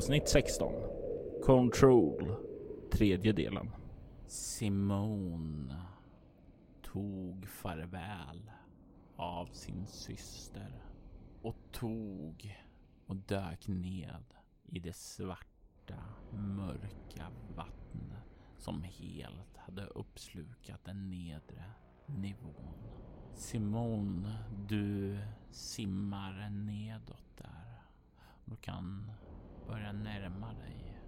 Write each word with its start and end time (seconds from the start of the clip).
Avsnitt 0.00 0.28
16 0.28 0.74
Control 1.42 2.34
Tredje 2.90 3.32
delen 3.32 3.70
Simone 4.26 5.82
tog 6.82 7.48
farväl 7.48 8.50
av 9.16 9.46
sin 9.46 9.86
syster 9.86 10.82
och 11.42 11.56
tog 11.72 12.58
och 13.06 13.16
dök 13.16 13.68
ned 13.68 14.24
i 14.66 14.78
det 14.78 14.96
svarta, 14.96 16.04
mörka 16.32 17.30
vattnet 17.56 18.24
som 18.58 18.82
helt 18.82 19.56
hade 19.56 19.86
uppslukat 19.86 20.84
den 20.84 21.10
nedre 21.10 21.64
nivån. 22.06 22.74
Simone, 23.34 24.38
du 24.68 25.18
simmar 25.50 26.50
nedåt 26.50 27.36
där. 27.36 27.82
Du 28.44 28.56
kan 28.56 29.12
börja 29.70 29.92
närma 29.92 30.54
dig 30.54 31.00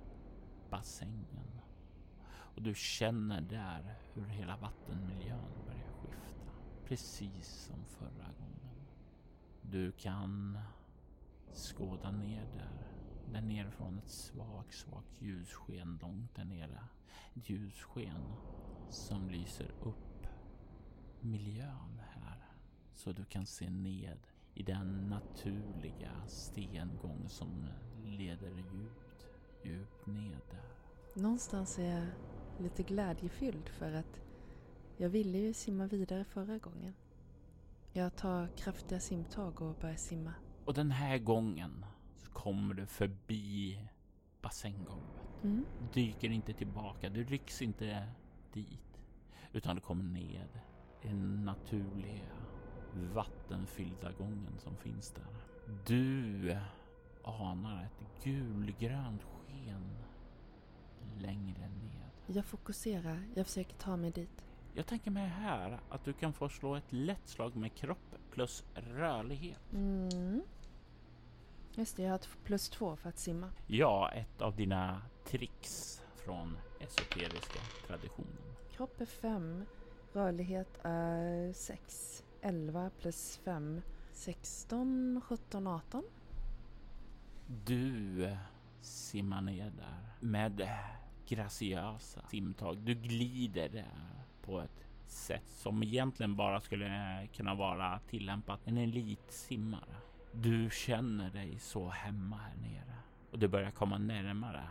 bassängen. 0.71 1.61
Och 2.55 2.63
du 2.63 2.75
känner 2.75 3.41
där 3.41 3.95
hur 4.15 4.25
hela 4.25 4.57
vattenmiljön 4.57 5.65
börjar 5.67 5.93
skifta. 5.93 6.53
Precis 6.85 7.49
som 7.49 7.85
förra 7.85 8.33
gången. 8.39 8.87
Du 9.63 9.93
kan 9.93 10.59
skåda 11.53 12.11
ner 12.11 12.47
där. 12.53 12.89
Där 13.33 13.41
nere 13.41 13.71
från 13.71 13.99
ett 13.99 14.09
svagt, 14.11 14.75
svagt 14.75 15.23
ljussken 15.23 15.99
långt 16.03 16.35
där 16.35 16.45
nere. 16.45 16.85
Ett 17.35 17.51
ljussken 17.51 18.35
som 18.91 19.31
lyser 19.31 19.71
upp 19.81 20.27
miljön 21.21 22.01
här. 22.11 22.47
Så 22.93 23.13
du 23.13 23.25
kan 23.25 23.47
se 23.47 23.71
ned 23.71 24.19
i 24.55 24.63
den 24.63 25.09
naturliga 25.09 26.27
stengång 26.27 27.29
som 27.29 27.69
leder 28.05 28.51
djupt, 28.51 29.29
djupt 29.63 30.07
ned 30.07 30.41
där. 30.51 31.23
Någonstans 31.23 31.79
är 31.79 31.85
jag 31.85 32.07
lite 32.59 32.83
glädjefylld 32.83 33.69
för 33.69 33.93
att 33.93 34.21
jag 34.97 35.09
ville 35.09 35.39
ju 35.39 35.53
simma 35.55 35.87
vidare 35.87 36.25
förra 36.25 36.59
gången. 36.59 36.95
Jag 37.93 38.17
tar 38.17 38.49
kraftiga 38.57 39.01
simtag 39.01 39.63
och 39.63 39.75
börjar 39.75 39.97
simma. 39.97 40.35
Och 40.65 40.75
den 40.75 40.91
här 40.91 41.19
gången 41.19 41.85
så 42.17 42.31
kommer 42.31 42.75
du 42.75 42.87
förbi 42.87 43.79
bassänggolvet. 44.43 45.43
Mm. 45.43 45.65
Dyker 45.93 46.31
inte 46.31 46.53
tillbaka, 46.53 47.11
du 47.11 47.25
rycks 47.25 47.63
inte 47.63 48.09
dit. 48.53 49.01
Utan 49.53 49.77
du 49.77 49.83
kommer 49.83 50.05
ned 50.05 50.49
i 51.03 51.09
den 51.09 51.45
naturliga 51.45 52.37
vattenfyllda 52.93 54.13
gången 54.13 54.59
som 54.59 54.77
finns 54.77 55.11
där. 55.11 55.27
Du 55.87 56.57
anar 57.25 57.85
ett 57.85 58.25
gulgrönt 58.25 59.23
sken 59.23 59.97
längre 61.19 61.69
ned. 61.69 62.11
Jag 62.27 62.45
fokuserar, 62.45 63.23
jag 63.35 63.47
försöker 63.47 63.75
ta 63.75 63.97
mig 63.97 64.11
dit. 64.11 64.45
Jag 64.75 64.87
tänker 64.87 65.11
mig 65.11 65.27
här 65.27 65.81
att 65.89 66.05
du 66.05 66.13
kan 66.13 66.33
få 66.33 66.49
slå 66.49 66.75
ett 66.75 66.93
lätt 66.93 67.29
slag 67.29 67.57
med 67.57 67.75
kropp 67.75 68.17
plus 68.31 68.65
rörlighet. 68.75 69.73
Mm. 69.73 70.43
Just 71.75 71.97
det, 71.97 72.03
jag 72.03 72.11
har 72.11 72.17
ett 72.17 72.29
plus 72.45 72.69
två 72.69 72.97
för 72.97 73.09
att 73.09 73.19
simma. 73.19 73.53
Ja, 73.67 74.11
ett 74.11 74.43
av 74.43 74.57
dina 74.57 75.03
tricks 75.25 76.03
från 76.25 76.57
esoteriska 76.81 77.61
traditionen. 77.87 78.43
Kropp 78.73 79.01
är 79.01 79.07
fem, 79.07 79.65
rörlighet 80.13 80.79
är 80.83 81.53
sex. 81.53 82.19
11 82.41 82.91
plus 83.01 83.41
5, 83.45 83.83
16, 84.13 85.21
17, 85.25 85.67
18. 85.67 86.05
Du 87.65 88.37
simmar 88.81 89.41
ner 89.41 89.71
där 89.71 90.13
med 90.21 90.69
graciösa 91.29 92.23
simtag. 92.29 92.79
Du 92.79 92.95
glider 92.95 93.69
där 93.69 94.25
på 94.43 94.61
ett 94.61 94.87
sätt 95.07 95.49
som 95.49 95.83
egentligen 95.83 96.37
bara 96.37 96.61
skulle 96.61 97.29
kunna 97.35 97.55
vara 97.55 97.99
tillämpat 97.99 98.61
en 98.65 98.79
elitsimmare. 98.79 99.97
Du 100.33 100.71
känner 100.73 101.31
dig 101.31 101.59
så 101.59 101.89
hemma 101.89 102.37
här 102.37 102.57
nere 102.57 102.97
och 103.31 103.39
du 103.39 103.49
börjar 103.49 103.71
komma 103.71 103.99
närmare 103.99 104.65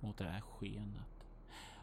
mot 0.00 0.18
det 0.18 0.24
här 0.24 0.40
skenet. 0.40 1.26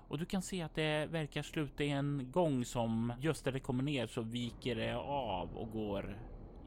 Och 0.08 0.18
du 0.18 0.26
kan 0.26 0.42
se 0.42 0.62
att 0.62 0.76
det 0.76 1.06
verkar 1.06 1.42
sluta 1.42 1.84
i 1.84 1.90
en 1.90 2.32
gång 2.32 2.66
som 2.66 3.14
just 3.20 3.46
där 3.46 3.52
det 3.52 3.60
kommer 3.60 3.84
ner 3.84 4.08
så 4.08 4.22
viker 4.22 4.76
det 4.76 4.96
av 4.98 5.58
och 5.58 5.72
går 5.72 6.18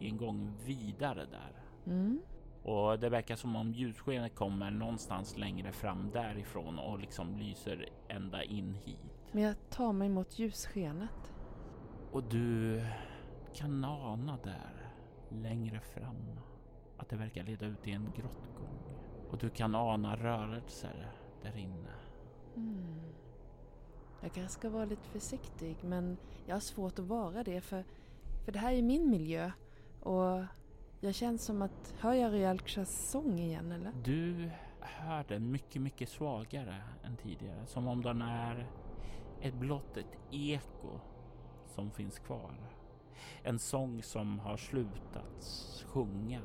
en 0.00 0.17
gång 0.17 0.53
vidare 0.65 1.27
där. 1.27 1.53
Mm. 1.87 2.21
Och 2.69 2.99
det 2.99 3.09
verkar 3.09 3.37
som 3.37 3.56
om 3.56 3.73
ljusskenet 3.73 4.34
kommer 4.34 4.71
någonstans 4.71 5.37
längre 5.37 5.73
fram 5.73 6.11
därifrån 6.11 6.79
och 6.79 6.99
liksom 6.99 7.37
lyser 7.37 7.89
ända 8.09 8.43
in 8.43 8.75
hit. 8.75 8.99
Men 9.33 9.43
jag 9.43 9.55
tar 9.71 9.93
mig 9.93 10.09
mot 10.09 10.39
ljusskenet. 10.39 11.33
Och 12.12 12.25
du 12.25 12.81
kan 13.55 13.84
ana 13.84 14.39
där 14.45 14.93
längre 15.29 15.81
fram 15.81 16.41
att 16.97 17.09
det 17.09 17.17
verkar 17.17 17.45
leda 17.45 17.67
ut 17.67 17.87
i 17.87 17.93
en 17.93 18.12
grottgång. 18.17 18.79
Och 19.31 19.39
du 19.39 19.50
kan 19.50 19.75
ana 19.75 20.17
rörelser 20.17 21.12
där 21.43 21.56
inne. 21.56 21.93
Mm. 22.56 23.00
Jag 24.21 24.33
kanske 24.33 24.53
ska 24.53 24.71
vara 24.71 24.85
lite 24.85 25.09
försiktig 25.09 25.77
men 25.83 26.17
jag 26.47 26.55
har 26.55 26.61
svårt 26.61 26.99
att 26.99 27.05
vara 27.05 27.45
det 27.45 27.61
för, 27.61 27.85
för 28.45 28.53
det 28.53 28.59
här 28.59 28.73
är 28.73 28.83
min 28.83 29.11
miljö 29.11 29.50
och 30.00 30.45
jag 31.00 31.14
känns 31.14 31.44
som 31.44 31.62
att, 31.62 31.94
hör 31.98 32.14
jag 32.14 32.32
Ryalkshas 32.32 33.10
sång 33.10 33.38
igen 33.38 33.72
eller? 33.72 33.92
Du 34.04 34.50
hör 34.81 35.25
den 35.28 35.50
mycket, 35.50 35.82
mycket 35.82 36.09
svagare 36.09 36.82
än 37.04 37.16
tidigare. 37.16 37.66
Som 37.66 37.88
om 37.88 38.03
den 38.03 38.22
är 38.22 38.70
ett 39.41 39.54
blott 39.54 39.97
ett 39.97 40.19
eko 40.31 41.00
som 41.66 41.91
finns 41.91 42.19
kvar. 42.19 42.54
En 43.42 43.58
sång 43.58 44.03
som 44.03 44.38
har 44.38 44.56
slutat 44.56 45.44
sjunga 45.87 46.41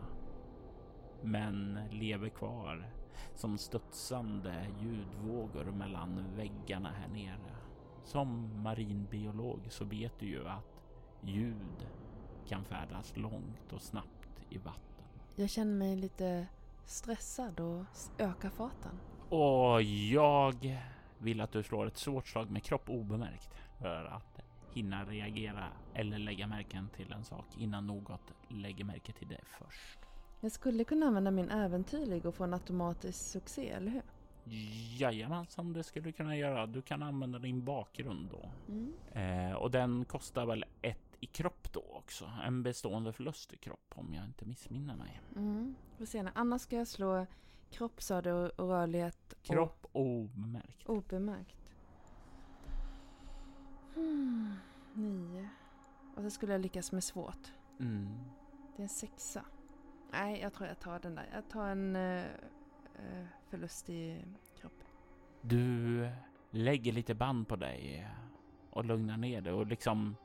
men 1.22 1.80
lever 1.92 2.30
kvar 2.30 2.90
som 3.36 3.58
studsande 3.58 4.68
ljudvågor 4.82 5.66
mellan 5.66 6.26
väggarna 6.36 6.92
här 6.92 7.08
nere. 7.08 7.56
Som 8.04 8.62
marinbiolog 8.64 9.60
så 9.70 9.86
vet 9.86 10.20
du 10.20 10.26
ju 10.26 10.48
att 10.48 10.84
ljud 11.22 11.88
kan 12.48 12.66
färdas 12.66 13.18
långt 13.18 13.74
och 13.74 13.82
snabbt 13.82 14.23
i 14.54 14.58
vatten. 14.58 15.06
Jag 15.36 15.50
känner 15.50 15.74
mig 15.74 15.96
lite 15.96 16.48
stressad 16.86 17.60
och 17.60 17.86
ökar 18.18 18.50
farten. 18.50 19.00
Och 19.30 19.82
jag 19.82 20.80
vill 21.18 21.42
att 21.42 21.52
du 21.52 21.64
slår 21.64 21.86
ett 21.88 21.98
svårt 21.98 22.28
slag 22.28 22.52
med 22.52 22.64
kropp 22.64 22.90
obemärkt 22.90 23.50
för 23.80 24.06
att 24.06 24.40
hinna 24.74 25.06
reagera 25.06 25.68
eller 25.94 26.18
lägga 26.18 26.48
märken 26.48 26.90
till 26.96 27.12
en 27.12 27.24
sak 27.24 27.46
innan 27.58 27.88
något 27.88 28.34
lägger 28.48 28.86
märke 28.86 29.14
till 29.14 29.28
det 29.28 29.42
först. 29.44 30.00
Jag 30.40 30.52
skulle 30.52 30.84
kunna 30.84 31.06
använda 31.06 31.32
min 31.32 31.50
äventyrlig 31.50 32.26
och 32.26 32.36
få 32.36 32.44
en 32.44 32.54
automatisk 32.54 33.20
succé, 33.32 33.70
eller 33.70 33.92
hur? 33.92 34.04
Jajamensan, 34.98 35.74
det 35.74 35.84
skulle 35.84 36.06
du 36.06 36.12
kunna 36.12 36.38
göra. 36.38 36.66
Du 36.66 36.82
kan 36.82 37.04
använda 37.04 37.40
din 37.40 37.66
bakgrund 37.66 38.30
då. 38.32 38.50
Mm. 38.74 38.94
Eh, 39.12 39.56
och 39.56 39.72
den 39.72 40.06
kostar 40.06 40.46
väl 40.46 40.66
ett 40.82 41.03
i 41.24 41.26
kropp 41.26 41.74
då 41.74 41.82
också. 41.82 42.32
En 42.44 42.64
bestående 42.64 43.14
förlust 43.14 43.54
i 43.54 43.58
kropp 43.58 43.94
om 43.96 44.14
jag 44.14 44.26
inte 44.26 44.46
missminner 44.46 44.96
mig. 44.96 45.22
Mm. 45.36 45.76
Får 45.98 46.06
se, 46.06 46.32
annars 46.36 46.62
ska 46.62 46.76
jag 46.76 46.88
slå 46.88 47.26
kropp 47.70 48.02
sa 48.02 48.22
du 48.22 48.32
och 48.32 48.68
rörlighet 48.68 49.34
Kropp 49.42 49.86
obemärkt. 49.92 50.90
och 50.90 50.96
obemärkt. 50.96 51.58
Hmm. 53.96 54.56
Nio. 54.94 55.50
Och 56.16 56.24
så 56.24 56.30
skulle 56.30 56.52
jag 56.52 56.62
lyckas 56.62 56.92
med 56.92 57.04
svårt. 57.04 57.54
Mm. 57.80 58.20
Det 58.76 58.82
är 58.82 58.84
en 58.84 58.90
sexa. 58.90 59.46
Nej, 60.12 60.42
jag 60.42 60.54
tror 60.54 60.68
jag 60.68 60.80
tar 60.80 61.00
den 61.00 61.16
där. 61.16 61.30
Jag 61.34 61.50
tar 61.50 61.68
en 61.68 61.96
uh, 61.96 62.26
förlust 63.50 63.90
i 63.90 64.26
kropp. 64.56 64.84
Du 65.42 66.10
lägger 66.52 66.92
lite 66.92 67.16
band 67.16 67.48
på 67.48 67.56
dig 67.56 68.08
och 68.70 68.86
lugnar 68.86 69.18
ner 69.18 69.42
dig 69.42 69.54
och 69.54 69.68
liksom 69.68 70.16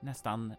nästan 0.00 0.54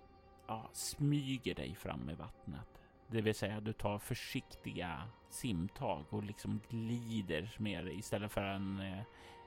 ja, 0.47 0.69
smyger 0.73 1.55
dig 1.55 1.75
fram 1.75 2.09
i 2.09 2.15
vattnet. 2.15 2.81
Det 3.07 3.21
vill 3.21 3.35
säga 3.35 3.59
du 3.59 3.73
tar 3.73 3.99
försiktiga 3.99 5.03
simtag 5.29 6.05
och 6.09 6.23
liksom 6.23 6.59
glider 6.69 7.55
mer 7.57 7.89
istället 7.89 8.31
för 8.31 8.41
en 8.41 8.79
eh, 8.79 9.01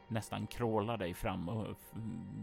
nästan 0.08 0.46
kråla 0.46 0.96
dig 0.96 1.14
fram 1.14 1.48
och, 1.48 1.76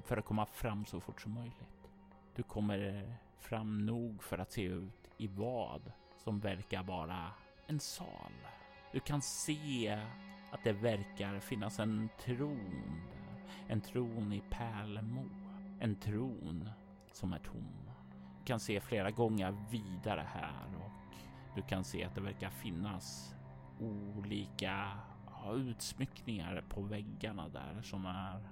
för 0.05 0.17
att 0.17 0.25
komma 0.25 0.45
fram 0.45 0.85
så 0.85 0.99
fort 0.99 1.21
som 1.21 1.33
möjligt. 1.33 1.89
Du 2.35 2.43
kommer 2.43 3.03
eh, 3.03 3.13
fram 3.39 3.85
nog 3.85 4.23
för 4.23 4.37
att 4.37 4.51
se 4.51 4.63
ut 4.63 5.11
i 5.17 5.27
vad 5.27 5.91
som 6.17 6.39
verkar 6.39 6.83
vara 6.83 7.31
en 7.67 7.79
sal. 7.79 8.33
Du 8.91 8.99
kan 8.99 9.21
se 9.21 9.99
att 10.51 10.63
det 10.63 10.73
verkar 10.73 11.39
finnas 11.39 11.79
en 11.79 12.09
tron. 12.19 13.01
En 13.67 13.81
tron 13.81 14.33
i 14.33 14.43
pärlemor. 14.49 15.29
En 15.79 15.95
tron 15.95 16.69
som 17.19 17.33
är 17.33 17.39
tom. 17.39 17.67
Du 18.39 18.45
kan 18.45 18.59
se 18.59 18.79
flera 18.79 19.11
gånger 19.11 19.55
vidare 19.71 20.25
här 20.33 20.75
och 20.75 20.91
du 21.55 21.61
kan 21.61 21.83
se 21.83 22.03
att 22.03 22.15
det 22.15 22.21
verkar 22.21 22.49
finnas 22.49 23.35
olika 23.79 24.91
utsmyckningar 25.53 26.63
på 26.69 26.81
väggarna 26.81 27.49
där 27.49 27.81
som 27.81 28.05
är 28.05 28.49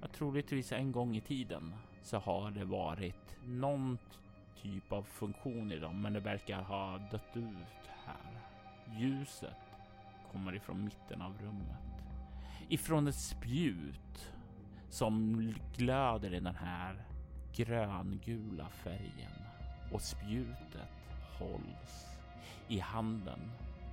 jag 0.00 0.12
troligtvis 0.12 0.72
en 0.72 0.92
gång 0.92 1.16
i 1.16 1.20
tiden 1.20 1.74
så 2.02 2.18
har 2.18 2.50
det 2.50 2.64
varit 2.64 3.36
någon 3.44 3.98
typ 4.62 4.92
av 4.92 5.02
funktion 5.02 5.72
i 5.72 5.78
dem, 5.78 6.02
men 6.02 6.12
det 6.12 6.20
verkar 6.20 6.62
ha 6.62 6.98
dött 6.98 7.36
ut 7.36 7.90
här. 8.06 8.40
Ljuset 8.98 9.56
kommer 10.32 10.54
ifrån 10.54 10.84
mitten 10.84 11.22
av 11.22 11.38
rummet. 11.38 12.04
Ifrån 12.68 13.08
ett 13.08 13.14
spjut 13.14 14.32
som 14.90 15.40
glöder 15.76 16.34
i 16.34 16.40
den 16.40 16.56
här 16.56 17.07
gröngula 17.58 18.68
färgen 18.68 19.32
och 19.92 20.02
spjutet 20.02 20.88
hålls 21.38 22.06
i 22.68 22.78
handen 22.78 23.50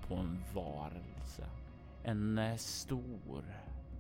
på 0.07 0.15
en 0.15 0.43
varelse. 0.53 1.49
En 2.03 2.57
stor 2.57 3.43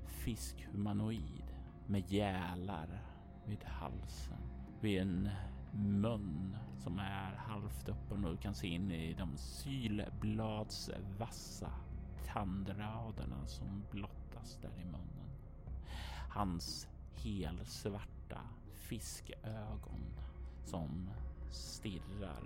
fiskhumanoid 0.05 1.55
med 1.87 2.11
gälar 2.11 3.01
vid 3.45 3.63
halsen. 3.63 4.37
Vid 4.81 5.01
en 5.01 5.29
mun 5.73 6.57
som 6.83 6.99
är 6.99 7.35
halvt 7.35 7.89
öppen 7.89 8.25
och 8.25 8.31
du 8.31 8.37
kan 8.37 8.55
se 8.55 8.67
in 8.67 8.91
i 8.91 9.13
de 9.13 9.37
sylbladsvassa 9.37 11.71
tandraderna 12.33 13.47
som 13.47 13.83
blottas 13.91 14.57
där 14.61 14.81
i 14.81 14.85
munnen. 14.85 15.29
Hans 16.29 16.87
helsvarta 17.15 18.41
fiskögon 18.89 20.03
som 20.65 21.09
stirrar 21.51 22.43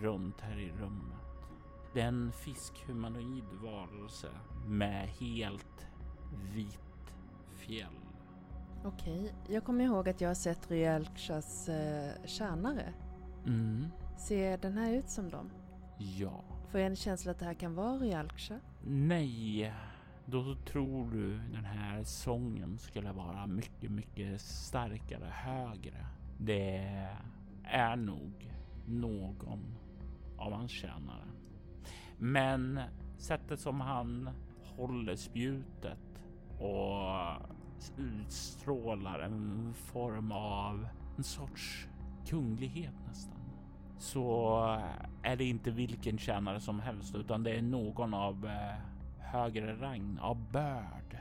runt 0.00 0.40
här 0.40 0.58
i 0.58 0.70
rummet. 0.72 1.18
Det 1.94 2.00
är 2.00 2.08
en 2.08 2.32
fiskhumanoid 2.32 3.44
varelse 3.62 4.28
med 4.66 5.08
helt 5.08 5.86
vitt 6.54 7.12
fjäll. 7.56 7.92
Okej, 8.84 9.34
jag 9.48 9.64
kommer 9.64 9.84
ihåg 9.84 10.08
att 10.08 10.20
jag 10.20 10.28
har 10.28 10.34
sett 10.34 10.70
Ryalkshas 10.70 11.68
eh, 11.68 12.12
tjänare. 12.26 12.92
Mm, 13.46 13.86
Ser 14.18 14.58
den 14.58 14.78
här 14.78 14.92
ut 14.92 15.10
som 15.10 15.30
dem? 15.30 15.50
ja. 15.98 16.44
Får 16.70 16.80
jag 16.80 16.86
en 16.90 16.96
känsla 16.96 17.32
att 17.32 17.38
det 17.38 17.44
här 17.44 17.54
kan 17.54 17.74
vara 17.74 17.92
Ryalksha? 17.98 18.60
Nej, 18.84 19.74
då 20.30 20.54
tror 20.54 21.10
du 21.10 21.38
den 21.38 21.64
här 21.64 22.04
sången 22.04 22.78
skulle 22.78 23.12
vara 23.12 23.46
mycket, 23.46 23.90
mycket 23.90 24.40
starkare, 24.40 25.30
högre. 25.32 26.06
Det 26.38 27.08
är 27.64 27.96
nog 27.96 28.52
någon 28.86 29.74
av 30.38 30.52
hans 30.52 30.70
tjänare. 30.70 31.28
Men 32.18 32.80
sättet 33.16 33.60
som 33.60 33.80
han 33.80 34.30
håller 34.64 35.16
spjutet 35.16 36.22
och 36.58 37.02
utstrålar 37.98 39.18
en 39.20 39.74
form 39.74 40.32
av 40.32 40.88
en 41.16 41.24
sorts 41.24 41.88
kunglighet 42.26 42.94
nästan. 43.06 43.40
Så 43.98 44.58
är 45.22 45.36
det 45.36 45.44
inte 45.44 45.70
vilken 45.70 46.18
tjänare 46.18 46.60
som 46.60 46.80
helst 46.80 47.14
utan 47.14 47.42
det 47.42 47.50
är 47.50 47.62
någon 47.62 48.14
av 48.14 48.46
eh, 48.46 48.97
högre 49.30 49.76
rang, 49.76 50.18
av 50.20 50.50
börd, 50.52 51.18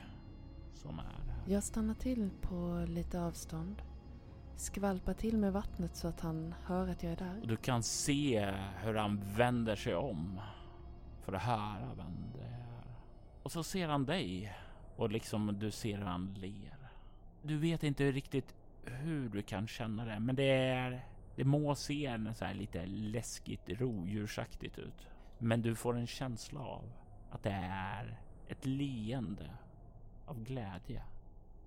som 0.73 0.99
är 0.99 1.03
här. 1.03 1.43
Jag 1.45 1.63
stannar 1.63 1.93
till 1.93 2.29
på 2.41 2.85
lite 2.87 3.21
avstånd. 3.21 3.81
Skvalpar 4.55 5.13
till 5.13 5.37
med 5.37 5.53
vattnet 5.53 5.95
så 5.95 6.07
att 6.07 6.21
han 6.21 6.55
hör 6.65 6.87
att 6.87 7.03
jag 7.03 7.11
är 7.11 7.15
där. 7.15 7.39
Och 7.41 7.47
du 7.47 7.55
kan 7.55 7.83
se 7.83 8.53
hur 8.83 8.93
han 8.93 9.21
vänder 9.37 9.75
sig 9.75 9.95
om 9.95 10.39
för 11.21 11.33
att 11.33 11.41
höra 11.41 11.93
vem 11.97 12.31
det 12.33 12.43
är. 12.43 12.83
Och 13.43 13.51
så 13.51 13.63
ser 13.63 13.87
han 13.87 14.05
dig 14.05 14.53
och 14.95 15.11
liksom 15.11 15.59
du 15.59 15.71
ser 15.71 15.97
hur 15.97 16.05
han 16.05 16.33
ler. 16.33 16.77
Du 17.41 17.57
vet 17.57 17.83
inte 17.83 18.11
riktigt 18.11 18.55
hur 18.85 19.29
du 19.29 19.41
kan 19.41 19.67
känna 19.67 20.05
det, 20.05 20.19
men 20.19 20.35
det 20.35 20.51
är 20.51 21.05
det 21.35 21.43
må 21.43 21.75
se 21.75 22.05
en 22.05 22.35
så 22.35 22.45
här 22.45 22.53
lite 22.53 22.85
läskigt 22.85 23.69
rovdjursaktigt 23.69 24.79
ut. 24.79 25.07
Men 25.37 25.61
du 25.61 25.75
får 25.75 25.97
en 25.97 26.07
känsla 26.07 26.59
av 26.59 26.83
att 27.37 27.43
det 27.43 27.67
är 27.71 28.17
ett 28.47 28.65
leende 28.65 29.49
av 30.25 30.43
glädje. 30.43 31.03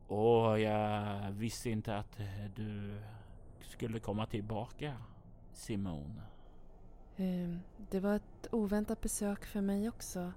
Och 0.07 0.61
jag 0.61 1.31
visste 1.31 1.71
inte 1.71 1.97
att 1.97 2.21
du 2.57 3.01
skulle 3.61 3.99
komma 4.01 4.27
tillbaka, 4.27 4.97
Simone. 5.53 6.23
Ehm, 7.17 7.61
det 7.91 8.01
var 8.01 8.15
ett 8.17 8.49
oväntat 8.53 9.01
besök 9.01 9.45
för 9.47 9.61
mig 9.61 9.89
också. 9.89 10.33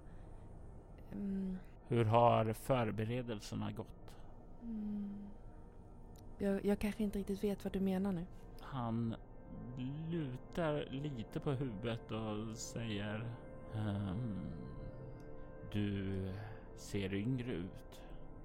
Mm, 1.12 1.58
Hur 1.88 2.06
har 2.06 2.54
förberedelserna 2.54 3.72
gått? 3.72 3.88
mm, 4.62 5.30
jag, 6.38 6.66
jag 6.66 6.80
kanske 6.80 7.04
inte 7.04 7.20
riktigt 7.20 7.44
vet 7.44 7.64
vad 7.64 7.74
du 7.74 7.80
menar 7.80 8.12
nu. 8.12 8.26
Han 8.62 9.16
lutar 10.10 10.86
lite 10.92 11.40
på 11.40 11.52
huvudet 11.52 12.12
och 12.12 12.58
säger 12.58 13.26
ehm, 13.76 14.40
Du 15.74 16.30
ser 16.76 17.14
yngre 17.14 17.52
ut 17.52 18.02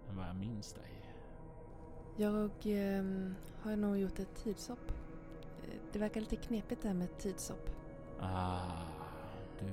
än 0.09 0.17
vad 0.17 0.27
jag 0.27 0.37
minns 0.37 0.73
dig. 0.73 0.93
Jag 2.17 2.51
ehm, 2.65 3.35
har 3.63 3.77
nog 3.77 3.99
gjort 3.99 4.19
ett 4.19 4.35
tidshopp. 4.35 4.93
Eh, 5.65 5.81
Det 5.93 5.99
verkar 5.99 6.21
lite 6.21 6.37
knepigt 6.37 6.83
det 6.83 6.89
här 6.89 6.95
med 6.95 7.05
ett 7.05 7.19
tidshopp. 7.19 7.71
Ah, 8.21 8.83
du 9.61 9.67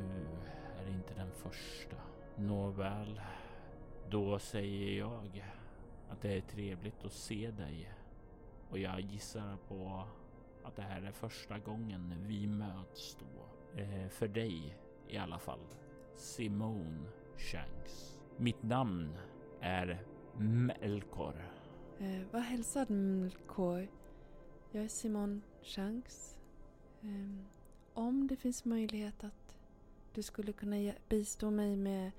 är 0.84 0.90
inte 0.92 1.14
den 1.14 1.32
första. 1.32 1.96
Nåväl, 2.36 3.22
då 4.10 4.40
säger 4.40 5.00
jag 5.00 5.46
att 6.10 6.22
det 6.22 6.38
är 6.38 6.42
trevligt 6.42 7.06
att 7.06 7.14
se 7.14 7.52
dig. 7.52 7.92
Och 8.70 8.80
jag 8.80 9.00
gissar 9.00 9.58
på 9.68 10.04
att 10.64 10.76
det 10.76 10.82
här 10.82 11.02
är 11.02 11.12
första 11.12 11.60
gången 11.60 12.16
vi 12.28 12.48
möts 12.48 13.18
då. 13.20 13.46
Eh, 13.82 14.08
för 14.10 14.28
dig 14.28 14.78
i 15.08 15.18
alla 15.18 15.40
fall. 15.40 15.60
Simone 16.16 17.08
Shanks. 17.38 18.20
Mitt 18.38 18.64
namn 18.64 19.18
är 19.62 20.04
Melkor. 20.38 21.34
Eh, 22.00 22.22
vad 22.32 22.42
hälsad 22.42 22.90
Mlkor. 22.90 23.88
Jag 24.72 24.84
är 24.84 24.88
Simon 24.88 25.42
Shanks. 25.64 26.40
Ehm, 27.02 27.46
om 27.94 28.28
det 28.28 28.36
finns 28.36 28.66
möjlighet 28.66 29.24
att 29.24 29.58
du 30.14 30.24
skulle 30.24 30.54
kunna 30.54 30.94
bistå 31.10 31.52
mig 31.52 31.76
med 31.76 32.12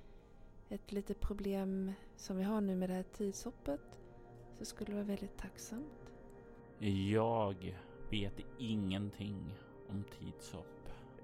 ett 0.69 0.93
litet 0.93 1.21
problem 1.21 1.93
som 2.17 2.37
vi 2.37 2.43
har 2.45 2.61
nu 2.61 2.77
med 2.77 2.91
det 2.91 2.95
här 2.95 3.03
tidshoppet 3.03 3.81
så 4.59 4.65
skulle 4.65 4.91
det 4.91 4.95
vara 4.95 5.05
väldigt 5.05 5.37
tacksamt. 5.39 6.13
Jag 7.11 7.77
vet 8.11 8.41
ingenting 8.59 9.55
om 9.89 10.05
tidshopp. 10.19 10.76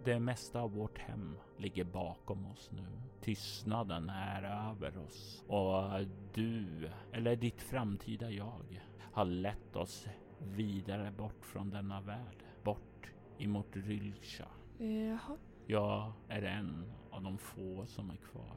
Det 0.04 0.20
mesta 0.20 0.60
av 0.60 0.72
vårt 0.74 0.98
hem 0.98 1.36
ligger 1.58 1.84
bakom 1.84 2.46
oss 2.46 2.70
nu. 2.72 2.86
Tystnaden 3.20 4.10
är 4.10 4.42
över 4.70 4.98
oss 4.98 5.44
och 5.46 6.06
du, 6.34 6.88
eller 7.12 7.36
ditt 7.36 7.62
framtida 7.62 8.30
jag, 8.30 8.82
har 9.12 9.24
lett 9.24 9.76
oss 9.76 10.08
vidare 10.38 11.10
bort 11.10 11.44
från 11.44 11.70
denna 11.70 12.00
värld. 12.00 12.44
Bort 12.64 13.10
emot 13.38 13.66
Rylsha. 13.72 14.48
Eh, 14.78 15.06
Jaha, 15.08 15.36
Jag 15.66 16.12
är 16.28 16.42
en 16.42 16.92
av 17.10 17.22
de 17.22 17.38
få 17.38 17.86
som 17.86 18.10
är 18.10 18.16
kvar. 18.16 18.56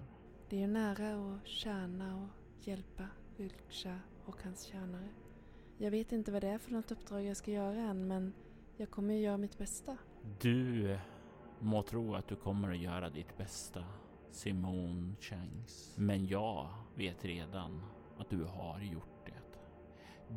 det 0.49 0.63
är 0.63 0.67
nära 0.67 1.35
att 1.35 1.47
tjäna 1.47 2.15
och 2.23 2.67
hjälpa 2.67 3.03
Ulksha 3.37 3.99
och 4.25 4.43
hans 4.43 4.63
tjänare. 4.63 5.09
Jag 5.77 5.91
vet 5.91 6.11
inte 6.11 6.31
vad 6.31 6.41
det 6.43 6.47
är 6.47 6.57
för 6.57 6.71
något 6.71 6.91
uppdrag 6.91 7.23
jag 7.23 7.37
ska 7.37 7.51
göra 7.51 7.81
än 7.81 8.07
men 8.07 8.33
jag 8.77 8.91
kommer 8.91 9.13
göra 9.13 9.37
mitt 9.37 9.57
bästa. 9.57 9.97
Du 10.41 10.97
må 11.59 11.81
tro 11.81 12.15
att 12.15 12.27
du 12.27 12.35
kommer 12.35 12.71
att 12.71 12.77
göra 12.77 13.09
ditt 13.09 13.37
bästa, 13.37 13.83
Simone 14.31 15.15
Changs. 15.19 15.95
Men 15.97 16.27
jag 16.27 16.69
vet 16.95 17.25
redan 17.25 17.81
att 18.17 18.29
du 18.29 18.43
har 18.43 18.79
gjort 18.79 19.25
det. 19.25 19.59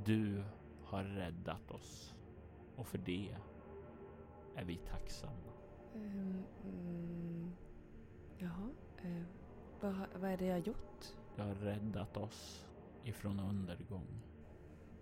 Du 0.04 0.44
har 0.84 1.04
räddat 1.04 1.70
oss 1.70 2.14
och 2.76 2.86
för 2.86 2.98
det 2.98 3.36
är 4.54 4.64
vi 4.64 4.76
tacksamma. 4.76 5.52
Um, 5.94 6.44
mm, 6.64 7.52
jaha, 8.38 8.68
uh, 9.04 9.22
vad, 9.80 9.94
vad 10.20 10.30
är 10.30 10.36
det 10.36 10.46
jag 10.46 10.66
gjort? 10.66 11.14
Du 11.36 11.42
har 11.42 11.54
räddat 11.54 12.16
oss 12.16 12.66
ifrån 13.04 13.40
undergång. 13.40 14.22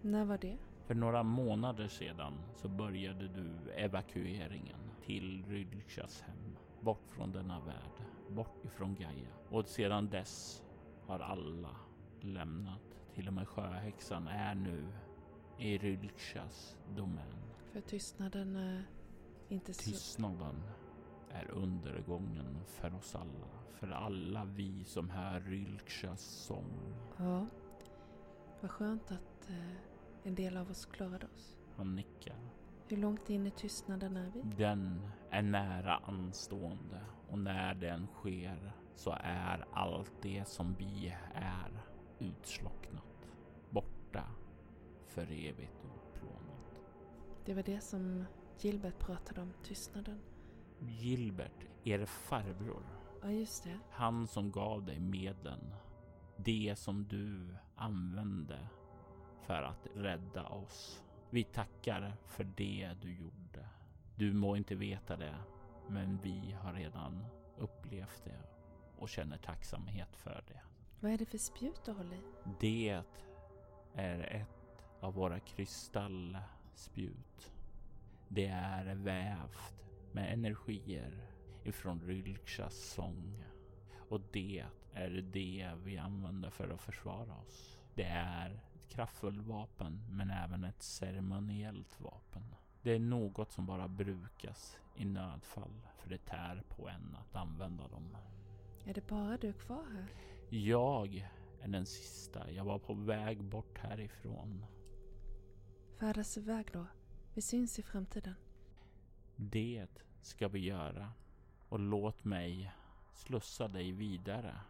När 0.01 0.25
var 0.25 0.39
det? 0.39 0.59
För 0.87 0.95
några 0.95 1.23
månader 1.23 1.89
sedan 1.89 2.33
så 2.55 2.69
började 2.69 3.29
du 3.29 3.71
evakueringen 3.71 4.79
till 5.05 5.45
Rylchas 5.49 6.21
hem. 6.21 6.57
Bort 6.81 7.11
från 7.11 7.33
denna 7.33 7.61
värld, 7.61 8.07
bort 8.29 8.65
ifrån 8.65 8.95
Gaia. 8.95 9.29
Och 9.51 9.67
sedan 9.67 10.09
dess 10.09 10.63
har 11.07 11.19
alla 11.21 11.77
lämnat. 12.21 12.81
Till 13.15 13.29
och 13.29 13.35
med 13.35 13.49
sjöhäxan 13.49 14.29
är 14.29 14.55
nu 14.55 14.89
i 15.59 15.79
Rylchas 15.79 16.79
domän. 16.97 17.43
För 17.73 17.81
tystnaden 17.81 18.57
är 18.57 18.85
inte 19.49 19.75
så... 19.75 19.91
Tystnaden 19.91 20.63
är 21.31 21.51
undergången 21.51 22.59
för 22.67 22.95
oss 22.95 23.15
alla. 23.15 23.49
För 23.73 23.91
alla 23.91 24.45
vi 24.45 24.85
som 24.85 25.11
hör 25.11 25.41
Rylchas 25.41 26.21
sång. 26.21 26.95
Ja, 27.17 27.47
vad 28.61 28.71
skönt 28.71 29.11
att 29.11 29.51
eh, 29.51 29.96
en 30.27 30.35
del 30.35 30.57
av 30.57 30.71
oss 30.71 30.87
klarade 30.87 31.27
oss. 31.27 31.57
Han 31.77 31.97
nickar. 31.97 32.37
Hur 32.89 32.97
långt 32.97 33.31
in 33.31 33.47
i 33.47 33.51
tystnaden 33.51 34.17
är 34.17 34.31
vi? 34.31 34.43
Den 34.43 35.11
är 35.31 35.43
nära 35.43 35.97
anstående 35.97 37.01
och 37.31 37.39
när 37.39 37.75
den 37.75 38.07
sker 38.07 38.73
så 38.95 39.17
är 39.21 39.65
allt 39.73 40.13
det 40.23 40.49
som 40.49 40.75
vi 40.75 41.17
är 41.35 41.83
utslocknat, 42.19 43.29
borta, 43.71 44.25
för 45.07 45.23
evigt 45.23 45.85
utplånat. 45.85 46.81
Det 47.45 47.55
var 47.55 47.63
det 47.63 47.81
som 47.81 48.25
Gilbert 48.61 48.99
pratade 48.99 49.41
om, 49.41 49.53
tystnaden. 49.63 50.21
Gilbert, 50.81 51.67
er 51.85 52.05
farbror. 52.05 52.83
Ja, 53.23 53.31
just 53.31 53.65
det. 53.65 53.79
Han 53.91 54.27
som 54.27 54.51
gav 54.51 54.85
dig 54.85 55.01
medlen. 55.01 55.75
Det 56.37 56.75
som 56.77 57.07
du 57.09 57.57
använde 57.77 58.69
för 59.47 59.63
att 59.63 59.87
rädda 59.95 60.47
oss. 60.47 61.03
Vi 61.31 61.45
tackar 61.45 62.13
för 62.27 62.45
det 62.45 62.95
du 63.03 63.15
gjorde. 63.15 63.69
Du 64.17 64.33
må 64.33 64.57
inte 64.57 64.75
veta 64.75 65.17
det, 65.17 65.35
men 65.89 66.19
vi 66.23 66.57
har 66.63 66.73
redan 66.73 67.25
upplevt 67.59 68.25
det 68.25 68.39
och 68.99 69.09
känner 69.09 69.37
tacksamhet 69.37 70.17
för 70.17 70.45
det. 70.49 70.61
Vad 71.01 71.13
är 71.13 71.19
det 71.19 71.27
för 71.27 71.39
spjut 71.39 71.85
du 71.85 71.93
håller 71.93 72.17
i? 72.17 72.23
Det 72.61 73.03
är 73.95 74.21
ett 74.21 74.85
av 75.01 75.15
våra 75.15 75.41
kristallspjut. 75.41 77.53
Det 78.29 78.47
är 78.47 78.95
vävt 78.95 79.85
med 80.13 80.33
energier 80.33 81.19
ifrån 81.65 82.01
Rylksas 82.01 82.75
sång. 82.75 83.45
Och 84.09 84.21
det 84.33 84.65
är 84.93 85.11
det 85.33 85.71
vi 85.85 85.99
använder 85.99 86.51
för 86.51 86.69
att 86.69 86.81
försvara 86.81 87.35
oss. 87.35 87.79
Det 87.95 88.05
är 88.05 88.61
ett 88.87 88.93
kraftfullt 88.93 89.47
vapen 89.47 90.01
men 90.11 90.31
även 90.31 90.65
ett 90.65 90.83
ceremoniellt 90.83 92.01
vapen. 92.01 92.43
Det 92.83 92.91
är 92.91 92.99
något 92.99 93.53
som 93.53 93.67
bara 93.67 93.89
brukas 93.89 94.79
i 94.97 95.05
nödfall 95.05 95.83
för 95.99 96.09
det 96.11 96.19
tär 96.19 96.63
på 96.69 96.89
en 96.89 97.17
att 97.21 97.37
använda 97.37 97.89
dem. 97.89 98.17
Är 98.85 98.95
det 98.95 99.07
bara 99.07 99.37
du 99.37 99.53
kvar 99.53 99.85
här? 99.95 100.07
Jag 100.51 101.29
är 101.61 101.69
den 101.69 101.87
sista. 101.87 102.51
Jag 102.51 102.65
var 102.65 102.79
på 102.79 102.95
väg 102.95 103.45
bort 103.45 103.79
härifrån. 103.79 104.65
Färdas 105.99 106.37
iväg 106.37 106.67
då. 106.73 106.87
Vi 107.35 107.43
syns 107.43 107.79
i 107.79 107.83
framtiden. 107.83 108.35
Det 109.37 110.03
ska 110.23 110.49
vi 110.49 110.59
göra. 110.59 111.13
Och 111.69 111.79
låt 111.79 112.25
mig 112.25 112.73
slussa 113.15 113.69
dig 113.69 113.93
vidare 113.93 114.61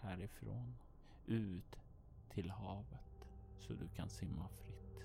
härifrån. 0.00 0.76
Ut 1.26 1.76
till 2.30 2.50
havet. 2.50 3.05
Så 3.66 3.72
du 3.72 3.88
kan 3.88 4.08
simma 4.08 4.48
fritt. 4.48 5.04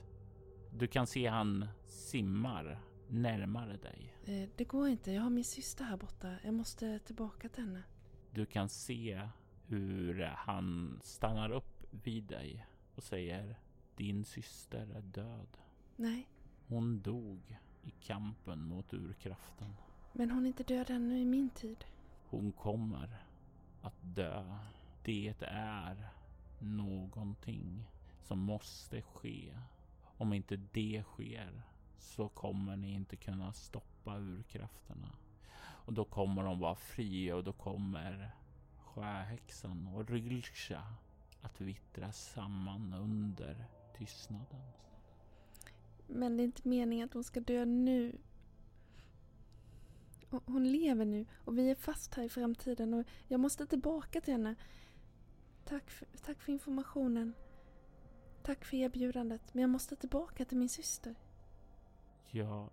Du 0.72 0.88
kan 0.88 1.08
se 1.08 1.27
han 1.27 1.68
simmar 1.88 2.80
närmare 3.08 3.77
dig. 3.77 4.13
Eh, 4.25 4.50
det 4.56 4.63
går 4.63 4.88
inte. 4.88 5.12
Jag 5.12 5.22
har 5.22 5.30
min 5.30 5.44
syster 5.44 5.84
här 5.86 5.98
borta. 5.98 6.36
Jag 6.44 6.53
måste 6.53 7.00
tillbaka 7.00 7.50
till 7.50 7.63
henne. 7.63 7.84
Du 8.32 8.46
kan 8.46 8.70
se 8.70 9.30
hur 9.65 10.22
han 10.24 11.00
stannar 11.03 11.50
upp 11.51 11.86
vid 11.91 12.24
dig 12.24 12.65
och 12.96 13.03
säger 13.03 13.56
Din 13.96 14.24
syster 14.24 14.88
är 14.96 15.01
död. 15.01 15.58
Nej. 15.96 16.27
Hon 16.68 17.01
dog 17.01 17.58
i 17.84 17.91
kampen 17.91 18.63
mot 18.63 18.94
urkraften. 18.94 19.75
Men 20.13 20.32
hon 20.32 20.44
är 20.44 20.48
inte 20.48 20.63
död 20.63 20.89
ännu 20.89 21.20
i 21.20 21.25
min 21.25 21.50
tid. 21.50 21.86
Hon 22.30 22.51
kommer 22.51 23.25
att 23.82 23.98
dö. 24.01 24.58
Det 25.03 25.34
är 25.48 26.10
någonting 26.60 27.88
som 28.22 28.40
måste 28.40 29.01
ske. 29.01 29.58
Om 30.18 30.34
inte 30.34 30.56
det 30.56 31.04
sker 31.04 31.62
så 31.98 32.30
kommer 32.30 32.78
ni 32.78 32.94
inte 32.94 33.16
kunna 33.16 33.54
stoppa 33.54 34.18
urkrafterna. 34.18 35.16
Och 35.60 35.94
då 35.94 36.06
kommer 36.06 36.44
de 36.44 36.60
vara 36.60 36.75
fria 36.75 37.36
och 37.36 37.44
då 37.44 37.54
kommer 37.54 38.32
sjöhäxan 38.78 39.88
och 39.88 40.10
Rylsha 40.10 40.84
att 41.42 41.62
vittra 41.62 42.12
samman 42.12 42.94
under 42.94 43.66
tystnaden. 43.98 44.62
Men 46.08 46.38
det 46.38 46.44
är 46.44 46.46
inte 46.46 46.68
meningen 46.68 47.06
att 47.06 47.13
hon 47.13 47.24
ska 47.24 47.40
dö 47.40 47.66
nu. 47.66 48.18
Hon 50.30 50.72
lever 50.72 51.06
nu 51.06 51.25
och 51.34 51.58
vi 51.58 51.72
är 51.72 51.75
fast 51.75 52.13
här 52.13 52.24
i 52.24 52.30
framtiden 52.30 52.94
och 52.94 53.06
jag 53.28 53.40
måste 53.40 53.68
tillbaka 53.68 54.22
till 54.22 54.34
henne. 54.34 54.56
Tack 55.66 55.90
för, 55.90 56.08
tack 56.25 56.42
för 56.42 56.51
informationen. 56.51 57.34
Tack 58.43 58.65
för 58.65 58.77
erbjudandet, 58.77 59.53
men 59.53 59.62
jag 59.62 59.69
måste 59.69 59.95
tillbaka 59.95 60.45
till 60.45 60.57
min 60.57 60.69
syster. 60.69 61.15
Jag 62.31 62.69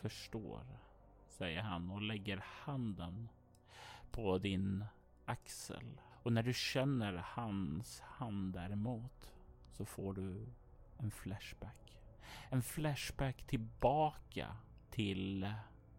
förstår, 0.00 0.66
säger 1.28 1.62
han 1.62 1.90
och 1.90 2.02
lägger 2.02 2.44
handen 2.44 3.28
på 4.10 4.38
din 4.38 4.84
axel. 5.24 6.00
Och 6.22 6.32
när 6.32 6.42
du 6.42 6.54
känner 6.54 7.12
hans 7.26 8.00
hand 8.00 8.54
däremot 8.54 9.32
så 9.72 9.84
får 9.84 10.14
du 10.14 10.46
en 10.98 11.10
flashback. 11.10 11.98
En 12.50 12.62
flashback 12.62 13.46
tillbaka 13.46 14.56
till 14.90 15.54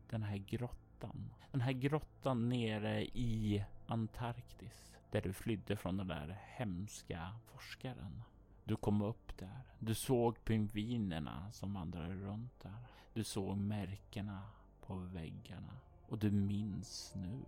den 0.10 0.24
här 0.24 0.38
grottan. 0.38 1.34
Den 1.52 1.62
här 1.62 1.72
grottan 1.72 2.50
nere 2.50 3.06
i 3.06 3.64
Antarktis 3.88 4.98
där 5.12 5.22
du 5.22 5.34
flydde 5.34 5.76
från 5.76 5.98
den 5.98 6.08
där 6.08 6.40
hemska 6.58 7.36
forskaren. 7.46 8.24
Du 8.70 8.76
kom 8.76 9.02
upp 9.02 9.38
där. 9.38 9.62
Du 9.80 9.96
såg 9.96 10.44
pingvinerna 10.44 11.52
som 11.52 11.74
vandrade 11.74 12.16
runt 12.16 12.60
där. 12.60 12.78
Du 13.14 13.24
såg 13.24 13.58
märkena 13.58 14.42
på 14.82 14.96
väggarna 14.96 15.78
och 16.08 16.18
du 16.18 16.32
minns 16.32 17.14
nu 17.16 17.42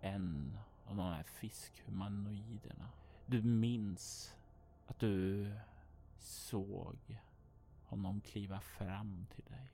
en 0.00 0.58
av 0.84 0.96
de 0.96 1.06
här 1.06 1.22
fiskhumanoiderna. 1.22 2.88
Du 3.26 3.42
minns 3.42 4.34
att 4.86 4.98
du 4.98 5.52
såg 6.18 6.96
honom 7.84 8.20
kliva 8.20 8.60
fram 8.60 9.26
till 9.34 9.44
dig. 9.44 9.70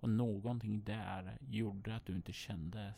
Och 0.00 0.10
någonting 0.10 0.82
där 0.84 1.38
gjorde 1.50 1.96
att 1.96 2.06
du 2.06 2.16
inte 2.16 2.32
kände 2.32 2.94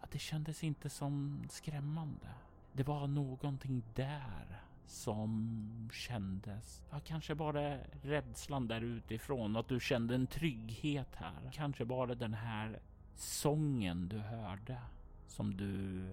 att 0.00 0.10
det 0.10 0.18
kändes 0.18 0.64
inte 0.64 0.90
som 0.90 1.44
skrämmande. 1.50 2.34
Det 2.72 2.82
var 2.82 3.06
någonting 3.06 3.82
där 3.94 4.65
som 4.86 5.90
kändes, 5.92 6.84
ja 6.90 7.00
kanske 7.04 7.34
bara 7.34 7.78
rädslan 8.02 8.68
där 8.68 8.80
utifrån, 8.80 9.56
att 9.56 9.68
du 9.68 9.80
kände 9.80 10.14
en 10.14 10.26
trygghet 10.26 11.14
här. 11.14 11.50
Kanske 11.52 11.84
bara 11.84 12.14
den 12.14 12.34
här 12.34 12.80
sången 13.14 14.08
du 14.08 14.18
hörde 14.18 14.80
som 15.26 15.56
du 15.56 16.04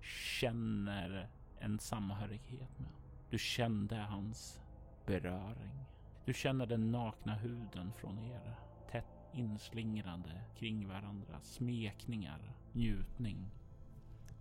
känner 0.00 1.28
en 1.58 1.78
samhörighet 1.78 2.78
med. 2.78 2.90
Du 3.30 3.38
kände 3.38 3.96
hans 3.96 4.60
beröring. 5.06 5.84
Du 6.24 6.34
känner 6.34 6.66
den 6.66 6.92
nakna 6.92 7.34
huden 7.34 7.92
från 7.92 8.18
er. 8.18 8.54
Tätt 8.90 9.28
inslingrande 9.32 10.40
kring 10.56 10.88
varandra. 10.88 11.40
Smekningar, 11.42 12.52
njutning. 12.72 13.50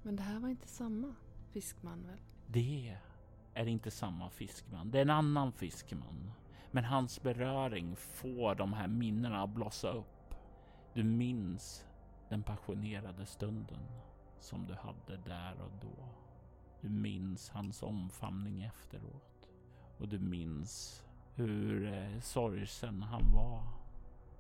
Men 0.04 0.16
det 0.16 0.24
här 0.24 0.40
var 0.40 0.50
inte 0.50 0.68
samma 0.68 1.16
fiskman 1.52 2.08
väl? 2.08 2.20
Det 2.48 2.98
är 3.54 3.68
inte 3.68 3.92
samma 3.92 4.30
fiskman. 4.30 4.92
Det 4.92 4.98
är 4.98 5.02
en 5.02 5.10
annan 5.10 5.52
fiskman. 5.52 6.32
Men 6.72 6.84
hans 6.84 7.22
beröring 7.22 7.96
får 7.96 8.56
de 8.56 8.74
här 8.74 8.88
minnena 8.88 9.44
att 9.44 9.50
blossa 9.50 9.90
upp. 9.90 10.36
Du 10.94 11.04
minns 11.04 11.86
den 12.30 12.44
passionerade 12.44 13.26
stunden 13.26 13.84
som 14.40 14.66
du 14.66 14.74
hade 14.74 15.18
där 15.26 15.62
och 15.62 15.72
då. 15.82 16.08
Du 16.82 16.90
minns 16.90 17.50
hans 17.50 17.84
omfamning 17.84 18.64
efteråt 18.64 19.50
och 19.98 20.08
du 20.08 20.20
minns 20.20 21.04
hur 21.36 21.94
eh, 21.94 22.20
sorgsen 22.20 23.02
han 23.02 23.32
var 23.34 23.64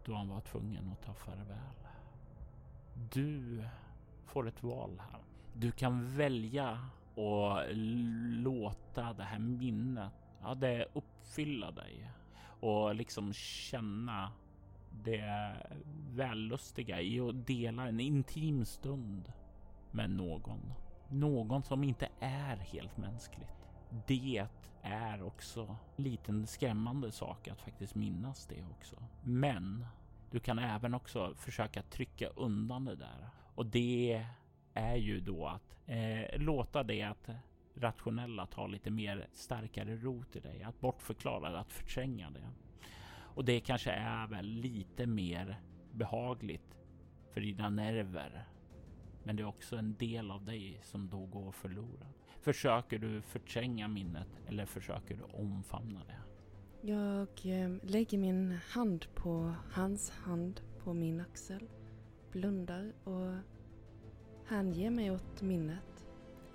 då 0.06 0.16
han 0.16 0.30
var 0.30 0.42
tvungen 0.42 0.92
att 0.92 1.02
ta 1.02 1.14
farväl. 1.14 1.88
Du 3.14 3.64
får 4.26 4.48
ett 4.48 4.64
val 4.64 5.02
här. 5.12 5.22
Du 5.54 5.72
kan 5.72 6.16
välja 6.16 6.90
och 7.16 7.60
låta 8.44 9.14
det 9.14 9.24
här 9.24 9.40
minnet, 9.40 10.12
ja, 10.42 10.56
det 10.56 10.86
uppfylla 10.94 11.72
dig 11.72 12.12
och 12.60 12.96
liksom 12.96 13.34
känna 13.34 14.32
det 15.04 15.56
vällustiga 16.10 17.02
i 17.02 17.20
att 17.20 17.48
dela 17.48 17.88
en 17.88 18.00
intim 18.00 18.66
stund 18.66 19.34
med 19.92 20.10
någon. 20.10 20.74
Någon 21.10 21.64
som 21.64 21.84
inte 21.84 22.10
är 22.20 22.56
helt 22.56 22.98
mänskligt. 22.98 23.70
Det 24.08 24.48
är 24.82 25.24
också 25.24 25.76
en 25.98 26.04
liten 26.04 26.48
skrämmande 26.48 27.12
sak 27.12 27.48
att 27.48 27.62
faktiskt 27.62 27.96
minnas 27.96 28.46
det 28.46 28.64
också. 28.78 28.96
Men 29.24 29.86
du 30.32 30.40
kan 30.40 30.60
även 30.60 30.94
också 30.94 31.34
försöka 31.36 31.82
trycka 31.82 32.28
undan 32.28 32.86
det 32.86 32.96
där 32.96 33.30
och 33.56 33.66
det 33.66 34.26
är 34.74 34.96
ju 34.96 35.20
då 35.20 35.48
att 35.48 35.76
eh, 35.86 36.40
låta 36.40 36.84
det 36.84 37.02
att 37.02 37.30
rationella 37.76 38.46
ta 38.46 38.68
lite 38.68 38.92
mer 38.92 39.28
starkare 39.34 39.96
rot 39.96 40.36
i 40.36 40.40
dig, 40.40 40.64
att 40.64 40.80
bortförklara 40.80 41.52
det, 41.52 41.60
att 41.60 41.72
förtränga 41.72 42.30
det. 42.30 42.50
Och 43.36 43.46
det 43.46 43.60
kanske 43.60 43.92
är 43.92 44.28
väl 44.28 44.46
lite 44.46 45.06
mer 45.06 45.62
behagligt 45.92 46.78
för 47.34 47.42
dina 47.42 47.70
nerver. 47.70 48.48
Men 49.24 49.36
det 49.36 49.44
är 49.44 49.48
också 49.48 49.76
en 49.76 49.96
del 49.96 50.32
av 50.32 50.46
dig 50.46 50.80
som 50.82 51.10
då 51.10 51.26
går 51.26 51.52
förlorad. 51.52 52.14
Försöker 52.42 53.00
du 53.00 53.22
förtränga 53.22 53.88
minnet 53.88 54.28
eller 54.48 54.66
försöker 54.66 55.16
du 55.16 55.24
omfamna 55.24 56.02
det? 56.06 56.20
Jag 56.88 57.30
eh, 57.44 57.70
lägger 57.84 58.18
min 58.18 58.52
hand 58.52 59.06
på 59.16 59.56
hans 59.72 60.10
hand 60.10 60.62
på 60.84 60.94
min 60.94 61.20
axel, 61.20 61.70
blundar 62.32 62.94
och 63.04 63.34
Hänge 64.48 64.90
mig 64.90 65.12
åt 65.12 65.42
minnet. 65.42 66.06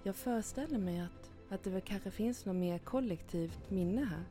Jag 0.03 0.17
föreställer 0.17 0.79
mig 0.79 1.01
att, 1.01 1.31
att 1.49 1.63
det 1.63 1.71
väl 1.71 1.81
kanske 1.81 2.11
finns 2.11 2.47
något 2.47 2.57
mer 2.57 2.79
kollektivt 2.79 3.71
minne 3.71 4.05
här 4.05 4.25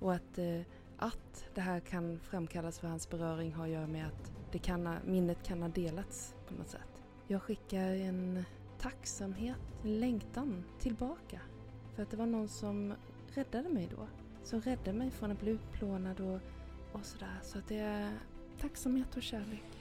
och 0.00 0.14
att, 0.14 0.38
eh, 0.38 0.60
att 0.98 1.48
det 1.54 1.60
här 1.60 1.80
kan 1.80 2.20
framkallas 2.20 2.78
för 2.78 2.88
hans 2.88 3.10
beröring 3.10 3.52
har 3.52 3.64
att 3.64 3.70
göra 3.70 3.86
med 3.86 4.06
att 4.06 4.32
det 4.52 4.58
kan 4.58 4.86
ha, 4.86 4.96
minnet 5.06 5.42
kan 5.42 5.62
ha 5.62 5.68
delats 5.68 6.34
på 6.48 6.54
något 6.54 6.68
sätt. 6.68 7.02
Jag 7.26 7.42
skickar 7.42 7.94
en 7.94 8.44
tacksamhet, 8.78 9.56
en 9.84 10.00
längtan 10.00 10.64
tillbaka 10.78 11.40
för 11.94 12.02
att 12.02 12.10
det 12.10 12.16
var 12.16 12.26
någon 12.26 12.48
som 12.48 12.94
räddade 13.34 13.68
mig 13.68 13.88
då 13.96 14.06
som 14.48 14.60
räddade 14.60 14.92
mig 14.92 15.10
från 15.10 15.30
att 15.30 15.40
bli 15.40 15.50
utplånad 15.50 16.20
och, 16.20 16.40
och 16.92 17.04
sådär. 17.04 17.38
Så 17.42 17.58
att 17.58 17.68
det 17.68 17.78
är 17.78 18.18
tacksamhet 18.60 19.16
och 19.16 19.22
kärlek. 19.22 19.77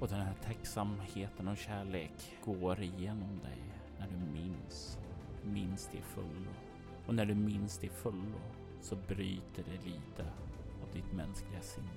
Och 0.00 0.08
den 0.08 0.20
här 0.20 0.34
tacksamheten 0.44 1.48
och 1.48 1.56
kärlek 1.56 2.12
går 2.44 2.82
igenom 2.82 3.40
dig 3.42 3.62
när 3.98 4.08
du 4.08 4.32
minns, 4.32 4.98
minns 5.44 5.88
det 5.92 6.02
fullo. 6.02 6.50
Och 7.06 7.14
när 7.14 7.26
du 7.26 7.34
minns 7.34 7.78
det 7.78 7.88
fullo 7.88 8.40
så 8.80 8.96
bryter 8.96 9.64
det 9.64 9.86
lite 9.86 10.22
av 10.82 10.94
ditt 10.94 11.12
mänskliga 11.12 11.60
sinne. 11.60 11.88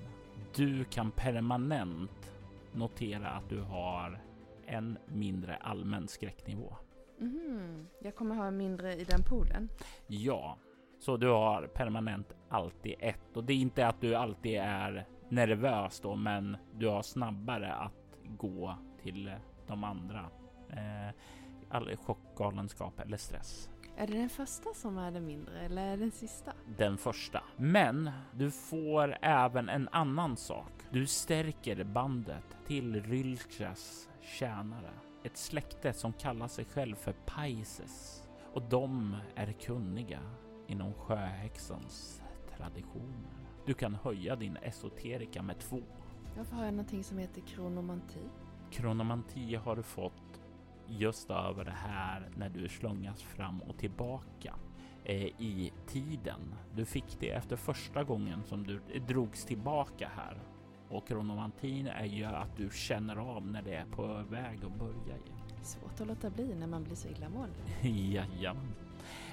Du 0.54 0.84
kan 0.84 1.10
permanent 1.10 2.32
notera 2.72 3.28
att 3.28 3.48
du 3.48 3.60
har 3.60 4.20
en 4.66 4.98
mindre 5.06 5.56
allmän 5.56 6.08
skräcknivå. 6.08 6.76
Mm, 7.20 7.86
jag 7.98 8.14
kommer 8.14 8.34
ha 8.34 8.50
mindre 8.50 8.94
i 8.94 9.04
den 9.04 9.22
poolen? 9.22 9.68
Ja, 10.06 10.58
så 10.98 11.16
du 11.16 11.28
har 11.28 11.66
permanent 11.66 12.32
alltid 12.48 12.94
ett 12.98 13.36
och 13.36 13.44
det 13.44 13.52
är 13.52 13.56
inte 13.56 13.86
att 13.86 14.00
du 14.00 14.14
alltid 14.14 14.56
är 14.60 15.06
nervös 15.28 16.00
då, 16.00 16.16
men 16.16 16.56
du 16.72 16.88
har 16.88 17.02
snabbare 17.02 17.74
att 17.74 18.18
gå 18.38 18.76
till 19.02 19.32
de 19.66 19.84
andra. 19.84 20.30
Eh, 20.70 21.14
all 21.68 21.96
chockgalenskap 21.96 23.00
eller 23.00 23.16
stress. 23.16 23.70
Är 23.96 24.06
det 24.06 24.12
den 24.12 24.28
första 24.28 24.74
som 24.74 24.98
är 24.98 25.10
den 25.10 25.26
mindre 25.26 25.60
eller 25.60 25.82
är 25.82 25.90
det 25.90 25.96
den 25.96 26.10
sista? 26.10 26.52
Den 26.78 26.98
första. 26.98 27.42
Men 27.56 28.10
du 28.32 28.50
får 28.50 29.16
även 29.22 29.68
en 29.68 29.88
annan 29.92 30.36
sak. 30.36 30.72
Du 30.90 31.06
stärker 31.06 31.84
bandet 31.84 32.56
till 32.66 33.02
Rylchas 33.02 34.08
tjänare. 34.20 34.90
Ett 35.24 35.36
släkte 35.36 35.92
som 35.92 36.12
kallar 36.12 36.48
sig 36.48 36.64
själv 36.64 36.94
för 36.94 37.12
Paises. 37.12 38.28
Och 38.52 38.62
de 38.62 39.16
är 39.34 39.52
kunniga 39.52 40.20
inom 40.66 40.94
sjöhäxans 40.94 42.22
traditioner. 42.56 43.43
Du 43.66 43.74
kan 43.74 43.94
höja 43.94 44.36
din 44.36 44.56
esoterika 44.56 45.42
med 45.42 45.58
två. 45.58 45.80
Varför 46.36 46.56
har 46.56 46.64
jag 46.64 46.74
någonting 46.74 47.04
som 47.04 47.18
heter 47.18 47.40
kronomanti? 47.40 48.28
Kronomanti 48.70 49.54
har 49.54 49.76
du 49.76 49.82
fått 49.82 50.40
just 50.86 51.30
över 51.30 51.64
det 51.64 51.74
här 51.76 52.30
när 52.36 52.48
du 52.48 52.68
slungas 52.68 53.22
fram 53.22 53.62
och 53.62 53.78
tillbaka 53.78 54.54
eh, 55.04 55.22
i 55.22 55.72
tiden. 55.86 56.54
Du 56.74 56.84
fick 56.84 57.20
det 57.20 57.30
efter 57.30 57.56
första 57.56 58.04
gången 58.04 58.44
som 58.44 58.66
du 58.66 58.80
drogs 58.98 59.44
tillbaka 59.44 60.10
här. 60.16 60.38
Och 60.88 61.08
kronomantin 61.08 61.86
är 61.86 62.04
ju 62.04 62.24
att 62.24 62.56
du 62.56 62.70
känner 62.72 63.16
av 63.16 63.46
när 63.46 63.62
det 63.62 63.74
är 63.74 63.84
på 63.84 64.06
väg 64.30 64.64
att 64.64 64.78
börja 64.78 65.16
igen. 65.16 65.62
Svårt 65.62 66.00
att 66.00 66.06
låta 66.06 66.30
bli 66.30 66.54
när 66.54 66.66
man 66.66 66.84
blir 66.84 66.94
så 66.94 67.08
illamående. 67.08 67.56
Jajamän. 67.88 68.74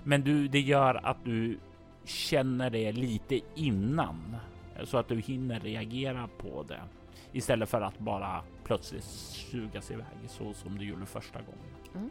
Men 0.04 0.22
du, 0.22 0.48
det 0.48 0.60
gör 0.60 1.06
att 1.06 1.26
du 1.26 1.60
känner 2.06 2.70
det 2.70 2.92
lite 2.92 3.40
innan 3.56 4.36
så 4.84 4.98
att 4.98 5.08
du 5.08 5.20
hinner 5.20 5.60
reagera 5.60 6.30
på 6.38 6.64
det 6.64 6.82
istället 7.32 7.70
för 7.70 7.82
att 7.82 8.00
bara 8.00 8.44
plötsligt 8.64 9.04
sugas 9.04 9.92
iväg 9.92 10.06
så 10.28 10.54
som 10.54 10.78
du 10.78 10.86
gjorde 10.86 11.06
första 11.06 11.40
gången. 11.40 11.76
Mm. 11.96 12.10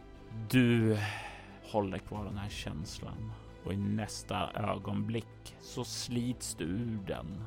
Du 0.49 0.97
håller 1.71 1.97
kvar 1.97 2.25
den 2.25 2.37
här 2.37 2.49
känslan 2.49 3.31
och 3.65 3.73
i 3.73 3.77
nästa 3.77 4.51
ögonblick 4.51 5.55
så 5.59 5.83
slits 5.83 6.55
du 6.55 6.65
ur 6.65 6.99
den 7.07 7.43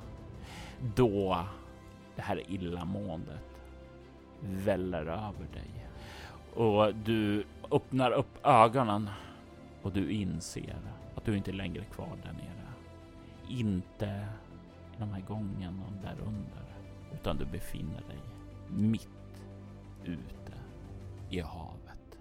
då 0.96 1.44
det 2.16 2.22
här 2.22 2.50
illamåendet 2.50 3.61
väller 4.40 5.07
över 5.07 5.46
dig 5.52 5.87
och 6.54 6.94
du 6.94 7.44
öppnar 7.70 8.11
upp 8.11 8.46
ögonen 8.46 9.11
och 9.83 9.92
du 9.92 10.12
inser 10.12 10.78
att 11.16 11.24
du 11.24 11.37
inte 11.37 11.50
är 11.50 11.55
längre 11.55 11.85
kvar 11.85 12.18
där 12.22 12.33
nere. 12.33 12.72
Inte 13.48 14.29
i 14.96 14.98
de 14.98 15.12
här 15.12 15.20
gångarna 15.20 15.90
där 16.03 16.20
under, 16.20 16.77
utan 17.12 17.37
du 17.37 17.44
befinner 17.44 18.03
dig 18.09 18.20
mitt 18.70 19.44
ute 20.05 20.53
i 21.31 21.40
havet. 21.40 22.18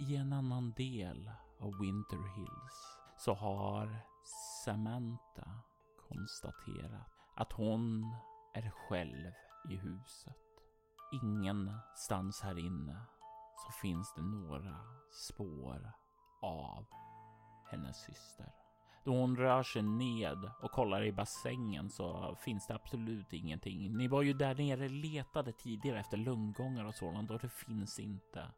I 0.00 0.16
en 0.16 0.32
annan 0.32 0.72
del 0.72 1.30
av 1.58 1.78
Winter 1.80 2.36
Hills 2.36 2.98
så 3.18 3.34
har 3.34 3.96
Samantha 4.64 5.60
konstaterat 6.08 7.12
att 7.36 7.52
hon 7.52 8.14
är 8.54 8.70
själv 8.70 9.32
i 9.70 9.76
huset. 9.76 10.36
Ingenstans 11.12 12.40
här 12.40 12.58
inne 12.58 12.96
så 13.66 13.72
finns 13.72 14.14
det 14.14 14.22
några 14.22 14.76
spår 15.10 15.92
av 16.42 16.86
hennes 17.70 17.96
syster. 17.96 18.52
Då 19.04 19.12
hon 19.12 19.36
rör 19.36 19.62
sig 19.62 19.82
ned 19.82 20.50
och 20.62 20.70
kollar 20.70 21.02
i 21.02 21.12
bassängen 21.12 21.90
så 21.90 22.36
finns 22.40 22.66
det 22.66 22.74
absolut 22.74 23.32
ingenting. 23.32 23.96
Ni 23.96 24.08
var 24.08 24.22
ju 24.22 24.32
där 24.32 24.54
nere 24.54 24.88
letade 24.88 25.52
tidigare 25.52 26.00
efter 26.00 26.16
lungångar 26.16 26.84
och 26.84 26.94
sådant 26.94 27.30
och 27.30 27.38
det 27.38 27.48
finns 27.48 27.98
inte. 27.98 28.50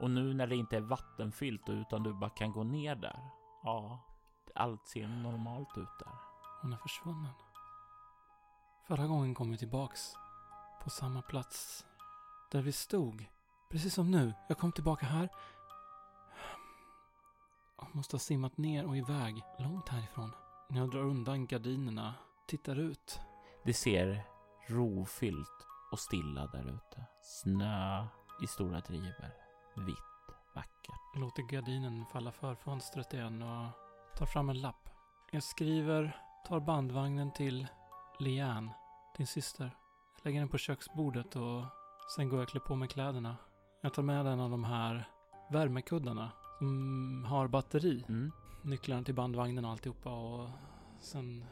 Och 0.00 0.10
nu 0.10 0.34
när 0.34 0.46
det 0.46 0.56
inte 0.56 0.76
är 0.76 0.80
vattenfyllt 0.80 1.68
utan 1.68 2.02
du 2.02 2.12
bara 2.12 2.30
kan 2.30 2.52
gå 2.52 2.64
ner 2.64 2.94
där. 2.94 3.20
Ja, 3.62 4.00
allt 4.54 4.86
ser 4.88 5.08
normalt 5.08 5.78
ut 5.78 5.98
där. 5.98 6.14
Hon 6.62 6.72
är 6.72 6.76
försvunnen. 6.76 7.32
Förra 8.86 9.06
gången 9.06 9.34
kom 9.34 9.50
vi 9.50 9.58
tillbaks 9.58 10.14
på 10.82 10.90
samma 10.90 11.22
plats 11.22 11.86
där 12.50 12.62
vi 12.62 12.72
stod. 12.72 13.26
Precis 13.72 13.94
som 13.94 14.10
nu. 14.10 14.32
Jag 14.48 14.58
kom 14.58 14.72
tillbaka 14.72 15.06
här. 15.06 15.28
Jag 17.78 17.94
måste 17.94 18.14
ha 18.14 18.18
simmat 18.18 18.58
ner 18.58 18.86
och 18.86 18.96
iväg, 18.96 19.42
långt 19.58 19.88
härifrån. 19.88 20.30
När 20.70 20.80
jag 20.80 20.90
drar 20.90 21.00
undan 21.00 21.46
gardinerna, 21.46 22.14
tittar 22.46 22.76
ut. 22.76 23.20
Det 23.64 23.74
ser 23.74 24.22
rofyllt 24.66 25.66
och 25.92 25.98
stilla 25.98 26.46
där 26.46 26.74
ute. 26.74 27.04
Snö 27.22 28.06
i 28.42 28.46
stora 28.46 28.80
driver. 28.80 29.34
Vitt, 29.76 30.36
vackert. 30.54 31.00
Jag 31.14 31.20
låter 31.20 31.42
gardinen 31.42 32.06
falla 32.12 32.32
för 32.32 32.54
fönstret 32.54 33.14
igen 33.14 33.42
och 33.42 33.66
tar 34.18 34.26
fram 34.26 34.50
en 34.50 34.60
lapp. 34.60 34.88
Jag 35.30 35.42
skriver, 35.42 36.16
tar 36.48 36.60
bandvagnen 36.60 37.32
till 37.32 37.66
Lian, 38.18 38.70
din 39.16 39.26
syster. 39.26 39.76
lägger 40.22 40.40
den 40.40 40.48
på 40.48 40.58
köksbordet 40.58 41.36
och 41.36 41.64
sen 42.16 42.28
går 42.28 42.38
jag 42.38 42.44
och 42.44 42.50
klär 42.50 42.60
på 42.60 42.74
mig 42.74 42.88
kläderna. 42.88 43.36
Jag 43.84 43.94
tar 43.94 44.02
med 44.02 44.26
en 44.26 44.40
av 44.40 44.50
de 44.50 44.64
här 44.64 45.08
värmekuddarna 45.50 46.32
som 46.58 47.24
har 47.28 47.48
batteri. 47.48 48.04
Mm. 48.08 48.32
Nycklarna 48.62 49.02
till 49.02 49.14
bandvagnen 49.14 49.64
och 49.64 49.70
alltihopa 49.70 50.10
och 50.10 50.48
sen 51.00 51.44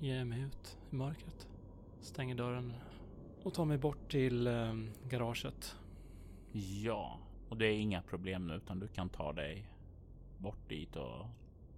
ger 0.00 0.16
jag 0.16 0.26
mig 0.26 0.40
ut 0.40 0.78
i 0.90 0.94
mörkret. 0.94 1.48
Stänger 2.00 2.34
dörren 2.34 2.72
och 3.42 3.54
tar 3.54 3.64
mig 3.64 3.78
bort 3.78 4.10
till 4.10 4.46
eh, 4.46 4.74
garaget. 5.08 5.76
Ja, 6.82 7.18
och 7.48 7.56
det 7.56 7.66
är 7.66 7.78
inga 7.78 8.02
problem 8.02 8.46
nu 8.46 8.54
utan 8.54 8.80
du 8.80 8.88
kan 8.88 9.08
ta 9.08 9.32
dig 9.32 9.70
bort 10.38 10.68
dit 10.68 10.96
och 10.96 11.26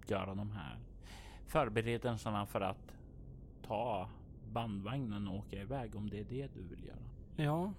göra 0.06 0.34
de 0.34 0.50
här 0.50 0.78
förberedelserna 1.46 2.46
för 2.46 2.60
att 2.60 2.94
ta 3.62 4.08
bandvagnen 4.52 5.28
och 5.28 5.36
åka 5.36 5.60
iväg 5.60 5.96
om 5.96 6.10
det 6.10 6.20
är 6.20 6.24
det 6.24 6.54
du 6.54 6.62
vill 6.62 6.84
göra. 6.84 7.08
Ja, 7.36 7.72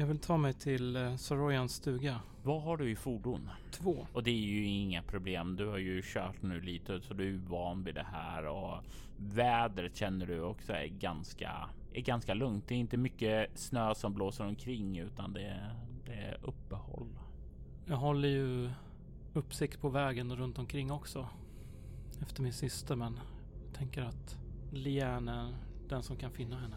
jag 0.00 0.06
vill 0.06 0.18
ta 0.18 0.36
mig 0.36 0.52
till 0.52 0.96
eh, 0.96 1.16
Soroyans 1.16 1.74
stuga. 1.74 2.20
Vad 2.42 2.62
har 2.62 2.76
du 2.76 2.90
i 2.90 2.96
fordon? 2.96 3.50
Två. 3.70 4.06
Och 4.12 4.22
det 4.22 4.30
är 4.30 4.34
ju 4.34 4.64
inga 4.64 5.02
problem. 5.02 5.56
Du 5.56 5.66
har 5.66 5.78
ju 5.78 6.02
kört 6.04 6.42
nu 6.42 6.60
lite 6.60 7.00
så 7.00 7.14
du 7.14 7.34
är 7.34 7.38
van 7.38 7.84
vid 7.84 7.94
det 7.94 8.06
här 8.12 8.46
och 8.46 8.84
vädret 9.16 9.96
känner 9.96 10.26
du 10.26 10.40
också 10.40 10.72
är 10.72 10.86
ganska, 10.86 11.68
är 11.92 12.00
ganska 12.00 12.34
lugnt. 12.34 12.68
Det 12.68 12.74
är 12.74 12.78
inte 12.78 12.96
mycket 12.96 13.58
snö 13.58 13.94
som 13.94 14.14
blåser 14.14 14.46
omkring 14.46 14.98
utan 14.98 15.32
det, 15.32 15.70
det 16.06 16.12
är 16.12 16.38
uppehåll. 16.42 17.18
Jag 17.86 17.96
håller 17.96 18.28
ju 18.28 18.70
uppsikt 19.34 19.80
på 19.80 19.88
vägen 19.88 20.30
och 20.30 20.38
runt 20.38 20.58
omkring 20.58 20.90
också. 20.90 21.28
Efter 22.22 22.42
min 22.42 22.52
syster, 22.52 22.96
men 22.96 23.20
jag 23.66 23.74
tänker 23.74 24.02
att 24.02 24.38
Liane 24.72 25.32
är 25.32 25.54
den 25.88 26.02
som 26.02 26.16
kan 26.16 26.30
finna 26.30 26.60
henne. 26.60 26.76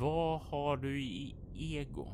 Vad 0.00 0.40
har 0.40 0.76
du 0.76 1.02
i 1.02 1.34
ego? 1.54 2.08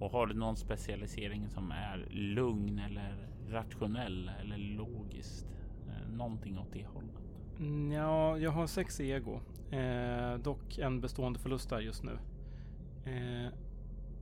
Och 0.00 0.10
har 0.10 0.26
du 0.26 0.34
någon 0.34 0.56
specialisering 0.56 1.48
som 1.48 1.70
är 1.70 2.06
lugn 2.10 2.78
eller 2.78 3.28
rationell 3.48 4.30
eller 4.40 4.56
logiskt? 4.58 5.46
Eh, 5.88 6.10
Någonting 6.16 6.58
åt 6.58 6.72
det 6.72 6.86
hållet. 6.86 7.10
Mm, 7.58 7.92
Ja, 7.92 8.38
jag 8.38 8.50
har 8.50 8.66
sex 8.66 9.00
i 9.00 9.10
ego. 9.10 9.40
Eh, 9.70 10.34
dock 10.38 10.78
en 10.78 11.00
bestående 11.00 11.38
förlust 11.38 11.70
där 11.70 11.80
just 11.80 12.02
nu. 12.04 12.18
Eh, 13.12 13.52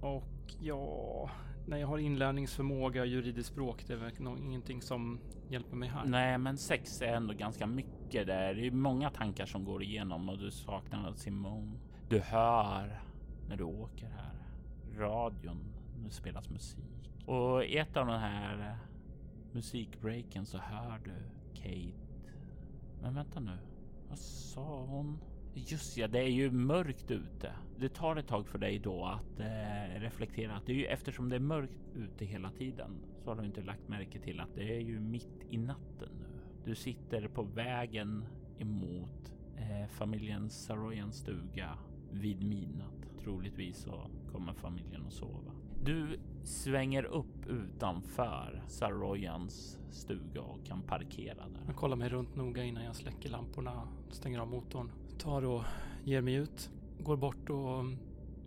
och 0.01 0.55
ja, 0.61 1.31
när 1.67 1.77
jag 1.77 1.87
har 1.89 1.99
inlärningsförmåga, 1.99 3.05
juridiskt 3.05 3.49
språk, 3.49 3.85
det 3.87 3.93
är 3.93 3.97
väl 3.97 4.13
ingenting 4.39 4.83
som 4.83 5.21
hjälper 5.49 5.77
mig 5.77 5.89
här. 5.89 6.05
Nej, 6.05 6.39
men 6.39 6.57
sex 6.59 7.03
är 7.03 7.15
ändå 7.15 7.35
ganska 7.35 7.67
mycket 7.67 8.27
där. 8.27 8.55
Det 8.55 8.67
är 8.67 8.71
många 8.71 9.11
tankar 9.11 9.47
som 9.47 9.65
går 9.65 9.83
igenom 9.83 10.29
och 10.29 10.39
du 10.39 10.51
saknar 10.51 11.13
Simone. 11.13 11.73
Du 12.09 12.21
hör 12.21 13.01
när 13.49 13.57
du 13.57 13.65
åker 13.65 14.07
här. 14.09 14.32
Radion, 15.03 15.59
det 16.05 16.11
spelas 16.11 16.51
musik. 16.51 17.11
Och 17.27 17.65
i 17.65 17.77
ett 17.77 17.97
av 17.97 18.07
de 18.07 18.19
här 18.19 18.71
eh, 18.71 18.77
musikbreaken 19.53 20.47
så 20.47 20.59
hör 20.59 20.99
du 21.05 21.15
Kate. 21.55 21.99
Men 23.03 23.15
vänta 23.15 23.41
nu, 23.41 23.59
vad 24.09 24.19
sa 24.19 24.85
hon? 24.85 25.19
Just 25.55 25.97
ja, 25.97 26.09
det 26.09 26.19
är 26.19 26.29
ju 26.29 26.51
mörkt 26.51 27.11
ute. 27.11 27.53
Det 27.79 27.88
tar 27.88 28.17
ett 28.17 28.29
tag 28.29 28.47
för 28.47 28.59
dig 28.59 28.79
då 28.79 29.05
att 29.05 29.41
eh, 29.41 30.01
reflektera 30.01 30.57
att 30.57 30.67
det 30.67 30.73
är 30.73 30.77
ju 30.77 30.87
eftersom 30.87 31.29
det 31.29 31.37
är 31.37 31.41
mörkt 31.41 31.79
ute 31.95 32.25
hela 32.25 32.51
tiden 32.51 32.91
så 33.19 33.31
har 33.31 33.37
du 33.37 33.47
inte 33.47 33.62
lagt 33.62 33.88
märke 33.88 34.19
till 34.19 34.41
att 34.41 34.55
det 34.55 34.77
är 34.77 34.81
ju 34.81 35.01
mitt 35.01 35.47
i 35.51 35.57
natten 35.57 36.09
nu. 36.19 36.41
Du 36.65 36.75
sitter 36.75 37.29
på 37.29 37.43
vägen 37.43 38.25
emot 38.59 39.35
eh, 39.57 39.88
familjen 39.88 40.51
Saroyans 40.51 41.17
stuga 41.17 41.79
vid 42.11 42.43
midnatt. 42.43 43.19
Troligtvis 43.23 43.77
så 43.77 44.11
kommer 44.33 44.53
familjen 44.53 45.07
att 45.07 45.12
sova. 45.12 45.53
Du 45.85 46.18
svänger 46.45 47.05
upp 47.05 47.47
utanför 47.49 48.62
Saroyans 48.68 49.79
stuga 49.90 50.40
och 50.40 50.66
kan 50.66 50.83
parkera 50.83 51.35
där. 51.35 51.62
Jag 51.66 51.77
kollar 51.77 51.97
mig 51.97 52.09
runt 52.09 52.37
noga 52.37 52.64
innan 52.64 52.85
jag 52.85 52.97
släcker 52.97 53.29
lamporna 53.29 53.73
och 53.73 54.14
stänger 54.14 54.38
av 54.38 54.49
motorn. 54.49 54.92
Tar 55.18 55.45
och 55.45 55.62
ger 56.05 56.21
mig 56.21 56.35
ut. 56.35 56.71
Går 56.99 57.16
bort 57.16 57.51
och 57.51 57.85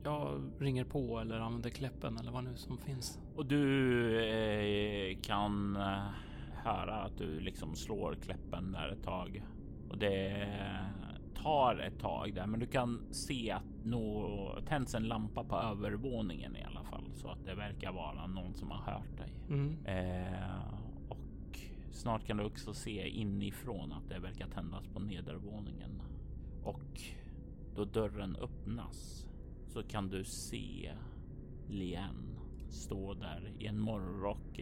jag 0.04 0.42
ringer 0.60 0.84
på 0.84 1.20
eller 1.20 1.40
använder 1.40 1.70
kläppen 1.70 2.18
eller 2.18 2.32
vad 2.32 2.44
nu 2.44 2.56
som 2.56 2.78
finns. 2.78 3.20
Och 3.36 3.46
du 3.46 4.20
eh, 4.26 5.18
kan 5.22 5.76
eh, 5.76 6.08
höra 6.54 6.96
att 6.96 7.18
du 7.18 7.40
liksom 7.40 7.76
slår 7.76 8.16
kläppen 8.16 8.72
där 8.72 8.90
ett 8.90 9.04
tag. 9.04 9.44
Och 9.90 9.98
det 9.98 10.48
tar 11.46 11.76
ett 11.76 12.00
tag 12.00 12.34
där, 12.34 12.48
men 12.48 12.60
du 12.60 12.66
kan 12.66 13.14
se 13.14 13.52
att 13.52 13.64
nå 13.84 14.60
tänds 14.68 14.96
en 14.96 15.04
lampa 15.04 15.44
på 15.44 15.56
övervåningen 15.56 16.56
i 16.56 16.64
alla 16.64 16.84
fall. 16.84 17.10
Så 17.14 17.28
att 17.28 17.46
det 17.46 17.56
verkar 17.56 17.92
vara 17.92 18.28
någon 18.28 18.54
som 18.54 18.72
har 18.72 18.94
hört 18.94 19.18
dig. 19.18 19.34
Mm. 19.50 19.86
Eh, 19.86 20.74
och 21.10 21.60
snart 21.92 22.26
kan 22.26 22.38
du 22.38 22.44
också 22.44 22.74
se 22.74 23.10
inifrån 23.10 23.94
att 23.94 24.10
det 24.10 24.20
verkar 24.20 24.48
tändas 24.48 24.88
på 24.88 25.00
nedervåningen. 25.00 26.02
Och 26.64 27.02
då 27.76 27.86
dörren 27.86 28.36
öppnas 28.36 29.28
så 29.68 29.84
kan 29.84 30.10
du 30.10 30.24
se 30.24 30.92
Lien 31.70 32.40
stå 32.70 33.14
där 33.14 33.52
i 33.60 33.68
en 33.68 33.80
morgonrock. 33.80 34.60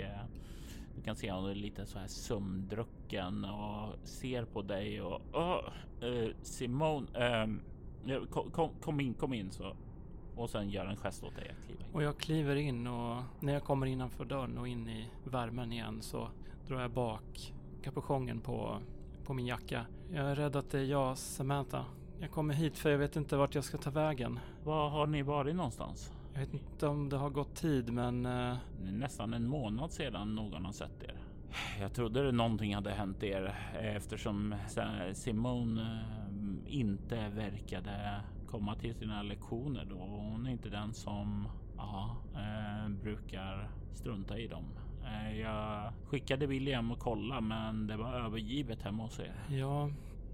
Eh, 0.93 0.97
Du 0.97 1.01
kan 1.01 1.15
se 1.15 1.31
hon 1.31 1.49
är 1.49 1.55
lite 1.55 1.85
så 1.85 1.99
här 1.99 2.07
sömndrucken 2.07 3.45
och 3.45 3.95
ser 4.07 4.45
på 4.45 4.61
dig 4.61 5.01
och 5.01 5.21
"Åh, 5.33 5.59
eh, 6.09 6.29
Simone, 6.41 7.07
ja, 8.05 8.19
kom, 8.31 8.51
kom, 8.51 8.69
kom 8.81 8.99
in, 8.99 9.13
kom 9.13 9.33
in 9.33 9.51
så. 9.51 9.75
Och 10.35 10.49
sen 10.49 10.69
gör 10.69 10.85
en 10.85 10.95
gest 10.97 11.23
åt 11.23 11.35
dig 11.35 11.49
att 11.49 11.65
kliva 11.65 11.81
in. 11.85 11.93
Och 11.93 12.03
jag 12.03 12.17
kliver 12.17 12.55
in 12.55 12.87
och 12.87 13.23
när 13.39 13.53
jag 13.53 13.63
kommer 13.63 13.85
innanför 13.87 14.25
dörren 14.25 14.57
och 14.57 14.67
in 14.67 14.89
i 14.89 15.07
värmen 15.23 15.71
igen 15.71 16.01
så 16.01 16.29
drar 16.67 16.81
jag 16.81 16.91
bak 16.91 17.53
kapuschongen 17.83 18.41
på, 18.41 18.77
på 19.25 19.33
min 19.33 19.45
jacka. 19.45 19.85
Jag 20.11 20.25
är 20.25 20.35
rädd 20.35 20.55
att 20.55 20.69
det 20.71 20.79
är 20.79 20.83
jag, 20.83 21.17
Samantha. 21.17 21.85
Jag 22.19 22.31
kommer 22.31 22.53
hit 22.53 22.77
för 22.77 22.89
jag 22.89 22.97
vet 22.97 23.15
inte 23.15 23.37
vart 23.37 23.55
jag 23.55 23.63
ska 23.63 23.77
ta 23.77 23.89
vägen. 23.89 24.39
Var 24.63 24.89
har 24.89 25.07
ni 25.07 25.21
varit 25.21 25.55
någonstans? 25.55 26.11
Jag 26.33 26.39
vet 26.39 26.53
inte 26.53 26.87
om 26.87 27.09
det 27.09 27.17
har 27.17 27.29
gått 27.29 27.55
tid 27.55 27.93
men 27.93 28.25
eh, 28.25 28.55
Det 28.81 28.87
är 28.87 28.91
nästan 28.91 29.33
en 29.33 29.47
månad 29.47 29.91
sedan 29.91 30.35
någon 30.35 30.65
har 30.65 30.71
sett 30.71 31.03
er. 31.03 31.15
Jag 31.79 31.93
trodde 31.93 32.31
någonting 32.31 32.75
hade 32.75 32.91
hänt 32.91 33.23
er 33.23 33.55
eftersom 33.81 34.55
Simone 35.13 35.81
eh, 35.81 36.75
inte 36.77 37.29
verkade 37.29 38.21
komma 38.47 38.75
till 38.75 38.95
sina 38.95 39.23
lektioner 39.23 39.85
då. 39.89 39.95
Hon 39.97 40.45
är 40.47 40.51
inte 40.51 40.69
den 40.69 40.93
som 40.93 41.47
ja, 41.77 42.17
eh, 42.35 42.89
brukar 42.89 43.69
strunta 43.93 44.37
i 44.37 44.47
dem. 44.47 44.63
Eh, 45.05 45.39
Jag 45.39 45.93
skickade 46.05 46.47
William 46.47 46.91
och 46.91 46.99
kolla 46.99 47.41
men 47.41 47.87
det 47.87 47.97
var 47.97 48.13
övergivet 48.13 48.81
hemma 48.83 49.03
hos 49.03 49.19
er. 49.19 49.35
ja, 49.49 49.89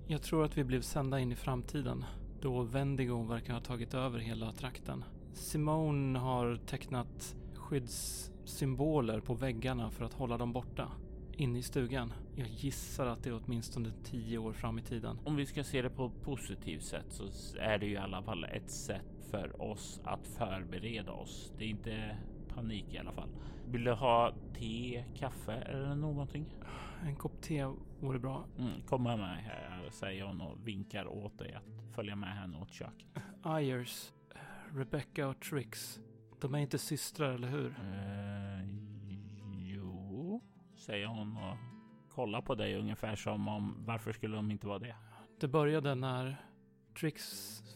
jag 0.07 0.21
tror 0.21 0.45
att 0.45 0.57
vi 0.57 0.63
blev 0.63 0.81
sända 0.81 1.19
in 1.19 1.31
i 1.31 1.35
framtiden. 1.35 2.05
Då 2.41 2.61
Wendigo 2.63 3.23
verkar 3.23 3.53
ha 3.53 3.59
tagit 3.61 3.93
över 3.93 4.19
hela 4.19 4.51
trakten. 4.51 5.03
Simone 5.33 6.19
har 6.19 6.55
tecknat 6.55 7.35
skyddssymboler 7.53 9.19
på 9.19 9.33
väggarna 9.33 9.89
för 9.89 10.05
att 10.05 10.13
hålla 10.13 10.37
dem 10.37 10.53
borta. 10.53 10.91
Inne 11.37 11.59
i 11.59 11.61
stugan. 11.61 12.13
Jag 12.35 12.47
gissar 12.47 13.05
att 13.05 13.23
det 13.23 13.29
är 13.29 13.41
åtminstone 13.45 13.91
tio 14.03 14.37
år 14.37 14.53
fram 14.53 14.79
i 14.79 14.81
tiden. 14.81 15.19
Om 15.25 15.35
vi 15.35 15.45
ska 15.45 15.63
se 15.63 15.81
det 15.81 15.89
på 15.89 16.05
ett 16.05 16.21
positivt 16.21 16.83
sätt 16.83 17.05
så 17.09 17.23
är 17.59 17.77
det 17.77 17.85
ju 17.85 17.93
i 17.93 17.97
alla 17.97 18.23
fall 18.23 18.43
ett 18.43 18.69
sätt 18.69 19.25
för 19.31 19.61
oss 19.61 20.01
att 20.03 20.27
förbereda 20.27 21.11
oss. 21.11 21.53
Det 21.57 21.63
är 21.63 21.69
inte 21.69 22.17
panik 22.55 22.93
i 22.93 22.97
alla 22.97 23.11
fall. 23.11 23.29
Vill 23.67 23.83
du 23.83 23.91
ha 23.91 24.33
te, 24.53 25.03
kaffe 25.15 25.53
eller 25.53 25.95
någonting? 25.95 26.45
En 27.05 27.15
kopp 27.15 27.41
te 27.41 27.65
vore 27.99 28.19
bra. 28.19 28.45
Mm, 28.57 28.81
kom 28.81 29.03
med 29.03 29.19
mig 29.19 29.43
här, 29.43 29.89
säger 29.91 30.23
hon 30.23 30.41
och 30.41 30.67
vinkar 30.67 31.07
åt 31.07 31.39
dig 31.39 31.53
att 31.53 31.95
följa 31.95 32.15
med 32.15 32.35
henne 32.35 32.57
åt 32.57 32.71
köket. 32.71 33.07
Ayers, 33.43 34.11
Rebecca 34.75 35.27
och 35.27 35.39
Trix. 35.39 35.99
De 36.41 36.55
är 36.55 36.59
inte 36.59 36.77
systrar, 36.77 37.31
eller 37.31 37.47
hur? 37.47 37.69
Eh, 37.69 38.67
jo, 39.75 40.41
säger 40.75 41.07
hon 41.07 41.37
och 41.37 41.57
kollar 42.09 42.41
på 42.41 42.55
dig 42.55 42.75
ungefär 42.75 43.15
som 43.15 43.47
om 43.47 43.75
varför 43.85 44.11
skulle 44.11 44.35
de 44.35 44.51
inte 44.51 44.67
vara 44.67 44.79
det? 44.79 44.95
Det 45.39 45.47
började 45.47 45.95
när 45.95 46.35
Trix 46.99 47.23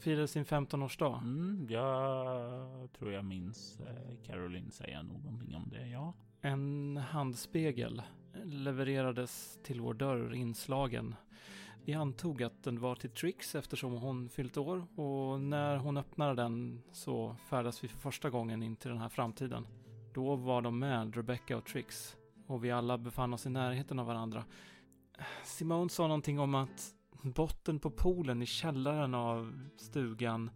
firade 0.01 0.27
sin 0.27 0.45
15-årsdag. 0.45 1.17
Mm, 1.21 1.67
jag 1.69 2.91
tror 2.93 3.11
jag 3.11 3.25
minns 3.25 3.79
eh, 3.79 4.15
Caroline 4.25 4.71
säga 4.71 5.03
någonting 5.03 5.55
om 5.55 5.69
det. 5.69 5.87
Ja, 5.87 6.13
En 6.41 6.97
handspegel 6.97 8.01
levererades 8.43 9.59
till 9.63 9.81
vår 9.81 9.93
dörr 9.93 10.33
inslagen. 10.33 11.15
Vi 11.85 11.93
antog 11.93 12.43
att 12.43 12.63
den 12.63 12.79
var 12.79 12.95
till 12.95 13.09
Trix 13.09 13.55
eftersom 13.55 13.93
hon 13.93 14.29
fyllt 14.29 14.57
år 14.57 14.99
och 14.99 15.41
när 15.41 15.77
hon 15.77 15.97
öppnade 15.97 16.35
den 16.35 16.81
så 16.91 17.35
färdas 17.49 17.83
vi 17.83 17.87
för 17.87 17.99
första 17.99 18.29
gången 18.29 18.63
in 18.63 18.75
till 18.75 18.89
den 18.89 18.99
här 18.99 19.09
framtiden. 19.09 19.67
Då 20.13 20.35
var 20.35 20.61
de 20.61 20.79
med, 20.79 21.15
Rebecca 21.15 21.57
och 21.57 21.65
Trix, 21.65 22.17
och 22.47 22.63
vi 22.63 22.71
alla 22.71 22.97
befann 22.97 23.33
oss 23.33 23.45
i 23.45 23.49
närheten 23.49 23.99
av 23.99 24.05
varandra. 24.05 24.45
Simone 25.43 25.89
sa 25.89 26.07
någonting 26.07 26.39
om 26.39 26.55
att 26.55 26.93
botten 27.21 27.79
på 27.79 27.91
poolen 27.91 28.41
i 28.41 28.45
källaren 28.45 29.15
av 29.15 29.69
stugan 29.77 30.49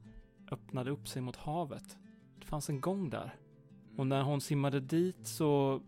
öppnade 0.52 0.92
upp 0.92 1.08
sig 1.08 1.22
mot 1.22 1.36
havet. 1.36 1.98
Det 2.40 2.46
fanns 2.46 2.70
en 2.70 2.82
gång 2.82 3.10
där. 3.10 3.36
Och 3.98 4.08
när 4.08 4.22
hon 4.22 4.42
simmade 4.42 4.80
dit 4.80 5.28
så 5.28 5.82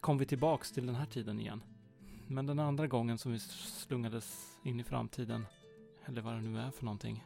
kom 0.00 0.18
vi 0.18 0.26
tillbaks 0.26 0.72
till 0.72 0.86
den 0.86 0.94
här 0.94 1.06
tiden 1.06 1.40
igen. 1.40 1.62
Men 2.28 2.46
den 2.46 2.58
andra 2.58 2.86
gången 2.86 3.18
som 3.18 3.32
vi 3.32 3.38
slungades 3.38 4.58
in 4.62 4.80
i 4.80 4.84
framtiden, 4.84 5.46
eller 6.04 6.22
vad 6.22 6.34
det 6.34 6.40
nu 6.40 6.60
är 6.60 6.70
för 6.70 6.84
någonting. 6.84 7.24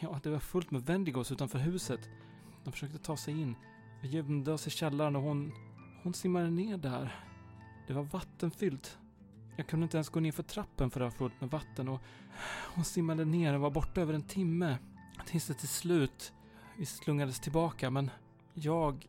Ja, 0.00 0.20
det 0.22 0.30
var 0.30 0.38
fullt 0.38 0.70
med 0.70 0.82
Wendigos 0.86 1.32
utanför 1.32 1.58
huset. 1.58 2.00
De 2.64 2.72
försökte 2.72 2.98
ta 2.98 3.16
sig 3.16 3.40
in. 3.40 3.56
Vi 4.02 4.08
gömde 4.08 4.52
oss 4.52 4.66
i 4.66 4.70
källaren 4.70 5.16
och 5.16 5.22
hon, 5.22 5.52
hon 6.02 6.14
simmade 6.14 6.50
ner 6.50 6.76
där. 6.76 7.24
Det 7.86 7.92
var 7.92 8.02
vattenfyllt. 8.02 8.98
Jag 9.56 9.66
kunde 9.66 9.84
inte 9.84 9.96
ens 9.96 10.08
gå 10.08 10.20
ner 10.20 10.32
för 10.32 10.42
trappen 10.42 10.90
för 10.90 11.00
det 11.00 11.06
var 11.06 11.10
fullt 11.10 11.40
med 11.40 11.50
vatten 11.50 11.88
och 11.88 12.00
hon 12.74 12.84
simmade 12.84 13.24
ner 13.24 13.54
och 13.54 13.60
var 13.60 13.70
borta 13.70 14.00
över 14.00 14.14
en 14.14 14.22
timme. 14.22 14.78
Tills 15.26 15.46
det 15.46 15.54
till 15.54 15.68
slut, 15.68 16.32
vi 16.78 16.86
slungades 16.86 17.40
tillbaka 17.40 17.90
men 17.90 18.10
jag 18.54 19.08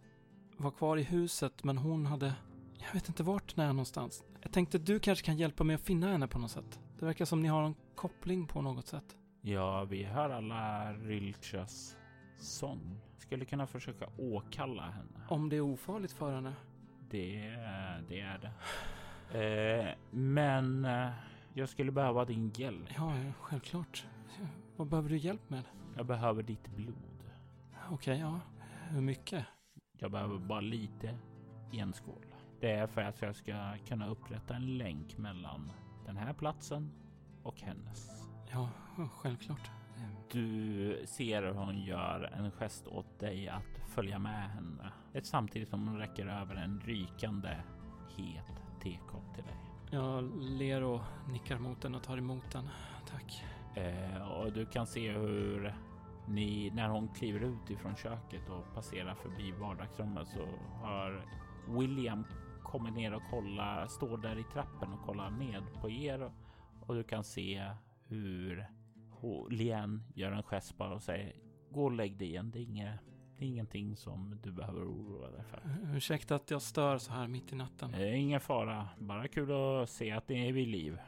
var 0.57 0.71
kvar 0.71 0.97
i 0.97 1.03
huset 1.03 1.63
men 1.63 1.77
hon 1.77 2.05
hade, 2.05 2.33
jag 2.77 2.93
vet 2.93 3.07
inte 3.07 3.23
vart 3.23 3.55
den 3.55 3.65
är 3.65 3.73
någonstans. 3.73 4.23
Jag 4.45 4.51
tänkte 4.51 4.77
du 4.77 4.99
kanske 4.99 5.25
kan 5.25 5.37
hjälpa 5.37 5.63
mig 5.63 5.75
att 5.75 5.81
finna 5.81 6.07
henne 6.07 6.27
på 6.27 6.39
något 6.39 6.51
sätt. 6.51 6.79
Det 6.99 7.05
verkar 7.05 7.25
som 7.25 7.41
ni 7.41 7.47
har 7.47 7.63
en 7.63 7.75
koppling 7.95 8.47
på 8.47 8.61
något 8.61 8.87
sätt. 8.87 9.17
Ja, 9.41 9.83
vi 9.83 10.03
hör 10.03 10.29
alla 10.29 10.93
Rylchas 10.93 11.97
sång. 12.37 13.01
Skulle 13.17 13.45
kunna 13.45 13.67
försöka 13.67 14.09
åkalla 14.17 14.83
henne. 14.83 15.25
Om 15.29 15.49
det 15.49 15.55
är 15.55 15.61
ofarligt 15.61 16.11
för 16.11 16.35
henne. 16.35 16.53
Det, 17.09 17.39
det 18.09 18.19
är 18.19 18.37
det. 18.37 18.51
Eh, 19.39 19.95
men 20.11 20.85
eh, 20.85 21.09
jag 21.53 21.69
skulle 21.69 21.91
behöva 21.91 22.25
din 22.25 22.51
hjälp. 22.55 22.89
Ja, 22.95 23.17
ja, 23.17 23.31
självklart. 23.39 24.05
Vad 24.75 24.87
behöver 24.87 25.09
du 25.09 25.17
hjälp 25.17 25.49
med? 25.49 25.63
Jag 25.97 26.05
behöver 26.05 26.43
ditt 26.43 26.67
blod. 26.67 27.31
Okej, 27.91 28.19
ja. 28.19 28.39
Hur 28.89 29.01
mycket? 29.01 29.45
Jag 29.97 30.11
behöver 30.11 30.37
bara 30.37 30.61
lite 30.61 31.17
i 31.71 31.79
en 31.79 31.93
skål. 31.93 32.25
Det 32.65 32.71
är 32.71 32.87
för 32.87 33.01
att 33.01 33.21
jag 33.21 33.35
ska 33.35 33.53
kunna 33.87 34.07
upprätta 34.07 34.55
en 34.55 34.77
länk 34.77 35.17
mellan 35.17 35.71
den 36.05 36.17
här 36.17 36.33
platsen 36.33 36.91
och 37.43 37.61
hennes. 37.61 38.27
Ja, 38.51 38.69
självklart. 39.15 39.71
Du 40.31 41.01
ser 41.05 41.43
hur 41.43 41.53
hon 41.53 41.83
gör 41.83 42.31
en 42.33 42.51
gest 42.51 42.87
åt 42.87 43.19
dig 43.19 43.49
att 43.49 43.81
följa 43.87 44.19
med 44.19 44.49
henne. 44.49 44.91
Samtidigt 45.23 45.69
som 45.69 45.87
hon 45.87 45.97
räcker 45.97 46.27
över 46.27 46.55
en 46.55 46.79
rykande 46.79 47.57
het 48.17 48.63
tekopp 48.83 49.35
till 49.35 49.43
dig. 49.43 49.57
Jag 49.91 50.23
ler 50.41 50.83
och 50.83 51.01
nickar 51.29 51.59
mot 51.59 51.81
den 51.81 51.95
och 51.95 52.03
tar 52.03 52.17
emot 52.17 52.51
den. 52.51 52.69
Tack. 53.09 53.43
Eh, 53.75 54.31
och 54.31 54.53
du 54.53 54.65
kan 54.65 54.87
se 54.87 55.11
hur 55.11 55.75
ni, 56.27 56.71
när 56.73 56.89
hon 56.89 57.07
kliver 57.07 57.39
ut 57.39 57.69
ifrån 57.69 57.95
köket 57.95 58.49
och 58.49 58.73
passerar 58.73 59.15
förbi 59.15 59.51
vardagsrummet 59.51 60.27
så 60.27 60.47
har 60.81 61.25
William 61.67 62.25
kommit 62.77 62.93
ner 62.93 63.13
och 63.13 63.23
kollar, 63.29 63.87
står 63.87 64.17
där 64.17 64.39
i 64.39 64.43
trappen 64.43 64.93
och 64.93 65.05
kollar 65.05 65.29
ned 65.29 65.63
på 65.81 65.89
er 65.89 66.31
och 66.79 66.95
du 66.95 67.03
kan 67.03 67.23
se 67.23 67.71
hur 68.07 68.67
Lien 69.49 70.03
gör 70.15 70.31
en 70.31 70.43
gest 70.43 70.77
bara 70.77 70.93
och 70.93 71.01
säger 71.01 71.35
gå 71.71 71.83
och 71.83 71.91
lägg 71.91 72.17
dig 72.17 72.27
igen. 72.27 72.51
Det 72.51 72.59
är, 72.59 72.63
inget, 72.63 72.99
det 73.37 73.45
är 73.45 73.49
ingenting 73.49 73.95
som 73.95 74.39
du 74.43 74.51
behöver 74.51 74.81
oroa 74.81 75.31
dig 75.31 75.43
för. 75.43 75.61
Ursäkta 75.95 76.35
att 76.35 76.51
jag 76.51 76.61
stör 76.61 76.97
så 76.97 77.13
här 77.13 77.27
mitt 77.27 77.53
i 77.53 77.55
natten. 77.55 77.91
Det 77.91 78.09
är 78.09 78.13
ingen 78.13 78.39
fara. 78.39 78.89
Bara 78.99 79.27
kul 79.27 79.51
att 79.51 79.89
se 79.89 80.11
att 80.11 80.29
ni 80.29 80.49
är 80.49 80.53
vid 80.53 80.67
liv. 80.67 80.99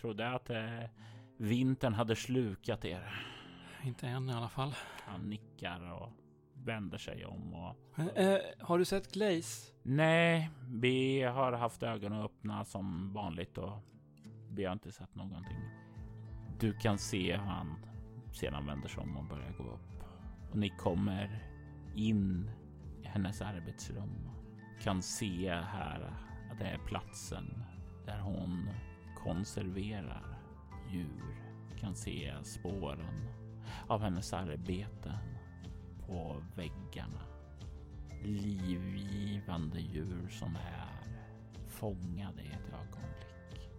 Trodde 0.00 0.30
att 0.30 0.50
eh, 0.50 0.84
vintern 1.36 1.94
hade 1.94 2.16
slukat 2.16 2.84
er. 2.84 3.26
Inte 3.84 4.06
än 4.06 4.30
i 4.30 4.32
alla 4.32 4.48
fall. 4.48 4.74
Han 5.06 5.30
nickar 5.30 5.92
och 5.92 6.12
vänder 6.64 6.98
sig 6.98 7.24
om 7.24 7.54
och... 7.54 7.98
Eh, 8.18 8.40
har 8.58 8.78
du 8.78 8.84
sett 8.84 9.12
Glaze? 9.12 9.72
Nej, 9.82 10.50
vi 10.68 11.22
har 11.22 11.52
haft 11.52 11.82
ögonen 11.82 12.22
öppna 12.22 12.64
som 12.64 13.12
vanligt 13.12 13.58
och 13.58 13.78
vi 14.50 14.64
har 14.64 14.72
inte 14.72 14.92
sett 14.92 15.14
någonting. 15.14 15.60
Du 16.58 16.72
kan 16.72 16.98
se 16.98 17.36
hur 17.36 17.44
han 17.44 17.76
sedan 18.32 18.66
vänder 18.66 18.88
sig 18.88 19.02
om 19.02 19.16
och 19.16 19.24
börjar 19.24 19.52
gå 19.58 19.64
upp. 19.64 20.04
Och 20.50 20.56
ni 20.56 20.68
kommer 20.68 21.44
in 21.94 22.50
i 23.02 23.06
hennes 23.06 23.42
arbetsrum. 23.42 24.30
Kan 24.82 25.02
se 25.02 25.54
här 25.54 26.14
att 26.52 26.58
det 26.58 26.64
är 26.64 26.78
platsen 26.78 27.64
där 28.06 28.18
hon 28.18 28.68
konserverar 29.24 30.38
djur. 30.90 31.36
Kan 31.80 31.94
se 31.94 32.34
spåren 32.42 33.28
av 33.86 34.02
hennes 34.02 34.32
arbeten 34.32 35.12
på 36.10 36.42
väggarna. 36.56 37.20
Livgivande 38.22 39.80
djur 39.80 40.28
som 40.28 40.56
är 40.56 40.90
fångade 41.68 42.42
i 42.42 42.46
ett 42.46 42.72
ögonblick. 42.72 43.70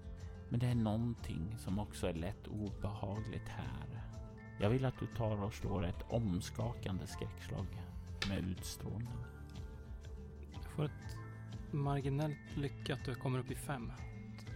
Men 0.50 0.60
det 0.60 0.68
är 0.68 0.76
någonting 0.76 1.56
som 1.58 1.80
också 1.80 2.08
är 2.08 2.14
lätt 2.14 2.48
obehagligt 2.48 3.48
här. 3.48 4.04
Jag 4.60 4.70
vill 4.70 4.86
att 4.86 5.00
du 5.00 5.08
tar 5.08 5.44
och 5.44 5.54
slår 5.54 5.86
ett 5.86 6.06
omskakande 6.10 7.08
skräckslag 7.08 7.68
med 8.30 8.40
utstrålning. 8.40 9.26
Jag 10.54 10.72
får 10.72 10.86
ett 10.86 11.18
marginellt 11.72 12.58
lyckat 12.58 13.00
och 13.02 13.08
jag 13.08 13.20
kommer 13.20 13.40
upp 13.40 13.52
i 13.52 13.56
fem. 13.56 13.92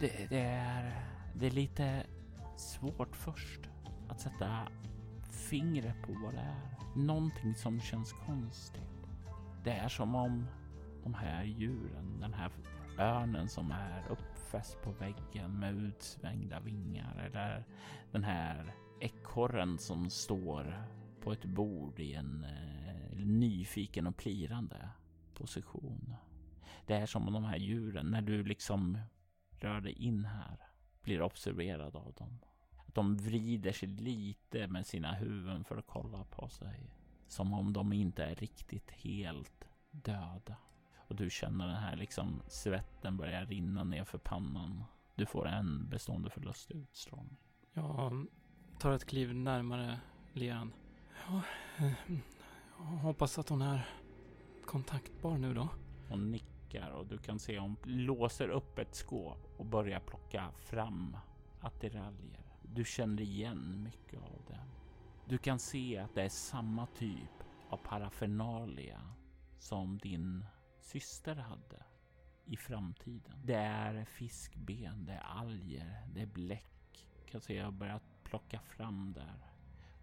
Det, 0.00 0.26
det, 0.30 0.40
är, 0.40 1.06
det 1.34 1.46
är 1.46 1.50
lite 1.50 2.06
svårt 2.56 3.16
först 3.16 3.60
att 4.08 4.20
sätta 4.20 4.68
fingret 5.30 6.02
på 6.02 6.12
vad 6.12 6.34
det 6.34 6.40
är. 6.40 6.75
Någonting 6.96 7.54
som 7.54 7.80
känns 7.80 8.12
konstigt. 8.12 8.82
Det 9.64 9.70
är 9.70 9.88
som 9.88 10.14
om 10.14 10.46
de 11.02 11.14
här 11.14 11.44
djuren, 11.44 12.20
den 12.20 12.34
här 12.34 12.50
örnen 12.98 13.48
som 13.48 13.70
är 13.70 14.06
uppfäst 14.10 14.82
på 14.82 14.90
väggen 14.90 15.58
med 15.58 15.74
utsvängda 15.74 16.60
vingar 16.60 17.16
eller 17.26 17.64
den 18.12 18.24
här 18.24 18.74
ekorren 19.00 19.78
som 19.78 20.10
står 20.10 20.82
på 21.20 21.32
ett 21.32 21.44
bord 21.44 22.00
i 22.00 22.14
en 22.14 22.44
eh, 22.44 23.18
nyfiken 23.26 24.06
och 24.06 24.16
plirande 24.16 24.88
position. 25.34 26.14
Det 26.86 26.94
är 26.94 27.06
som 27.06 27.26
om 27.26 27.34
de 27.34 27.44
här 27.44 27.56
djuren, 27.56 28.10
när 28.10 28.22
du 28.22 28.44
liksom 28.44 28.98
rör 29.50 29.80
dig 29.80 29.92
in 29.92 30.24
här, 30.24 30.58
blir 31.02 31.22
observerad 31.22 31.96
av 31.96 32.12
dem. 32.18 32.38
De 32.96 33.16
vrider 33.16 33.72
sig 33.72 33.88
lite 33.88 34.68
med 34.68 34.86
sina 34.86 35.12
huvuden 35.12 35.64
för 35.64 35.76
att 35.76 35.86
kolla 35.86 36.24
på 36.24 36.48
sig. 36.48 36.90
Som 37.28 37.52
om 37.52 37.72
de 37.72 37.92
inte 37.92 38.24
är 38.24 38.34
riktigt 38.34 38.90
helt 38.90 39.68
döda. 39.90 40.56
Och 40.96 41.16
du 41.16 41.30
känner 41.30 41.66
den 41.66 41.76
här 41.76 41.96
liksom 41.96 42.42
svetten 42.48 43.16
börja 43.16 43.44
rinna 43.44 43.84
ner 43.84 44.04
för 44.04 44.18
pannan. 44.18 44.84
Du 45.14 45.26
får 45.26 45.48
en 45.48 45.88
bestående 45.88 46.30
förlust 46.30 46.70
i 46.70 46.76
utstrålning. 46.76 47.36
Jag 47.72 48.26
tar 48.78 48.92
ett 48.92 49.04
kliv 49.04 49.34
närmare 49.34 50.00
Lean. 50.32 50.72
Ja, 51.26 51.42
eh, 51.78 51.92
jag 52.78 52.84
hoppas 52.84 53.38
att 53.38 53.48
hon 53.48 53.62
är 53.62 53.88
kontaktbar 54.64 55.38
nu 55.38 55.54
då. 55.54 55.68
Hon 56.08 56.30
nickar 56.30 56.90
och 56.90 57.06
du 57.06 57.18
kan 57.18 57.38
se 57.38 57.58
hon 57.58 57.76
låser 57.84 58.48
upp 58.48 58.78
ett 58.78 58.94
skåp 58.94 59.54
och 59.56 59.66
börjar 59.66 60.00
plocka 60.00 60.50
fram 60.58 61.16
attiraljer. 61.60 62.45
Du 62.74 62.84
känner 62.84 63.22
igen 63.22 63.82
mycket 63.82 64.20
av 64.22 64.42
det. 64.48 64.60
Du 65.28 65.38
kan 65.38 65.58
se 65.58 65.98
att 65.98 66.14
det 66.14 66.22
är 66.22 66.28
samma 66.28 66.86
typ 66.86 67.44
av 67.70 67.76
parafernalia 67.76 69.00
som 69.58 69.98
din 69.98 70.44
syster 70.80 71.36
hade 71.36 71.84
i 72.44 72.56
framtiden. 72.56 73.42
Det 73.44 73.54
är 73.54 74.04
fiskben, 74.04 75.04
det 75.04 75.12
är 75.12 75.22
alger, 75.22 76.06
det 76.14 76.22
är 76.22 76.26
bläck. 76.26 77.06
Kan 77.26 77.40
se 77.40 77.54
jag 77.54 77.72
börjat 77.72 78.02
plocka 78.24 78.60
fram 78.60 79.12
där. 79.12 79.52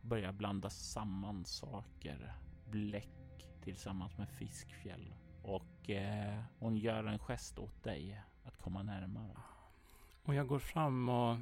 Börja 0.02 0.32
blanda 0.32 0.70
samman 0.70 1.46
saker. 1.46 2.34
Bläck 2.70 3.48
tillsammans 3.62 4.18
med 4.18 4.30
fiskfjäll. 4.30 5.14
Och 5.42 5.90
eh, 5.90 6.44
hon 6.60 6.78
gör 6.78 7.04
en 7.04 7.20
gest 7.20 7.60
åt 7.60 7.84
dig 7.84 8.22
att 8.44 8.58
komma 8.58 8.84
närmare. 8.84 9.38
Och 10.24 10.36
jag 10.36 10.48
går 10.48 10.60
fram 10.60 11.10
och 11.10 11.38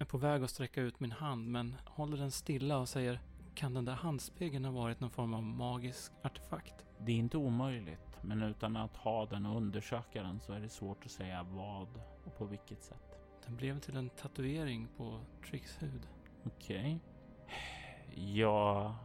är 0.00 0.04
på 0.04 0.18
väg 0.18 0.42
att 0.42 0.50
sträcka 0.50 0.80
ut 0.80 1.00
min 1.00 1.12
hand 1.12 1.48
men 1.48 1.76
håller 1.84 2.16
den 2.16 2.30
stilla 2.30 2.78
och 2.78 2.88
säger 2.88 3.20
Kan 3.54 3.74
den 3.74 3.84
där 3.84 3.94
handspegeln 3.94 4.64
ha 4.64 4.72
varit 4.72 5.00
någon 5.00 5.10
form 5.10 5.34
av 5.34 5.42
magisk 5.42 6.12
artefakt? 6.22 6.86
Det 6.98 7.12
är 7.12 7.16
inte 7.16 7.36
omöjligt, 7.36 8.18
men 8.22 8.42
utan 8.42 8.76
att 8.76 8.96
ha 8.96 9.26
den 9.26 9.46
och 9.46 9.56
undersöka 9.56 10.22
den 10.22 10.40
så 10.40 10.52
är 10.52 10.60
det 10.60 10.68
svårt 10.68 11.04
att 11.04 11.10
säga 11.10 11.42
vad 11.42 11.88
och 12.24 12.38
på 12.38 12.44
vilket 12.44 12.82
sätt. 12.82 13.18
Den 13.46 13.56
blev 13.56 13.80
till 13.80 13.96
en 13.96 14.08
tatuering 14.08 14.88
på 14.96 15.20
Tricks 15.50 15.82
hud. 15.82 16.08
Okej. 16.44 16.78
Okay. 16.78 18.34
Ja, 18.34 18.96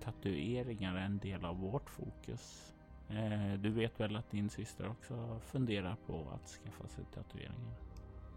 tatueringar 0.00 0.96
är 0.96 1.04
en 1.04 1.18
del 1.18 1.44
av 1.44 1.58
vårt 1.58 1.90
fokus. 1.90 2.74
Eh, 3.08 3.54
du 3.58 3.70
vet 3.70 4.00
väl 4.00 4.16
att 4.16 4.30
din 4.30 4.50
syster 4.50 4.88
också 4.88 5.40
funderar 5.40 5.96
på 6.06 6.30
att 6.34 6.48
skaffa 6.48 6.88
sig 6.88 7.04
tatueringar 7.04 7.76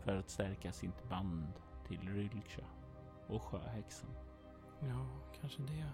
för 0.03 0.15
att 0.15 0.29
stärka 0.29 0.71
sitt 0.71 1.09
band 1.09 1.53
till 1.87 2.09
Rylcha 2.09 2.61
och 3.27 3.41
sjöhäxan. 3.41 4.09
Ja, 4.79 5.07
kanske 5.41 5.61
det. 5.61 5.85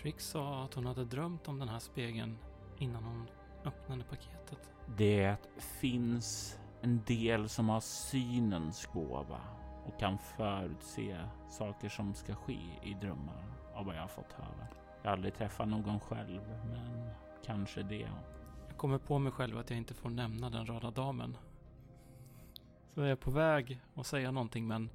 Trix 0.00 0.26
sa 0.26 0.64
att 0.64 0.74
hon 0.74 0.86
hade 0.86 1.04
drömt 1.04 1.48
om 1.48 1.58
den 1.58 1.68
här 1.68 1.78
spegeln 1.78 2.38
innan 2.78 3.04
hon 3.04 3.26
öppnade 3.64 4.04
paketet. 4.04 4.70
Det 4.96 5.36
finns 5.56 6.58
en 6.80 7.02
del 7.06 7.48
som 7.48 7.68
har 7.68 7.80
synens 7.80 8.86
gåva 8.86 9.40
och 9.86 10.00
kan 10.00 10.18
förutse 10.18 11.20
saker 11.50 11.88
som 11.88 12.14
ska 12.14 12.34
ske 12.34 12.58
i 12.82 12.94
drömmar 12.94 13.44
av 13.74 13.86
vad 13.86 13.96
jag 13.96 14.00
har 14.00 14.08
fått 14.08 14.32
höra. 14.32 14.66
Jag 15.02 15.10
har 15.10 15.16
aldrig 15.16 15.34
träffat 15.34 15.68
någon 15.68 16.00
själv, 16.00 16.40
men 16.70 17.10
kanske 17.44 17.82
det. 17.82 18.10
Jag 18.68 18.76
kommer 18.76 18.98
på 18.98 19.18
mig 19.18 19.32
själv 19.32 19.58
att 19.58 19.70
jag 19.70 19.76
inte 19.76 19.94
får 19.94 20.10
nämna 20.10 20.50
den 20.50 20.66
röda 20.66 20.90
damen. 20.90 21.36
Så 22.94 23.00
jag 23.00 23.10
är 23.10 23.16
på 23.16 23.30
väg 23.30 23.80
att 23.94 24.06
säga 24.06 24.30
någonting 24.30 24.66
men 24.66 24.90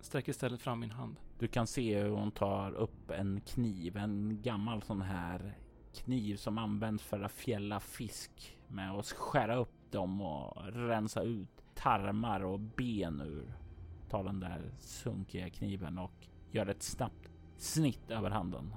sträcker 0.00 0.30
istället 0.30 0.60
fram 0.62 0.80
min 0.80 0.90
hand. 0.90 1.16
Du 1.38 1.48
kan 1.48 1.66
se 1.66 2.02
hur 2.02 2.10
hon 2.10 2.30
tar 2.30 2.72
upp 2.72 3.10
en 3.10 3.40
kniv, 3.40 3.96
en 3.96 4.42
gammal 4.42 4.82
sån 4.82 5.02
här 5.02 5.58
kniv 5.94 6.36
som 6.36 6.58
används 6.58 7.02
för 7.02 7.20
att 7.20 7.32
fjälla 7.32 7.80
fisk 7.80 8.58
med 8.68 8.90
att 8.90 9.06
skära 9.06 9.56
upp 9.56 9.90
dem 9.90 10.20
och 10.20 10.72
rensa 10.72 11.22
ut 11.22 11.48
tarmar 11.74 12.40
och 12.40 12.60
ben 12.60 13.20
ur. 13.20 13.52
Tar 14.10 14.24
den 14.24 14.40
där 14.40 14.70
sunkiga 14.78 15.50
kniven 15.50 15.98
och 15.98 16.26
gör 16.50 16.66
ett 16.66 16.82
snabbt 16.82 17.30
snitt 17.56 18.10
över 18.10 18.30
handen. 18.30 18.74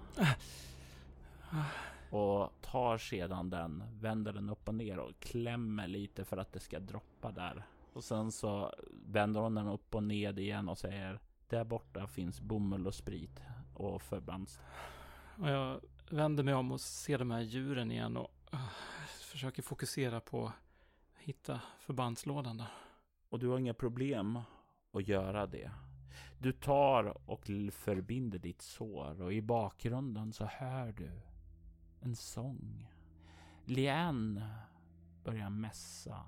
Och 2.09 2.53
tar 2.61 2.97
sedan 2.97 3.49
den, 3.49 3.83
vänder 3.99 4.33
den 4.33 4.49
upp 4.49 4.67
och 4.67 4.75
ner 4.75 4.99
och 4.99 5.19
klämmer 5.19 5.87
lite 5.87 6.25
för 6.25 6.37
att 6.37 6.53
det 6.53 6.59
ska 6.59 6.79
droppa 6.79 7.31
där. 7.31 7.65
Och 7.93 8.03
sen 8.03 8.31
så 8.31 8.73
vänder 8.91 9.39
hon 9.39 9.55
den 9.55 9.67
upp 9.67 9.95
och 9.95 10.03
ned 10.03 10.39
igen 10.39 10.69
och 10.69 10.77
säger 10.77 11.19
där 11.47 11.63
borta 11.63 12.07
finns 12.07 12.41
bomull 12.41 12.87
och 12.87 12.95
sprit 12.95 13.41
och 13.73 14.01
förbands. 14.01 14.59
Och 15.37 15.49
jag 15.49 15.81
vänder 16.09 16.43
mig 16.43 16.53
om 16.53 16.71
och 16.71 16.81
ser 16.81 17.17
de 17.17 17.31
här 17.31 17.41
djuren 17.41 17.91
igen 17.91 18.17
och 18.17 18.31
uh, 18.53 18.69
försöker 19.21 19.61
fokusera 19.61 20.19
på 20.19 20.47
att 20.47 20.53
hitta 21.17 21.61
förbandslådan 21.79 22.57
där. 22.57 22.71
Och 23.29 23.39
du 23.39 23.47
har 23.47 23.59
inga 23.59 23.73
problem 23.73 24.39
att 24.93 25.07
göra 25.07 25.47
det. 25.47 25.71
Du 26.39 26.51
tar 26.51 27.29
och 27.29 27.45
förbinder 27.71 28.39
ditt 28.39 28.61
sår 28.61 29.21
och 29.21 29.33
i 29.33 29.41
bakgrunden 29.41 30.33
så 30.33 30.45
hör 30.45 30.91
du 30.91 31.11
en 31.99 32.15
sång. 32.15 32.91
Liane 33.65 34.55
börjar 35.23 35.49
mässa 35.49 36.25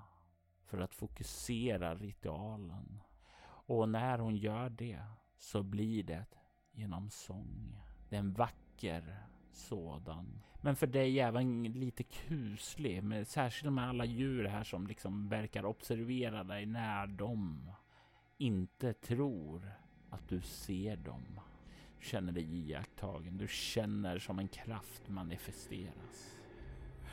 för 0.66 0.78
att 0.78 0.94
fokusera 0.94 1.94
ritualen. 1.94 3.02
Och 3.42 3.88
när 3.88 4.18
hon 4.18 4.36
gör 4.36 4.70
det 4.70 5.00
så 5.36 5.62
blir 5.62 6.02
det 6.02 6.24
genom 6.72 7.10
sång. 7.10 7.82
Det 8.08 8.16
är 8.16 8.20
en 8.20 8.32
vacker 8.32 9.26
sådan. 9.52 10.42
Men 10.60 10.76
för 10.76 10.86
dig 10.86 11.20
även 11.20 11.62
lite 11.62 12.02
kuslig, 12.02 13.02
med, 13.02 13.26
särskilt 13.26 13.72
med 13.72 13.88
alla 13.88 14.04
djur 14.04 14.44
här 14.44 14.64
som 14.64 14.86
liksom 14.86 15.28
verkar 15.28 15.64
observera 15.64 16.44
dig 16.44 16.66
när 16.66 17.06
de 17.06 17.70
inte 18.38 18.92
tror 18.92 19.72
att 20.10 20.28
du 20.28 20.40
ser 20.40 20.96
dem. 20.96 21.40
Du 21.98 22.06
känner 22.06 22.32
dig 22.32 22.56
iakttagen. 22.56 23.38
Du 23.38 23.48
känner 23.48 24.18
som 24.18 24.38
en 24.38 24.48
kraft 24.48 25.08
manifesteras. 25.08 26.36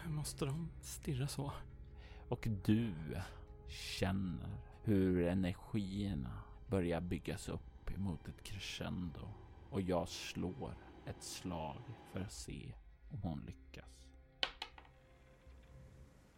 Hur 0.03 0.11
måste 0.11 0.45
de 0.45 0.69
stirra 0.81 1.27
så? 1.27 1.51
Och 2.29 2.47
du 2.65 2.93
känner 3.73 4.57
hur 4.83 5.27
energierna 5.27 6.41
börjar 6.67 7.01
byggas 7.01 7.49
upp 7.49 7.91
emot 7.95 8.27
ett 8.27 8.43
crescendo. 8.43 9.29
Och 9.69 9.81
jag 9.81 10.09
slår 10.09 10.75
ett 11.05 11.23
slag 11.23 11.77
för 12.11 12.19
att 12.19 12.31
se 12.31 12.73
om 13.11 13.21
hon 13.21 13.43
lyckas. 13.45 14.07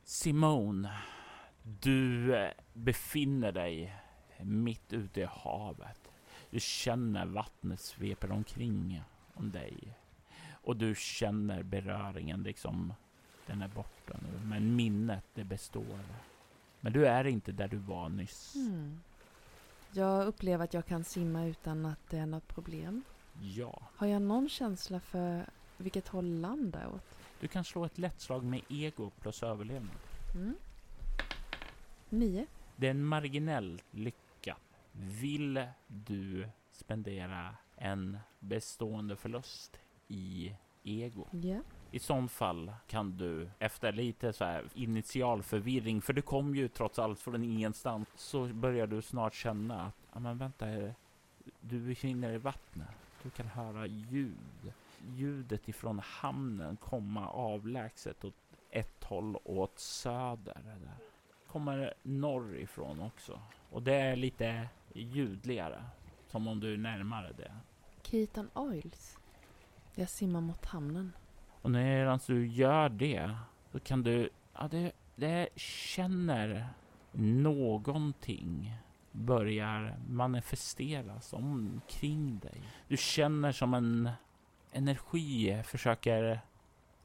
Simone, 0.03 0.91
du 1.63 2.35
eh, 2.35 2.51
befinner 2.73 3.51
dig 3.51 3.95
mitt 4.41 4.93
ute 4.93 5.21
i 5.21 5.27
havet. 5.29 6.11
Du 6.49 6.59
känner 6.59 7.25
vattnet 7.25 7.79
sveper 7.79 8.31
omkring 8.31 9.01
om 9.33 9.51
dig. 9.51 9.97
Och 10.51 10.77
du 10.77 10.95
känner 10.95 11.63
beröringen 11.63 12.43
liksom. 12.43 12.93
Den 13.45 13.61
är 13.61 13.67
borta 13.67 14.19
nu. 14.21 14.45
Men 14.45 14.75
minnet 14.75 15.25
det 15.33 15.43
består. 15.43 15.99
Men 16.85 16.93
du 16.93 17.07
är 17.07 17.27
inte 17.27 17.51
där 17.51 17.67
du 17.67 17.77
var 17.77 18.09
nyss. 18.09 18.55
Mm. 18.55 18.99
Jag 19.91 20.27
upplever 20.27 20.63
att 20.63 20.73
jag 20.73 20.85
kan 20.85 21.03
simma 21.03 21.45
utan 21.45 21.85
att 21.85 22.09
det 22.09 22.17
är 22.17 22.25
något 22.25 22.47
problem. 22.47 23.03
Ja. 23.41 23.81
Har 23.95 24.07
jag 24.07 24.21
någon 24.21 24.49
känsla 24.49 24.99
för 24.99 25.45
vilket 25.77 26.07
håll 26.07 26.39
land 26.39 26.75
är 26.75 26.87
åt? 26.87 27.17
Du 27.39 27.47
kan 27.47 27.63
slå 27.63 27.85
ett 27.85 27.97
lätt 27.97 28.21
slag 28.21 28.43
med 28.43 28.61
ego 28.69 29.09
plus 29.09 29.43
överlevnad. 29.43 29.95
Mm. 30.35 30.55
Nio. 32.09 32.45
Det 32.75 32.87
är 32.87 32.91
en 32.91 33.05
marginell 33.05 33.81
lycka. 33.91 34.57
Vill 34.91 35.67
du 35.87 36.47
spendera 36.71 37.55
en 37.75 38.17
bestående 38.39 39.15
förlust 39.15 39.79
i 40.07 40.55
ego? 40.83 41.27
Ja. 41.31 41.59
I 41.95 41.99
sån 41.99 42.29
fall 42.29 42.71
kan 42.87 43.17
du 43.17 43.49
efter 43.59 43.91
lite 43.91 44.33
så 44.33 44.45
här 44.45 44.65
initial 44.73 45.43
förvirring, 45.43 46.01
för 46.01 46.13
du 46.13 46.21
kom 46.21 46.55
ju 46.55 46.67
trots 46.67 46.99
allt 46.99 47.19
från 47.19 47.43
ingenstans, 47.43 48.07
så 48.15 48.45
börjar 48.45 48.87
du 48.87 49.01
snart 49.01 49.33
känna 49.33 49.85
att, 49.85 49.95
ja 50.13 50.19
men 50.19 50.37
vänta, 50.37 50.69
eh, 50.69 50.91
du 51.61 51.79
befinner 51.79 52.27
dig 52.27 52.35
i 52.35 52.39
vattnet. 52.39 52.87
Du 53.23 53.29
kan 53.29 53.47
höra 53.47 53.87
ljud. 53.87 54.73
Ljudet 55.07 55.69
ifrån 55.69 55.99
hamnen 55.99 56.77
komma 56.77 57.29
avlägset 57.29 58.25
åt 58.25 58.35
ett 58.69 59.03
håll 59.03 59.37
åt 59.43 59.79
söder. 59.79 60.61
Där. 60.63 60.97
Kommer 61.47 61.93
norrifrån 62.03 63.01
också. 63.01 63.39
Och 63.69 63.83
det 63.83 63.95
är 63.95 64.15
lite 64.15 64.67
ljudligare. 64.93 65.83
Som 66.27 66.47
om 66.47 66.59
du 66.59 66.73
är 66.73 66.77
närmare 66.77 67.33
det. 67.37 67.55
Keaton 68.01 68.49
Oils. 68.53 69.17
Jag 69.93 70.09
simmar 70.09 70.41
mot 70.41 70.65
hamnen. 70.65 71.11
Och 71.65 71.71
när 71.71 72.19
du 72.27 72.47
gör 72.47 72.89
det 72.89 73.35
så 73.71 73.79
kan 73.79 74.03
du, 74.03 74.29
ja 74.53 74.67
det, 74.67 74.91
det 75.15 75.49
känner 75.55 76.67
någonting 77.11 78.73
börjar 79.11 79.95
manifesteras 80.07 81.33
omkring 81.33 82.39
dig. 82.39 82.61
Du 82.87 82.97
känner 82.97 83.51
som 83.51 83.73
en 83.73 84.09
energi 84.71 85.63
försöker 85.65 86.39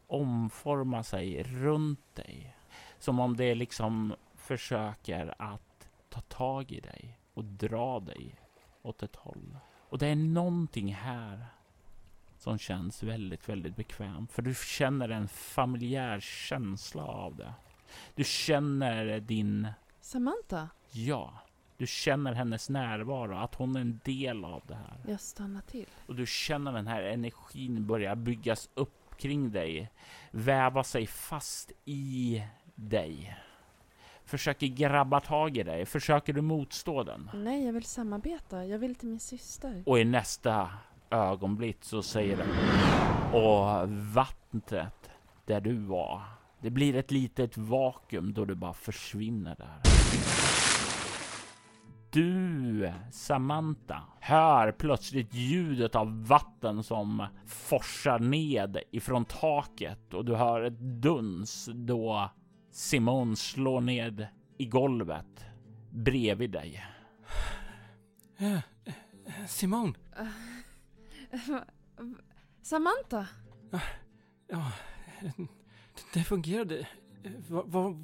omforma 0.06 1.02
sig 1.02 1.42
runt 1.42 2.14
dig. 2.14 2.56
Som 2.98 3.20
om 3.20 3.36
det 3.36 3.54
liksom 3.54 4.14
försöker 4.34 5.34
att 5.38 5.88
ta 6.08 6.20
tag 6.20 6.72
i 6.72 6.80
dig 6.80 7.18
och 7.34 7.44
dra 7.44 8.00
dig 8.00 8.34
åt 8.82 9.02
ett 9.02 9.16
håll. 9.16 9.56
Och 9.88 9.98
det 9.98 10.06
är 10.06 10.16
någonting 10.16 10.94
här 10.94 11.46
som 12.40 12.58
känns 12.58 13.02
väldigt, 13.02 13.48
väldigt 13.48 13.76
bekvämt. 13.76 14.32
För 14.32 14.42
du 14.42 14.54
känner 14.54 15.08
en 15.08 15.28
familjär 15.28 16.20
känsla 16.20 17.04
av 17.04 17.36
det. 17.36 17.52
Du 18.14 18.24
känner 18.24 19.20
din... 19.20 19.68
Samantha? 20.00 20.68
Ja. 20.90 21.32
Du 21.76 21.86
känner 21.86 22.32
hennes 22.32 22.70
närvaro, 22.70 23.36
att 23.36 23.54
hon 23.54 23.76
är 23.76 23.80
en 23.80 24.00
del 24.04 24.44
av 24.44 24.62
det 24.66 24.74
här. 24.74 25.00
Jag 25.08 25.20
stannar 25.20 25.60
till. 25.60 25.86
Och 26.06 26.14
du 26.14 26.26
känner 26.26 26.72
den 26.72 26.86
här 26.86 27.02
energin 27.02 27.86
börja 27.86 28.16
byggas 28.16 28.70
upp 28.74 29.18
kring 29.18 29.52
dig. 29.52 29.90
Väva 30.30 30.84
sig 30.84 31.06
fast 31.06 31.72
i 31.84 32.42
dig. 32.74 33.36
Försöker 34.24 34.66
grabba 34.66 35.20
tag 35.20 35.56
i 35.56 35.62
dig. 35.62 35.86
Försöker 35.86 36.32
du 36.32 36.40
motstå 36.40 37.02
den? 37.02 37.30
Nej, 37.34 37.66
jag 37.66 37.72
vill 37.72 37.84
samarbeta. 37.84 38.66
Jag 38.66 38.78
vill 38.78 38.94
till 38.94 39.08
min 39.08 39.20
syster. 39.20 39.82
Och 39.86 39.98
i 39.98 40.04
nästa 40.04 40.70
ögonblick 41.10 41.84
så 41.84 42.02
säger 42.02 42.36
den 42.36 42.48
och 43.32 43.88
vattnet 44.14 45.10
där 45.46 45.60
du 45.60 45.74
var. 45.76 46.22
Det 46.60 46.70
blir 46.70 46.96
ett 46.96 47.10
litet 47.10 47.56
vakuum 47.58 48.32
då 48.32 48.44
du 48.44 48.54
bara 48.54 48.72
försvinner 48.72 49.56
där. 49.58 49.80
Du, 52.12 52.92
Samantha, 53.12 54.02
hör 54.20 54.72
plötsligt 54.72 55.34
ljudet 55.34 55.94
av 55.94 56.26
vatten 56.26 56.82
som 56.82 57.26
forsar 57.46 58.18
ned 58.18 58.78
ifrån 58.90 59.24
taket 59.24 60.14
och 60.14 60.24
du 60.24 60.34
hör 60.34 60.62
ett 60.62 60.78
duns 60.78 61.68
då 61.74 62.30
Simon 62.70 63.36
slår 63.36 63.80
ned 63.80 64.26
i 64.58 64.66
golvet 64.66 65.44
bredvid 65.90 66.50
dig. 66.50 66.84
Eh, 68.38 68.52
eh, 68.52 68.60
Simon! 69.46 69.94
Samantha! 72.62 73.28
Ja, 74.48 74.72
det 76.14 76.20
fungerade. 76.20 76.88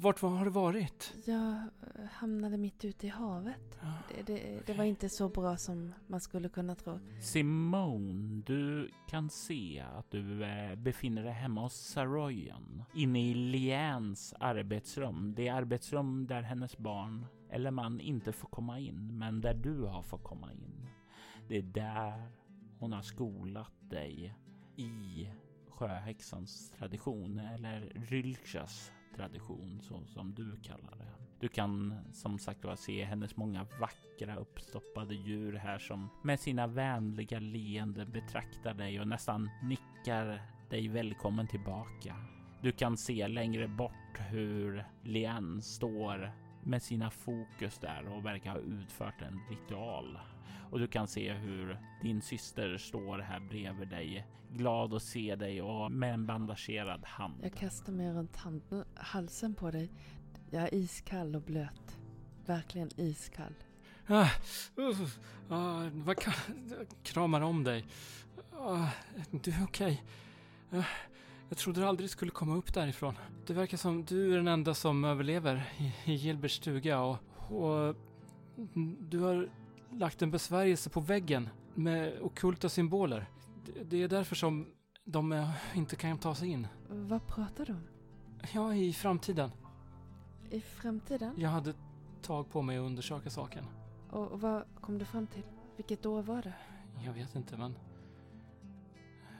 Vart, 0.01 0.21
har 0.21 0.45
du 0.45 0.51
varit? 0.51 1.13
Jag... 1.25 1.63
hamnade 2.11 2.57
mitt 2.57 2.85
ute 2.85 3.07
i 3.07 3.09
havet. 3.09 3.79
Ja. 3.81 3.93
Det, 4.09 4.33
det, 4.33 4.33
det 4.33 4.61
Okej. 4.61 4.77
var 4.77 4.83
inte 4.83 5.09
så 5.09 5.29
bra 5.29 5.57
som 5.57 5.93
man 6.07 6.21
skulle 6.21 6.49
kunna 6.49 6.75
tro. 6.75 6.99
Simone, 7.21 8.43
du 8.45 8.91
kan 9.07 9.29
se 9.29 9.83
att 9.97 10.11
du 10.11 10.43
eh, 10.43 10.75
befinner 10.75 11.23
dig 11.23 11.33
hemma 11.33 11.61
hos 11.61 11.73
Saroyan. 11.73 12.83
Inne 12.93 13.29
i 13.29 13.33
Lians 13.33 14.33
arbetsrum. 14.39 15.33
Det 15.35 15.49
arbetsrum 15.49 16.27
där 16.27 16.41
hennes 16.41 16.77
barn 16.77 17.25
eller 17.49 17.71
man 17.71 17.99
inte 17.99 18.31
får 18.31 18.47
komma 18.47 18.79
in, 18.79 19.17
men 19.17 19.41
där 19.41 19.53
du 19.53 19.81
har 19.81 20.01
fått 20.01 20.23
komma 20.23 20.53
in. 20.53 20.89
Det 21.47 21.57
är 21.57 21.61
där 21.61 22.31
hon 22.79 22.93
har 22.93 23.01
skolat 23.01 23.73
dig 23.89 24.33
i 24.75 25.29
sjöhäxans 25.69 26.71
tradition, 26.71 27.39
eller 27.39 27.81
Rylchas 28.09 28.91
tradition, 29.15 29.79
så 29.81 30.05
som 30.05 30.33
du 30.33 30.59
kallar 30.61 30.95
det. 30.97 31.27
Du 31.39 31.47
kan 31.47 31.99
som 32.13 32.39
sagt 32.39 32.65
var 32.65 32.75
se 32.75 33.03
hennes 33.03 33.37
många 33.37 33.67
vackra 33.79 34.35
uppstoppade 34.35 35.15
djur 35.15 35.53
här 35.53 35.79
som 35.79 36.09
med 36.23 36.39
sina 36.39 36.67
vänliga 36.67 37.39
leenden 37.39 38.11
betraktar 38.11 38.73
dig 38.73 38.99
och 38.99 39.07
nästan 39.07 39.49
nickar 39.63 40.41
dig 40.69 40.87
välkommen 40.87 41.47
tillbaka. 41.47 42.15
Du 42.61 42.71
kan 42.71 42.97
se 42.97 43.27
längre 43.27 43.67
bort 43.67 44.19
hur 44.29 44.85
Lian 45.03 45.61
står 45.61 46.31
med 46.63 46.83
sina 46.83 47.09
fokus 47.09 47.79
där 47.79 48.07
och 48.07 48.25
verkar 48.25 48.51
ha 48.51 48.59
utfört 48.59 49.21
en 49.21 49.39
ritual. 49.49 50.19
Och 50.71 50.79
du 50.79 50.87
kan 50.87 51.07
se 51.07 51.33
hur 51.33 51.79
din 52.01 52.21
syster 52.21 52.77
står 52.77 53.19
här 53.19 53.39
bredvid 53.39 53.87
dig, 53.87 54.27
glad 54.51 54.93
att 54.93 55.03
se 55.03 55.35
dig 55.35 55.61
och 55.61 55.91
med 55.91 56.13
en 56.13 56.25
bandagerad 56.25 57.05
hand. 57.05 57.33
Jag 57.43 57.53
kastar 57.53 57.93
mig 57.93 58.13
runt 58.13 58.35
hand, 58.35 58.61
halsen 58.95 59.55
på 59.55 59.71
dig. 59.71 59.89
Jag 60.49 60.63
är 60.63 60.73
iskall 60.73 61.35
och 61.35 61.41
blöt. 61.41 61.97
Verkligen 62.45 62.89
iskall. 62.97 63.53
Ah, 64.07 64.29
uh, 64.79 65.07
ah, 65.49 65.89
vad 65.93 66.17
kan... 66.17 66.33
Kramar 67.03 67.41
om 67.41 67.63
dig. 67.63 67.85
Ah, 68.53 68.87
du 69.31 69.51
är 69.51 69.63
okej. 69.63 70.03
Ah, 70.71 70.83
jag 71.49 71.57
trodde 71.57 71.81
du 71.81 71.85
aldrig 71.87 72.09
skulle 72.09 72.31
komma 72.31 72.55
upp 72.55 72.73
därifrån. 72.73 73.17
Det 73.45 73.53
verkar 73.53 73.77
som 73.77 74.05
du 74.05 74.33
är 74.33 74.37
den 74.37 74.47
enda 74.47 74.73
som 74.73 75.05
överlever 75.05 75.69
i, 75.77 76.11
i 76.11 76.15
Gilberts 76.15 76.55
stuga 76.55 76.99
och, 76.99 77.17
och 77.49 77.95
du 78.99 79.19
har 79.19 79.49
lagt 79.91 80.21
en 80.21 80.31
besvärjelse 80.31 80.89
på 80.89 80.99
väggen 80.99 81.49
med 81.75 82.21
okulta 82.21 82.69
symboler. 82.69 83.29
Det, 83.85 84.03
är 84.03 84.07
därför 84.07 84.35
som 84.35 84.67
de 85.03 85.51
inte 85.75 85.95
kan 85.95 86.17
ta 86.17 86.35
sig 86.35 86.49
in. 86.49 86.67
Vad 86.89 87.27
pratar 87.27 87.65
du 87.65 87.73
om? 87.73 87.87
Ja, 88.53 88.75
i 88.75 88.93
framtiden. 88.93 89.51
I 90.49 90.61
framtiden? 90.61 91.33
Jag 91.37 91.49
hade 91.49 91.73
tag 92.21 92.49
på 92.49 92.61
mig 92.61 92.77
att 92.77 92.85
undersöka 92.85 93.29
saken. 93.29 93.65
Och, 94.09 94.27
och 94.27 94.41
vad 94.41 94.63
kom 94.81 94.97
du 94.97 95.05
fram 95.05 95.27
till? 95.27 95.43
Vilket 95.75 96.05
år 96.05 96.21
var 96.21 96.41
det? 96.41 96.53
Jag 97.05 97.13
vet 97.13 97.35
inte, 97.35 97.57
men... 97.57 97.77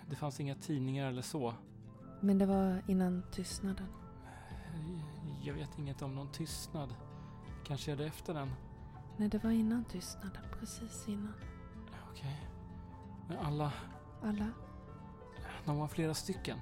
Det 0.10 0.16
fanns 0.16 0.39
inga 0.39 0.56
tidningar 0.56 1.08
eller 1.08 1.22
så. 1.22 1.54
Men 2.20 2.38
det 2.38 2.45
var 2.45 2.82
innan 2.88 3.24
tystnaden. 3.32 3.88
Jag 5.43 5.54
vet 5.54 5.80
inget 5.80 6.02
om 6.02 6.16
någon 6.16 6.32
tystnad. 6.32 6.95
Kanske 7.64 7.91
är 7.91 7.95
det 7.95 8.06
efter 8.06 8.34
den. 8.34 8.52
Nej, 9.18 9.30
det 9.30 9.43
var 9.43 9.51
innan 9.51 9.86
tystnaden. 9.86 10.41
Precis 10.59 11.07
innan. 11.07 11.34
Okej. 12.11 12.47
Men 13.28 13.38
alla, 13.38 13.74
Alla? 14.24 14.51
de 15.65 15.78
var 15.78 15.88
flera 15.88 16.13
stycken. 16.13 16.59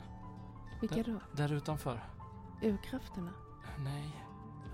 Vilka 0.82 1.04
då? 1.04 1.20
Där 1.36 1.54
utanför. 1.54 2.04
Urkrafterna? 2.64 3.32
Nej. 3.80 4.12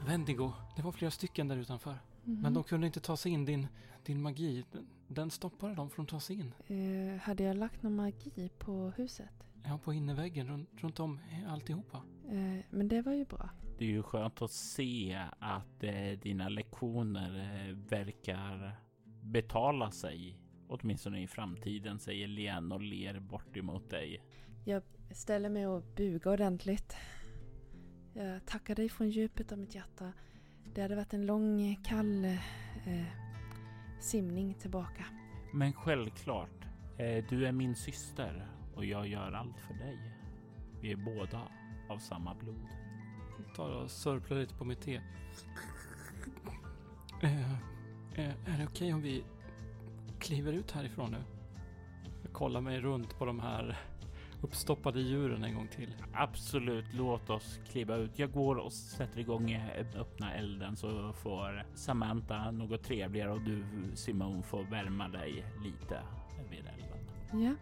Wendigo. 0.06 0.52
Det 0.76 0.82
var 0.82 0.92
flera 0.92 1.12
stycken 1.12 1.48
där 1.48 1.58
utanför. 1.58 1.98
Mhm. 2.24 2.42
Men 2.42 2.54
de 2.54 2.64
kunde 2.64 2.88
inte 2.88 3.00
ta 3.00 3.18
sig 3.18 3.32
in. 3.32 3.46
Din, 3.46 3.68
din 4.06 4.22
magi, 4.22 4.66
den, 4.72 4.88
den 5.08 5.32
stoppade 5.32 5.76
dem 5.76 5.90
från 5.90 6.04
att 6.04 6.10
ta 6.10 6.20
sig 6.20 6.40
in. 6.40 6.54
Eh, 6.68 7.22
hade 7.22 7.44
jag 7.44 7.58
lagt 7.58 7.84
någon 7.84 7.96
magi 7.96 8.50
på 8.60 8.94
huset? 8.98 9.30
Ja, 9.64 9.78
på 9.84 9.94
innerväggen 9.94 10.48
runt, 10.48 10.70
runt 10.78 11.00
om 11.00 11.20
alltihopa. 11.48 11.98
Eh, 12.30 12.66
men 12.70 12.88
det 12.88 13.02
var 13.02 13.14
ju 13.14 13.26
bra. 13.26 13.50
Det 13.82 13.86
är 13.86 13.90
ju 13.90 14.04
skönt 14.04 14.42
att 14.42 14.52
se 14.52 15.22
att 15.40 15.84
eh, 15.84 16.20
dina 16.22 16.50
lektioner 16.50 17.40
eh, 17.40 17.76
verkar 17.76 18.76
betala 19.24 19.92
sig. 19.92 20.40
Åtminstone 20.68 21.22
i 21.22 21.28
framtiden, 21.28 22.00
säger 22.00 22.28
Len 22.28 22.72
och 22.72 22.82
ler 22.82 23.20
bort 23.20 23.58
emot 23.58 23.90
dig. 23.90 24.24
Jag 24.66 24.84
ställer 25.12 25.50
mig 25.50 25.68
och 25.68 25.84
bugar 25.96 26.32
ordentligt. 26.32 26.96
Jag 28.14 28.46
tackar 28.46 28.76
dig 28.76 28.90
från 28.90 29.10
djupet 29.10 29.52
av 29.52 29.58
mitt 29.58 29.76
hjärta. 29.76 30.14
Det 30.76 30.82
hade 30.82 30.96
varit 30.96 31.14
en 31.14 31.26
lång, 31.26 31.76
kall 31.84 32.26
eh, 32.26 33.06
simning 34.00 34.54
tillbaka. 34.54 35.06
Men 35.54 35.74
självklart, 35.74 36.66
eh, 36.98 37.26
du 37.30 37.46
är 37.46 37.52
min 37.52 37.76
syster 37.76 38.48
och 38.76 38.86
jag 38.86 39.08
gör 39.08 39.32
allt 39.32 39.60
för 39.60 39.74
dig. 39.74 39.98
Vi 40.82 40.92
är 40.92 40.98
båda 40.98 41.52
av 41.90 41.98
samma 41.98 42.36
blod. 42.36 42.81
Tar 43.56 43.70
och 43.70 43.92
sörplar 43.92 44.38
lite 44.38 44.56
på 44.56 44.66
mitt 44.66 44.82
te. 44.82 45.02
Eh, 47.22 47.52
eh, 48.14 48.30
är 48.46 48.58
det 48.58 48.68
okej 48.68 48.94
om 48.94 49.02
vi 49.02 49.24
kliver 50.20 50.54
ut 50.54 50.72
härifrån 50.72 51.12
nu? 51.12 51.24
Jag 52.24 52.34
kollar 52.34 52.62
mig 52.62 52.80
runt 52.80 53.18
på 53.18 53.26
de 53.26 53.40
här 53.40 53.78
uppstoppade 54.42 55.02
djuren 55.02 55.44
en 55.44 55.56
gång 55.56 55.68
till. 55.68 55.96
Absolut, 56.14 56.86
låt 56.94 57.30
oss 57.30 57.60
kliva 57.72 57.96
ut. 57.96 58.20
Jag 58.20 58.32
går 58.32 58.56
och 58.56 58.74
sätter 58.74 59.20
igång 59.20 59.52
eh, 59.52 59.86
öppna 59.96 60.34
elden 60.34 60.76
så 60.76 61.14
får 61.14 61.66
Samantha 61.76 62.52
något 62.52 62.84
trevligare 62.84 63.32
och 63.32 63.42
du 63.42 63.64
Simone 63.94 64.42
får 64.42 64.64
värma 64.64 65.08
dig 65.08 65.46
lite 65.64 66.00
vid 66.50 66.60
elden. 66.60 67.44
Ja. 67.44 67.56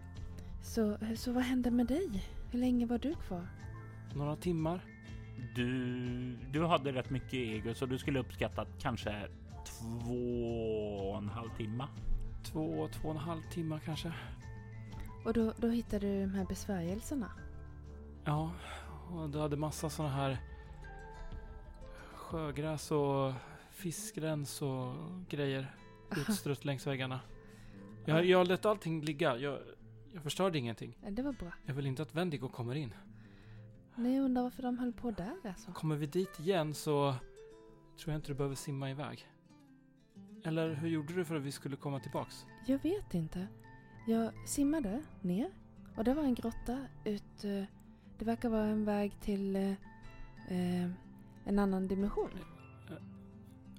Så, 0.61 0.97
så 1.15 1.32
vad 1.32 1.43
hände 1.43 1.72
med 1.72 1.88
dig? 1.88 2.24
Hur 2.51 2.59
länge 2.59 2.86
var 2.86 2.97
du 2.97 3.15
kvar? 3.15 3.47
Några 4.15 4.36
timmar. 4.36 4.82
Du, 5.56 6.36
du 6.52 6.66
hade 6.66 6.91
rätt 6.91 7.10
mycket 7.10 7.34
ego 7.34 7.74
så 7.74 7.86
du 7.86 7.97
skulle 7.97 8.20
uppskatta 8.20 8.66
kanske 8.80 9.28
två 9.66 11.12
och 11.12 11.18
en 11.18 11.30
halv 11.30 11.50
timme. 11.58 11.88
Två, 12.43 12.88
två 12.88 13.08
och 13.08 13.16
en 13.16 13.22
halv 13.22 13.41
timmar 13.52 13.80
kanske. 13.86 14.14
Och 15.26 15.34
då, 15.34 15.54
då 15.58 15.68
hittade 15.68 16.08
du 16.08 16.22
de 16.22 16.34
här 16.34 16.45
besvärjelserna? 16.45 17.32
Ja, 18.24 18.52
och 19.12 19.30
du 19.30 19.39
hade 19.39 19.58
massa 19.58 19.89
sådana 19.89 20.14
här 20.14 20.38
sjögräs 22.14 22.91
och 22.91 23.34
fiskrens 23.72 24.62
och 24.62 24.93
grejer 25.30 25.76
utstrött 26.28 26.66
längs 26.66 26.88
väggarna. 26.88 27.20
Jag, 28.06 28.26
jag 28.26 28.47
lät 28.47 28.66
allting 28.66 29.02
ligga. 29.02 29.38
Jag, 29.38 29.60
jag 30.14 30.24
förstörde 30.24 30.58
ingenting. 30.58 30.97
Ja, 31.04 31.12
det 31.12 31.22
var 31.22 31.34
bra. 31.34 31.52
Jag 31.66 31.74
vill 31.74 31.86
inte 31.86 32.02
att 32.02 32.16
Wendigo 32.16 32.47
kommer 32.47 32.76
in. 32.76 32.93
Nej, 34.00 34.16
jag 34.16 34.26
undrar 34.26 34.43
varför 34.43 34.64
de 34.64 34.78
höll 34.80 34.93
på 34.93 35.12
där 35.12 35.34
alltså. 35.43 35.72
Kommer 35.72 35.95
vi 35.95 36.06
dit 36.06 36.39
igen 36.39 36.74
så 36.74 37.16
tror 37.97 38.12
jag 38.14 38.16
inte 38.16 38.28
du 38.28 38.34
behöver 38.36 38.56
simma 38.56 38.89
iväg. 38.91 39.26
Eller 40.43 40.74
hur 40.74 40.89
gjorde 40.89 41.14
du 41.14 41.26
för 41.26 41.36
att 41.36 41.41
vi 41.41 41.52
skulle 41.52 41.76
komma 41.76 42.00
tillbaks? 42.00 42.45
Jag 42.66 42.80
vet 42.84 43.14
inte. 43.14 43.47
Jag 44.08 44.47
simmade 44.47 45.04
ner 45.22 45.52
och 45.95 46.04
det 46.04 46.14
var 46.14 46.24
en 46.24 46.34
grotta 46.36 46.86
ut... 47.06 47.43
eh, 47.43 47.64
Det 48.18 48.26
verkar 48.26 48.50
vara 48.50 48.66
en 48.66 48.86
väg 48.86 49.20
till 49.22 49.56
eh, 49.56 49.70
eh, 50.47 50.89
en 51.45 51.60
annan 51.60 51.88
dimension. 51.88 52.30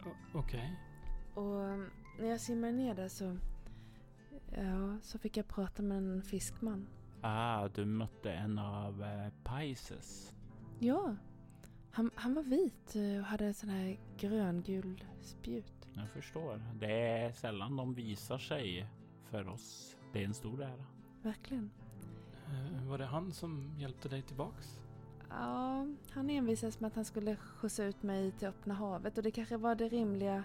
O- 0.07 0.39
Okej. 0.39 0.77
Och 1.35 1.65
eh, 1.69 1.81
när 2.19 2.27
jag 2.29 2.41
simmade 2.41 2.73
ner 2.73 2.95
där 2.95 3.09
så... 3.09 3.37
Ja, 4.57 4.99
så 5.03 5.19
fick 5.19 5.37
jag 5.37 5.49
prata 5.49 5.83
med 5.83 5.99
en 5.99 6.23
fiskman. 6.23 6.87
Ah, 7.23 7.69
du 7.69 7.85
mötte 7.85 8.33
en 8.33 8.59
av 8.59 9.03
eh, 9.03 9.29
Pisces. 9.45 10.35
Ja, 10.79 11.17
han, 11.91 12.11
han 12.15 12.35
var 12.35 12.43
vit 12.43 12.97
eh, 12.97 13.19
och 13.21 13.25
hade 13.27 13.45
en 13.47 13.55
sån 13.55 13.69
här 13.71 13.99
gröngul 14.19 15.05
spjut. 15.21 15.89
Jag 15.95 16.09
förstår. 16.09 16.63
Det 16.81 16.93
är 17.09 17.33
sällan 17.33 17.77
de 17.77 17.95
visar 17.95 18.39
sig 18.39 18.87
för 19.31 19.49
oss. 19.49 19.97
Det 20.13 20.21
är 20.21 20.25
en 20.25 20.35
stor 20.35 20.63
ära. 20.63 20.85
Verkligen. 21.23 21.71
Eh, 22.47 22.89
Var 22.89 22.99
det 22.99 23.07
han 23.07 23.33
som 23.33 23.75
hjälpte 23.79 24.09
dig 24.09 24.23
tillbaks? 24.23 24.81
Ja, 25.31 25.87
han 26.11 26.31
envisades 26.31 26.81
med 26.81 26.89
att 26.89 26.95
han 26.95 27.05
skulle 27.05 27.37
skjutsa 27.37 27.85
ut 27.85 28.03
mig 28.03 28.33
till 28.33 28.49
öppna 28.49 28.75
havet 28.75 29.17
och 29.19 29.25
det 29.25 29.31
kanske 29.31 29.57
var 29.57 29.75
det 29.75 29.89
rimliga 29.89 30.45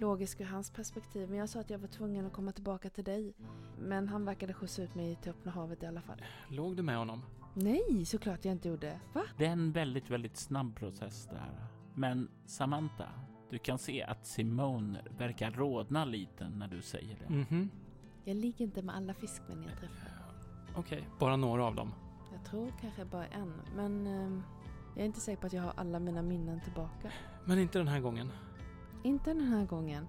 logiska 0.00 0.44
ur 0.44 0.48
hans 0.48 0.70
perspektiv. 0.70 1.28
Men 1.30 1.38
jag 1.38 1.48
sa 1.48 1.60
att 1.60 1.70
jag 1.70 1.78
var 1.78 1.88
tvungen 1.88 2.26
att 2.26 2.32
komma 2.32 2.52
tillbaka 2.52 2.90
till 2.90 3.04
dig. 3.04 3.34
Men 3.78 4.08
han 4.08 4.24
verkade 4.24 4.54
skjutsa 4.54 4.82
ut 4.82 4.94
mig 4.94 5.16
till 5.16 5.30
öppna 5.30 5.52
havet 5.52 5.82
i 5.82 5.86
alla 5.86 6.00
fall. 6.00 6.22
Låg 6.48 6.76
du 6.76 6.82
med 6.82 6.96
honom? 6.96 7.22
Nej, 7.54 8.04
såklart 8.06 8.44
jag 8.44 8.52
inte 8.52 8.68
gjorde. 8.68 9.00
Va? 9.12 9.22
Det 9.38 9.46
är 9.46 9.50
en 9.50 9.72
väldigt, 9.72 10.10
väldigt 10.10 10.36
snabb 10.36 10.76
process 10.76 11.26
där. 11.30 11.66
Men 11.94 12.28
Samantha, 12.46 13.08
du 13.50 13.58
kan 13.58 13.78
se 13.78 14.02
att 14.02 14.26
Simone 14.26 15.02
verkar 15.18 15.50
rodna 15.50 16.04
lite 16.04 16.48
när 16.48 16.68
du 16.68 16.82
säger 16.82 17.18
det. 17.18 17.34
Mhm. 17.34 17.70
Jag 18.24 18.36
ligger 18.36 18.64
inte 18.64 18.82
med 18.82 18.96
alla 18.96 19.14
fiskmän 19.14 19.62
jag 19.62 19.78
träffar. 19.78 20.10
Okej, 20.76 21.08
bara 21.18 21.36
några 21.36 21.64
av 21.64 21.74
dem. 21.74 21.94
Jag 22.32 22.44
tror 22.44 22.72
kanske 22.80 23.04
bara 23.04 23.26
en, 23.26 23.52
men 23.76 24.06
ehm, 24.06 24.42
jag 24.94 25.02
är 25.02 25.06
inte 25.06 25.20
säker 25.20 25.40
på 25.40 25.46
att 25.46 25.52
jag 25.52 25.62
har 25.62 25.72
alla 25.76 25.98
mina 25.98 26.22
minnen 26.22 26.60
tillbaka. 26.60 27.12
Men 27.44 27.58
inte 27.58 27.78
den 27.78 27.88
här 27.88 28.00
gången. 28.00 28.30
Inte 29.04 29.30
den 29.30 29.40
här 29.40 29.64
gången. 29.64 30.06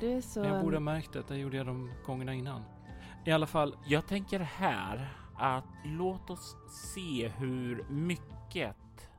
Det 0.00 0.12
är 0.12 0.20
så... 0.20 0.40
Jag 0.40 0.64
borde 0.64 0.76
ha 0.76 0.80
märkt 0.80 1.12
det, 1.12 1.22
det 1.28 1.36
gjorde 1.36 1.56
jag 1.56 1.66
de 1.66 1.90
gångerna 2.06 2.34
innan. 2.34 2.62
I 3.24 3.30
alla 3.30 3.46
fall, 3.46 3.76
Jag 3.86 4.06
tänker 4.06 4.40
här 4.40 5.08
att 5.36 5.64
låt 5.84 6.30
oss 6.30 6.56
se 6.94 7.28
hur 7.28 7.84
mycket 7.90 8.76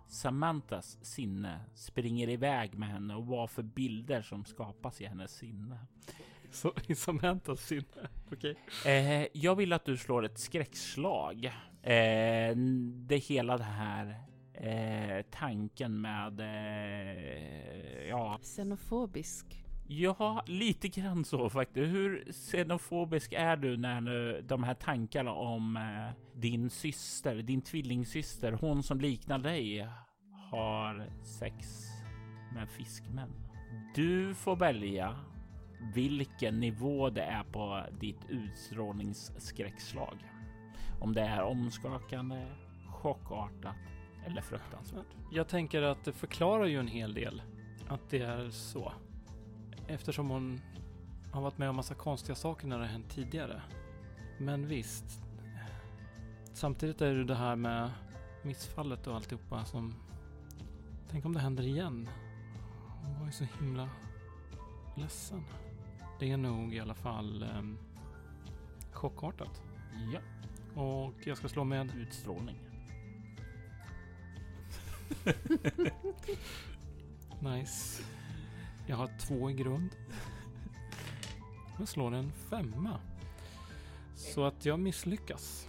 Samantas 0.08 0.98
sinne 1.02 1.60
springer 1.76 2.30
iväg 2.30 2.78
med 2.78 2.90
henne 2.90 3.16
och 3.16 3.26
vad 3.26 3.50
för 3.50 3.64
bilder 3.64 4.22
som 4.22 4.46
skapas 4.46 5.02
i 5.02 5.06
hennes 5.06 5.32
sinne. 5.32 5.78
så, 6.52 6.74
i 6.88 6.96
Samantas 6.96 7.68
sinne. 7.68 8.10
Okej. 8.32 8.56
Eh, 8.86 9.28
jag 9.34 9.56
vill 9.56 9.74
att 9.74 9.86
du 9.86 9.98
slår 9.98 10.26
ett 10.26 10.40
skräckslag. 10.40 11.46
Eh, 11.84 12.56
det 12.86 13.18
hela 13.18 13.58
det 13.58 13.64
här 13.64 14.31
eh, 14.54 15.26
tanken 15.32 16.02
med 16.02 16.39
eh, 16.39 18.08
ja, 18.10 18.39
Xenofobisk. 18.41 19.66
ja, 19.88 20.43
lite 20.47 20.88
grann 20.88 21.26
så 21.26 21.49
faktiskt. 21.49 21.93
Hur 21.93 22.32
xenofobisk 22.32 23.34
är 23.34 23.58
du 23.58 23.78
när 23.78 24.02
nu 24.02 24.45
de 24.47 24.64
här 24.64 24.74
tankarna 24.74 25.32
om 25.32 25.78
eh, 25.78 26.39
din 26.39 26.70
syster, 26.70 27.36
din 27.36 27.62
tvillingsyster, 27.62 28.52
hon 28.52 28.84
som 28.84 29.02
liknar 29.02 29.39
dig, 29.39 29.88
har 30.52 31.10
sex 31.24 31.88
med 32.54 32.70
fiskmän? 32.70 33.30
Du 33.95 34.34
får 34.34 34.56
välja 34.56 35.20
vilken 35.93 36.60
nivå 36.60 37.10
det 37.10 37.24
är 37.24 37.43
på 37.43 37.86
ditt 37.99 38.30
utstrålningsskräckslag. 38.30 40.18
Om 40.99 41.14
det 41.14 41.22
är 41.22 41.43
omskakande, 41.43 42.47
chockartat 42.89 43.91
eller 44.26 44.42
fruktansvärt. 44.42 45.06
Jag 45.32 45.48
tänker 45.48 45.82
att 45.82 46.04
det 46.04 46.14
förklarar 46.14 46.66
ju 46.66 46.80
en 46.80 46.88
hel 46.88 47.14
del 47.14 47.42
att 47.88 48.10
det 48.10 48.22
är 48.22 48.50
så. 48.50 48.94
Eftersom 49.88 50.30
hon 50.30 50.62
har 51.32 51.42
varit 51.42 51.58
med 51.58 51.70
om 51.70 51.76
massa 51.76 51.96
konstiga 51.96 52.36
saker 52.36 52.68
när 52.68 52.78
det 52.80 52.86
har 52.86 52.92
hänt 52.92 53.10
tidigare. 53.10 53.62
Men 54.38 54.68
visst. 54.68 55.24
Samtidigt 56.54 57.02
är 57.02 57.14
det 57.14 57.24
det 57.24 57.36
här 57.36 57.56
med 57.56 57.92
missfallet 58.44 59.08
och 59.08 59.16
alltihopa 59.16 59.66
som... 59.66 59.94
Tänk 61.10 61.26
om 61.26 61.34
det 61.34 61.40
händer 61.40 61.64
igen. 61.64 62.10
Hon 63.04 63.20
var 63.20 63.26
ju 63.26 63.32
så 63.32 63.44
himla 63.60 63.90
ledsen. 64.98 65.44
Det 66.20 66.32
är 66.32 66.38
nog 66.38 66.74
i 66.74 66.80
alla 66.80 66.94
fall 66.94 67.46
um, 67.58 67.78
chockartat. 68.92 69.62
Ja, 70.14 70.20
Och 70.82 71.14
jag 71.28 71.38
ska 71.38 71.48
slå 71.48 71.64
med 71.64 71.96
utstrålning. 71.96 72.71
Nice. 77.41 78.03
Jag 78.88 78.95
har 78.95 79.09
två 79.20 79.49
i 79.49 79.53
grund. 79.53 79.89
Jag 81.80 81.88
slår 81.88 82.14
en 82.14 82.32
femma. 82.32 82.99
Så 84.16 84.45
att 84.45 84.66
jag 84.66 84.80
misslyckas. 84.80 85.68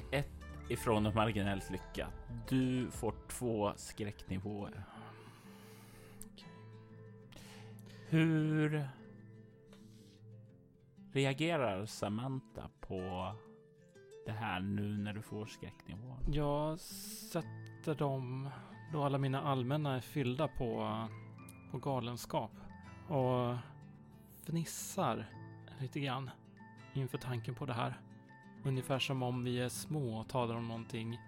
Ifrån 0.68 1.06
ett 1.06 1.14
marginellt 1.14 1.70
lyckat. 1.70 2.12
Du 2.48 2.90
får 2.90 3.14
två 3.28 3.72
skräcknivåer. 3.76 4.84
Hur 8.08 8.88
reagerar 11.12 11.86
Samantha 11.86 12.70
på 12.80 13.32
det 14.26 14.32
här 14.32 14.60
nu 14.60 14.98
när 14.98 15.12
du 15.12 15.22
får 15.22 15.46
skräcknivån? 15.46 16.18
Jag 16.32 16.80
sätter 16.80 17.94
dem 17.94 18.50
då 18.92 19.04
alla 19.04 19.18
mina 19.18 19.42
allmänna 19.42 19.96
är 19.96 20.00
fyllda 20.00 20.48
på, 20.48 20.98
på 21.70 21.78
galenskap. 21.78 22.50
Och 23.08 23.56
fnissar 24.44 25.26
lite 25.78 26.00
grann 26.00 26.30
inför 26.94 27.18
tanken 27.18 27.54
på 27.54 27.66
det 27.66 27.72
här. 27.72 28.00
Ungefär 28.64 28.98
som 28.98 29.22
om 29.22 29.44
vi 29.44 29.60
är 29.60 29.68
små 29.68 30.20
och 30.20 30.28
talar 30.28 30.54
om 30.54 30.68
någonting 30.68 31.20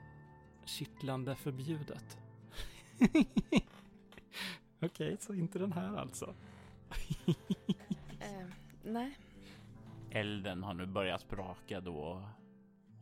kittlande 0.65 1.37
förbjudet. 1.37 2.19
Okej, 4.83 5.17
så 5.21 5.35
inte 5.35 5.59
den 5.59 5.73
här 5.73 5.97
alltså. 5.97 6.35
Eh, 8.21 8.49
nej. 8.83 9.19
Elden 10.11 10.63
har 10.63 10.75
nu 10.75 10.87
börjat 10.87 11.21
spraka 11.21 11.81
då 11.81 12.29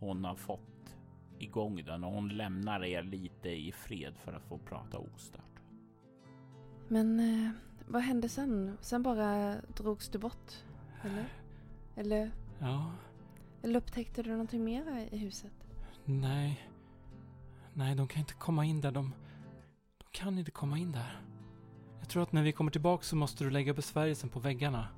hon 0.00 0.24
har 0.24 0.34
fått 0.34 0.96
igång 1.38 1.84
den 1.84 2.04
och 2.04 2.12
hon 2.12 2.28
lämnar 2.28 2.84
er 2.84 3.02
lite 3.02 3.32
i 3.51 3.72
fred 3.72 4.14
för 4.24 4.32
att 4.32 4.43
få 4.45 4.59
prata 4.59 4.99
ostört. 4.99 5.61
Men 6.88 7.20
eh, 7.20 7.51
vad 7.86 8.03
hände 8.03 8.28
sen? 8.28 8.76
Sen 8.80 9.03
bara 9.03 9.57
drogs 9.76 10.09
du 10.09 10.18
bort? 10.18 10.53
Eller? 11.03 11.24
Eller, 11.97 12.30
Ja, 12.61 12.93
eller 13.62 13.78
upptäckte 13.78 14.22
du 14.22 14.30
någonting 14.30 14.64
mer 14.64 15.09
i 15.11 15.16
huset? 15.18 15.53
nej. 16.05 16.68
Nej, 17.74 17.95
de 17.95 18.09
kan 18.09 18.20
inte 18.20 18.34
komma 18.34 18.64
in 18.64 18.80
där. 18.80 18.93
De, 18.93 19.12
de 19.99 20.05
kan 20.11 20.38
inte 20.38 20.51
komma 20.51 20.78
in 20.78 20.93
där. 20.93 21.20
Jag 22.01 22.09
tror 22.09 22.22
att 22.22 22.32
när 22.32 22.43
vi 22.43 22.53
kommer 22.53 22.70
tillbaka 22.70 23.03
så 23.05 23.16
måste 23.16 23.45
du 23.45 23.51
lägga 23.51 23.74
besvärjelsen 23.74 24.28
på 24.30 24.40
väggarna. 24.40 24.88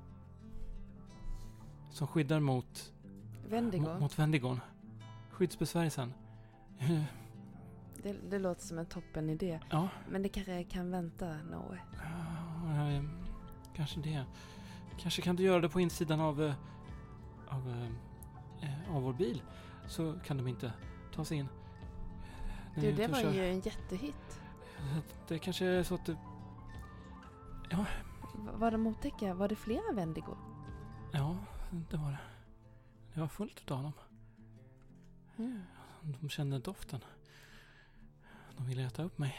Som 1.91 2.07
skyddar 2.07 2.39
mot, 2.39 2.93
Wendigo? 3.49 3.81
mot, 3.81 3.99
mot 3.99 4.19
Vendigon. 4.19 4.59
Skyddsbesvärjelsen. 5.31 6.13
Det, 8.05 8.13
det 8.29 8.39
låter 8.39 8.61
som 8.61 8.77
en 8.79 8.85
toppen 8.85 9.29
idé. 9.29 9.59
Ja, 9.69 9.89
Men 10.09 10.21
det 10.21 10.29
kanske 10.29 10.63
kan 10.63 10.91
vänta 10.91 11.37
några 11.37 11.59
år. 11.65 11.83
ja, 12.67 12.89
eh, 12.91 13.03
kanske 13.75 13.99
det. 13.99 14.25
Kanske 14.97 15.21
kan 15.21 15.35
du 15.35 15.43
göra 15.43 15.61
det 15.61 15.69
på 15.69 15.79
insidan 15.79 16.19
av, 16.19 16.43
eh, 16.43 16.53
av, 17.47 17.89
eh, 18.61 18.95
av 18.95 19.01
vår 19.03 19.13
bil. 19.13 19.41
Så 19.87 20.13
kan 20.25 20.37
de 20.37 20.47
inte 20.47 20.73
ta 21.13 21.25
sig 21.25 21.37
in. 21.37 21.47
När 22.75 22.81
Du, 22.83 22.91
det 22.91 23.07
var 23.07 23.21
kör. 23.21 23.33
ju 23.33 23.49
en 23.49 23.59
jättehit. 23.59 24.41
Det 25.27 25.39
kanske 25.39 25.65
är 25.65 25.83
så 25.83 25.95
att 25.95 26.05
du... 26.05 26.13
V- 27.71 27.85
Var 28.53 28.71
de 28.71 28.87
otäcka? 28.87 29.33
Var 29.33 29.47
det 29.47 29.55
flera 29.55 29.93
Wendigo? 29.93 30.35
Ja, 31.13 31.37
det 31.91 31.97
var 31.97 32.11
det. 32.11 32.19
Det 33.13 33.19
var 33.19 33.27
fullt 33.27 33.61
utav 33.61 33.83
dem. 33.83 33.91
Mm. 35.37 35.61
De 36.21 36.29
kände 36.29 36.59
doften. 36.59 36.99
De 38.57 38.65
ville 38.67 38.85
äta 38.85 39.03
upp 39.03 39.17
mig. 39.17 39.35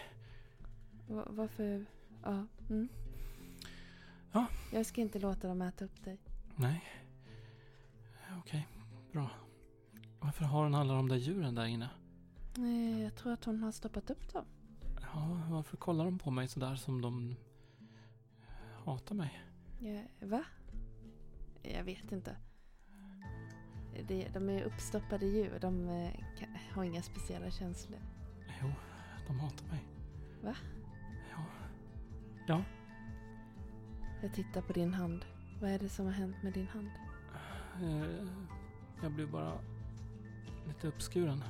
Va- 1.09 1.29
varför? 1.31 1.87
Ja. 2.23 2.47
Mm. 2.71 2.89
Ja. 4.33 4.47
Jag 4.73 4.87
ska 4.87 5.01
inte 5.01 5.19
låta 5.19 5.49
dem 5.49 5.63
äta 5.63 5.85
upp 5.85 6.05
dig. 6.05 6.19
Nej. 6.57 6.85
Okej, 8.39 8.69
bra. 9.13 9.31
Varför 10.21 10.45
har 10.45 10.63
hon 10.63 10.75
alla 10.75 10.95
de 10.95 11.09
där 11.09 11.17
djuren 11.17 11.55
där 11.55 11.65
inne? 11.67 11.91
Nej, 12.57 13.03
jag 13.03 13.15
tror 13.17 13.33
att 13.33 13.45
hon 13.45 13.63
har 13.63 13.73
stoppat 13.73 14.11
upp 14.11 14.33
dem. 14.33 14.45
Ja, 15.01 15.41
varför 15.51 15.77
kollar 15.77 16.05
de 16.05 16.19
på 16.19 16.31
mig 16.31 16.49
sådär 16.49 16.77
som 16.77 17.03
de 17.03 17.37
hatar 18.85 19.15
mig? 19.15 19.43
Ja, 19.81 20.27
va? 20.27 20.45
Jag 21.63 21.85
vet 21.85 22.13
inte. 22.13 22.37
De 24.33 24.49
är 24.49 24.63
uppstoppade 24.63 25.27
djur. 25.27 25.59
De 25.61 25.89
eh, 25.89 26.11
har 26.73 26.85
inga 26.85 27.03
speciella 27.03 27.51
känslor. 27.51 28.01
Jo, 28.63 28.73
de 29.27 29.41
hatar 29.41 29.67
mig. 29.67 29.85
Va? 30.43 30.55
Ja. 32.47 32.63
Jag 34.23 34.35
tittar 34.35 34.61
på 34.61 34.73
din 34.73 34.95
hand. 34.95 35.25
Vad 35.61 35.71
är 35.71 35.79
det 35.79 35.89
som 35.89 36.07
har 36.07 36.13
hänt 36.13 36.37
med 36.43 36.53
din 36.53 36.67
hand? 36.69 36.91
Eh, 37.83 38.27
jag 39.03 39.13
blev 39.13 39.31
bara 39.31 39.53
lite 40.67 40.89
uppskuren. 40.89 41.45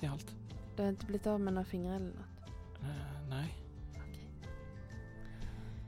Det 0.00 0.06
är 0.06 0.10
allt. 0.10 0.36
Du 0.76 0.82
har 0.82 0.88
inte 0.88 1.06
blivit 1.06 1.26
av 1.26 1.40
med 1.40 1.54
några 1.54 1.64
fingrar 1.64 1.96
eller 1.96 2.06
något? 2.06 2.26
Eh, 2.82 3.28
nej, 3.28 3.58
Okej. 3.90 4.28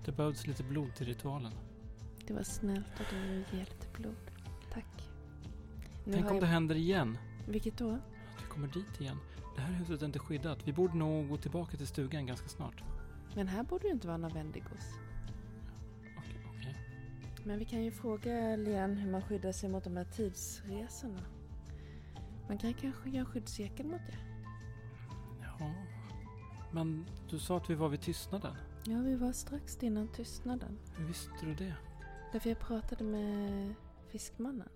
det 0.05 0.13
behövs 0.13 0.47
lite 0.47 0.63
blod 0.63 0.95
till 0.95 1.07
ritualen. 1.07 1.53
Det 2.27 2.35
var 2.35 2.43
snällt 2.43 3.01
att 3.01 3.11
du 3.11 3.57
ger 3.57 3.65
lite 3.65 3.87
blod. 3.95 4.31
Tack. 4.73 5.11
Nu 6.05 6.13
Tänk 6.13 6.27
om 6.27 6.35
jag... 6.35 6.43
det 6.43 6.47
händer 6.47 6.75
igen. 6.75 7.19
Vilket 7.49 7.79
då? 7.79 7.91
Att 7.91 8.43
vi 8.45 8.49
kommer 8.49 8.69
dit 8.69 9.01
igen. 9.01 9.19
Det 9.55 9.61
här 9.61 9.73
huset 9.73 10.03
är 10.03 10.07
inte 10.07 10.19
skyddat. 10.19 10.59
Vi 10.69 10.73
borde 10.73 10.95
nog 10.95 11.29
gå 11.29 11.37
tillbaka 11.37 11.77
till 11.77 11.87
stugan 11.87 12.27
ganska 12.27 12.49
snart. 12.49 12.85
Men 13.35 13.49
här 13.49 13.63
borde 13.63 13.87
ju 13.87 13.93
inte 13.93 14.07
vara 14.07 14.17
några 14.17 14.35
Wendigos. 14.35 14.99
Okej. 16.19 16.47
okej. 16.59 16.77
Men 17.45 17.59
vi 17.59 17.65
kan 17.65 17.85
ju 17.85 17.91
fråga 17.91 18.57
Lian 18.57 18.97
hur 18.97 19.11
man 19.11 19.23
skyddar 19.23 19.53
sig 19.53 19.69
mot 19.69 19.85
de 19.85 19.97
här 19.97 20.05
tidsresorna. 20.05 21.21
Man 22.49 22.59
kan 22.59 22.75
kanske 22.75 23.11
göra 23.11 23.27
skyddscirkel 23.27 23.87
mot 23.87 24.01
det. 24.07 24.19
Ja. 25.43 25.73
Men 26.73 27.07
du 27.31 27.39
sa 27.39 27.57
att 27.57 27.71
vi 27.71 27.75
var 27.75 27.89
vid 27.89 28.01
tystnaden. 28.01 28.57
Ja, 28.85 28.99
vi 28.99 29.17
var 29.17 29.33
strax 29.33 29.83
innan 29.83 30.09
tystnaden. 30.09 30.79
Hur 30.97 31.05
visste 31.05 31.31
du 31.43 31.55
det? 31.55 31.75
Därför 32.33 32.49
jag 32.49 32.59
pratade 32.59 33.05
med 33.05 33.75
fiskmannen. 34.09 34.69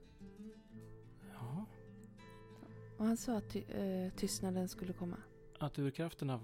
Och 2.98 3.06
han 3.06 3.16
sa 3.16 3.36
att 3.36 3.48
ty- 3.50 3.64
eh, 3.72 4.12
tystnaden 4.12 4.68
skulle 4.68 4.92
komma. 4.92 5.16
Att 5.58 5.78
urkrafterna 5.78 6.40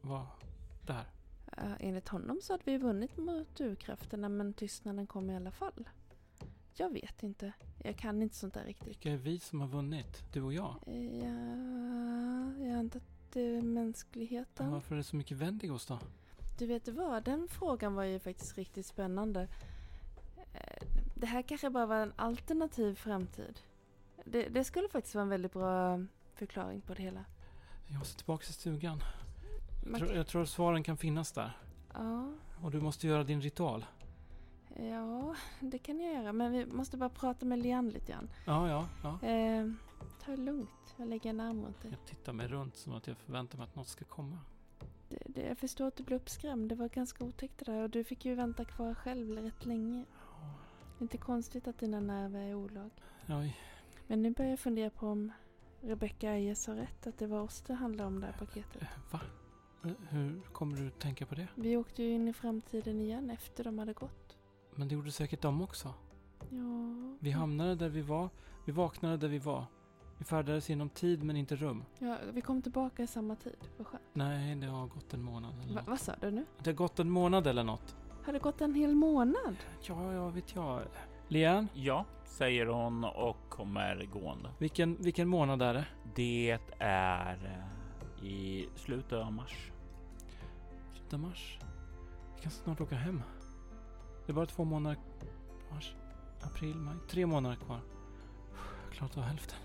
var 0.00 0.26
där. 0.86 1.04
Eh, 1.56 1.72
enligt 1.80 2.08
honom 2.08 2.40
så 2.42 2.52
hade 2.52 2.62
vi 2.64 2.78
vunnit 2.78 3.16
mot 3.16 3.60
urkrafterna 3.60 4.28
men 4.28 4.52
tystnaden 4.54 5.06
kom 5.06 5.30
i 5.30 5.36
alla 5.36 5.50
fall. 5.50 5.88
Jag 6.74 6.92
vet 6.92 7.22
inte. 7.22 7.52
Jag 7.84 7.96
kan 7.96 8.22
inte 8.22 8.34
sånt 8.36 8.54
där 8.54 8.64
riktigt. 8.64 8.88
Vilka 8.88 9.12
är 9.12 9.16
vi 9.16 9.38
som 9.38 9.60
har 9.60 9.68
vunnit? 9.68 10.22
Du 10.32 10.42
och 10.42 10.52
jag? 10.52 10.74
Eh, 10.86 11.18
Ja, 11.18 12.64
jag 12.66 12.78
antar 12.78 12.98
att 13.00 13.32
det 13.32 13.40
är 13.40 13.62
mänskligheten. 13.62 14.66
Men 14.66 14.72
varför 14.72 14.94
är 14.94 14.96
det 14.96 15.04
så 15.04 15.16
mycket 15.16 15.36
Wendigos 15.36 15.86
då? 15.86 15.98
Du 16.58 16.66
vet 16.66 16.88
vad, 16.88 17.24
den 17.24 17.48
frågan 17.48 17.94
var 17.94 18.04
ju 18.04 18.18
faktiskt 18.18 18.58
riktigt 18.58 18.86
spännande. 18.86 19.48
Eh, 20.52 20.82
Det 21.14 21.26
här 21.26 21.42
kanske 21.42 21.70
bara 21.70 21.86
var 21.86 21.96
en 21.96 22.12
alternativ 22.16 22.94
framtid. 22.94 23.60
Det, 24.30 24.48
det 24.48 24.64
skulle 24.64 24.88
faktiskt 24.88 25.14
vara 25.14 25.22
en 25.22 25.28
väldigt 25.28 25.52
bra 25.52 26.00
förklaring 26.34 26.80
på 26.80 26.94
det 26.94 27.02
hela. 27.02 27.24
Jag 27.86 27.98
måste 27.98 28.16
tillbaka 28.16 28.44
till 28.44 28.54
stugan. 28.54 29.02
Jag 29.86 29.98
tror, 29.98 30.12
jag 30.12 30.26
tror 30.26 30.44
svaren 30.44 30.82
kan 30.82 30.96
finnas 30.96 31.32
där. 31.32 31.56
Ja, 31.94 32.32
Och 32.62 32.70
du 32.70 32.80
måste 32.80 33.06
göra 33.06 33.24
din 33.24 33.40
ritual. 33.40 33.86
ja, 34.76 35.34
det 35.60 35.78
kan 35.78 36.00
jag 36.00 36.14
göra. 36.14 36.32
Men 36.32 36.52
vi 36.52 36.66
måste 36.66 36.96
bara 36.96 37.08
prata 37.10 37.46
med 37.46 37.58
Lian 37.58 37.88
lite 37.88 38.12
grann. 38.12 38.30
Ja, 38.46 38.68
ja, 38.68 38.88
ja. 39.02 39.28
Eh, 39.28 39.70
ta 40.24 40.30
det 40.30 40.36
lugnt. 40.36 40.94
Jag 40.96 41.08
lägger 41.08 41.30
en 41.30 41.40
arm 41.40 41.64
runt 41.64 41.80
dig. 41.82 41.90
Jag 41.90 42.06
tittar 42.06 42.32
mig 42.32 42.48
runt 42.48 42.76
som 42.76 42.92
att 42.92 43.06
jag 43.06 43.16
förväntar 43.16 43.58
mig 43.58 43.64
att 43.64 43.76
något 43.76 43.88
ska 43.88 44.04
komma. 44.04 44.38
Det, 45.08 45.18
det, 45.26 45.42
jag 45.42 45.58
förstår 45.58 45.86
att 45.86 45.96
du 45.96 46.02
blev 46.04 46.20
uppskrämd. 46.20 46.68
Det 46.68 46.74
var 46.74 46.88
ganska 46.88 47.24
otäckt 47.24 47.58
det 47.58 47.72
där. 47.72 47.82
Och 47.82 47.90
du 47.90 48.04
fick 48.04 48.24
ju 48.24 48.34
vänta 48.34 48.64
kvar 48.64 48.94
själv 48.94 49.30
rätt 49.30 49.64
länge. 49.66 50.04
Inte 51.00 51.18
konstigt 51.18 51.68
att 51.68 51.78
dina 51.78 52.00
nerver 52.00 52.40
är 52.40 52.54
olag. 52.54 52.90
Oj, 53.28 53.56
Men 54.10 54.22
nu 54.22 54.30
börjar 54.30 54.50
jag 54.50 54.58
fundera 54.58 54.90
på 54.90 55.06
om 55.08 55.32
Rebecca 55.80 56.30
Ayers 56.30 56.66
har 56.66 56.74
rätt. 56.74 57.06
Att 57.06 57.18
det 57.18 57.26
var 57.26 57.40
oss 57.40 57.62
det 57.66 57.74
handlade 57.74 58.06
om 58.06 58.20
det 58.20 58.26
här 58.26 58.32
paketet. 58.38 58.82
eh, 58.82 58.88
va? 59.10 59.20
Eh, 59.84 59.90
Hur 60.08 60.40
kommer 60.52 60.76
du 60.76 60.90
tänka 60.90 61.26
på 61.26 61.34
det? 61.34 61.48
Vi 61.54 61.76
åkte 61.76 62.02
ju 62.02 62.10
in 62.12 62.28
i 62.28 62.32
framtiden 62.32 63.00
igen 63.00 63.30
efter 63.30 63.64
de 63.64 63.78
hade 63.78 63.92
gått. 63.92 64.36
Men 64.74 64.88
det 64.88 64.94
gjorde 64.94 65.12
säkert 65.12 65.42
de 65.42 65.62
också. 65.62 65.94
Ja. 66.50 67.16
Vi 67.20 67.30
hamnade 67.30 67.74
där 67.74 67.88
vi 67.88 68.02
var. 68.02 68.28
Vi 68.64 68.72
vaknade 68.72 69.16
där 69.16 69.28
vi 69.28 69.38
var. 69.38 69.64
Vi 70.18 70.24
färdades 70.24 70.68
genom 70.68 70.88
tid 70.88 71.22
men 71.24 71.36
inte 71.36 71.56
rum. 71.56 71.84
Ja, 71.98 72.16
vi 72.32 72.40
kom 72.40 72.62
tillbaka 72.62 73.02
i 73.02 73.06
samma 73.06 73.36
tid. 73.36 73.56
Vad 73.76 73.86
skönt. 73.86 74.02
Nej, 74.12 74.54
det 74.56 74.66
har 74.66 74.86
gått 74.86 75.14
en 75.14 75.22
månad 75.22 75.52
eller 75.62 75.74
Va, 75.74 75.80
något. 75.80 75.88
vad 75.88 76.00
sa 76.00 76.12
du 76.20 76.30
nu? 76.30 76.44
Det 76.62 76.70
har 76.70 76.74
gått 76.76 76.98
en 76.98 77.10
månad 77.10 77.46
eller 77.46 77.64
något. 77.64 77.96
Har 78.24 78.32
det 78.32 78.38
gått 78.38 78.60
en 78.60 78.74
hel 78.74 78.94
månad? 78.94 79.56
Ja, 79.82 80.12
ja, 80.12 80.28
vet 80.28 80.54
jag. 80.54 80.82
Lian, 81.28 81.68
Ja, 81.74 82.04
säger 82.24 82.66
hon 82.66 83.04
och 83.04 83.36
kommer 83.48 84.04
gående. 84.12 84.50
vilken, 84.58 84.96
vilken 85.02 85.28
månad 85.28 85.62
är 85.62 85.74
det? 85.74 85.86
Det 86.14 86.58
är 86.78 87.36
eh, 87.44 88.24
i 88.26 88.68
slutet 88.76 89.12
av 89.12 89.32
mars. 89.32 89.70
Slutet 90.92 91.12
av 91.12 91.20
mars. 91.20 91.58
Vi 92.36 92.42
kan 92.42 92.50
snart 92.52 92.80
åka 92.80 92.94
hem. 92.96 93.22
Det 94.26 94.32
är 94.32 94.34
bara 94.34 94.46
två 94.46 94.64
månader. 94.64 94.98
Mars, 95.70 95.94
april, 96.42 96.74
maj. 96.76 96.96
Tre 97.10 97.26
månader 97.26 97.56
kvar. 97.56 97.80
Klarat 98.92 99.16
av 99.16 99.22
hälften. 99.22 99.58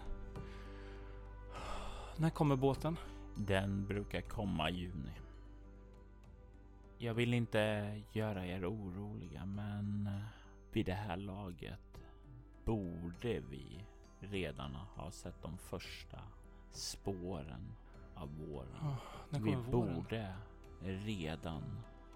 När 2.18 2.30
kommer 2.30 2.56
båten? 2.56 2.98
Den 3.36 3.86
brukar 3.88 4.22
komma 4.22 4.70
i 4.70 4.74
juni. 4.74 5.12
Jag 6.98 7.14
vill 7.14 7.34
inte 7.34 8.02
göra 8.12 8.46
er 8.46 8.66
oroliga, 8.72 9.46
men 9.46 10.08
eh, 10.08 10.43
vid 10.74 10.86
det 10.86 10.94
här 10.94 11.18
laget 11.18 12.02
borde 12.66 13.40
vi 13.40 13.86
redan 14.20 14.76
ha 14.76 15.12
sett 15.12 15.42
de 15.42 15.58
första 15.58 16.20
spåren 16.72 17.74
av 18.16 18.38
våren. 18.38 18.82
Oh, 18.82 18.96
Vi 19.30 19.56
våren? 19.56 19.72
borde 19.72 20.36
redan 20.82 21.64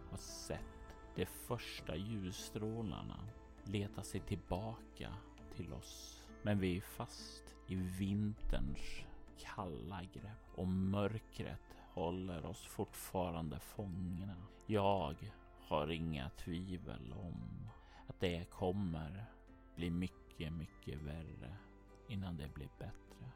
ha 0.10 0.18
sett 0.18 0.95
de 1.16 1.26
första 1.26 1.95
ljusstrålarna 1.95 3.20
leta 3.64 4.03
sig 4.03 4.20
tillbaka 4.20 5.14
till 5.55 5.74
oss. 5.74 6.24
Men 6.41 6.60
vi 6.60 6.78
är 6.78 6.82
fast 6.82 7.55
i 7.68 7.76
vinterns 7.76 9.03
kalla 9.38 10.01
grepp 10.14 10.55
och 10.55 10.68
mörkret 10.68 11.78
håller 11.93 12.45
oss 12.45 12.66
fortfarande 12.66 13.60
fångna. 13.60 14.36
Jag 14.66 15.16
har 15.68 15.91
inga 15.91 16.30
tvivel 16.30 17.14
om 17.14 17.70
att 18.18 18.22
det 18.22 18.45
kommer 18.49 19.26
bli 19.76 19.89
mycket, 19.89 20.53
mycket 20.53 21.01
värre 21.01 21.57
innan 22.07 22.38
det 22.38 22.53
blir 22.53 22.70
bättre. 22.80 23.32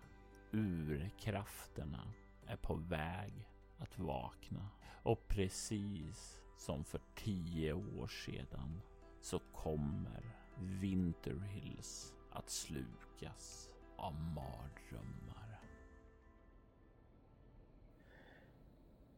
Urkrafterna 0.51 2.13
är 2.45 2.55
på 2.55 2.75
väg 2.75 3.33
att 3.77 3.99
vakna. 3.99 4.69
Och 5.03 5.27
precis 5.27 6.41
som 6.57 6.83
för 6.83 7.01
tio 7.15 7.73
år 7.73 8.07
sedan 8.07 8.81
så 9.21 9.39
kommer 9.39 10.35
Winterhills 10.57 12.13
att 12.31 12.49
slukas 12.49 13.69
av 13.97 14.13
mardrömmar. 14.13 15.40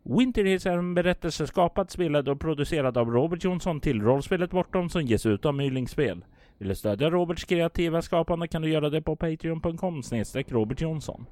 Winter 0.05 0.43
Hills 0.43 0.65
är 0.65 0.77
en 0.77 0.93
berättelse 0.93 1.47
skapad, 1.47 1.91
spelad 1.91 2.29
och 2.29 2.39
producerad 2.39 2.97
av 2.97 3.09
Robert 3.11 3.43
Jonsson 3.43 3.79
till 3.79 4.01
rollspelet 4.01 4.51
Bortom 4.51 4.89
som 4.89 5.01
ges 5.01 5.25
ut 5.25 5.45
av 5.45 5.55
Mylingspel. 5.55 6.25
Vill 6.57 6.67
du 6.67 6.75
stödja 6.75 7.09
Roberts 7.09 7.43
kreativa 7.43 8.01
skapande 8.01 8.47
kan 8.47 8.61
du 8.61 8.69
göra 8.69 8.89
det 8.89 9.01
på 9.01 9.15
patreon.com 9.15 10.03
snedstreck 10.03 10.51
Robert 10.51 10.81
Jonsson. 10.81 11.25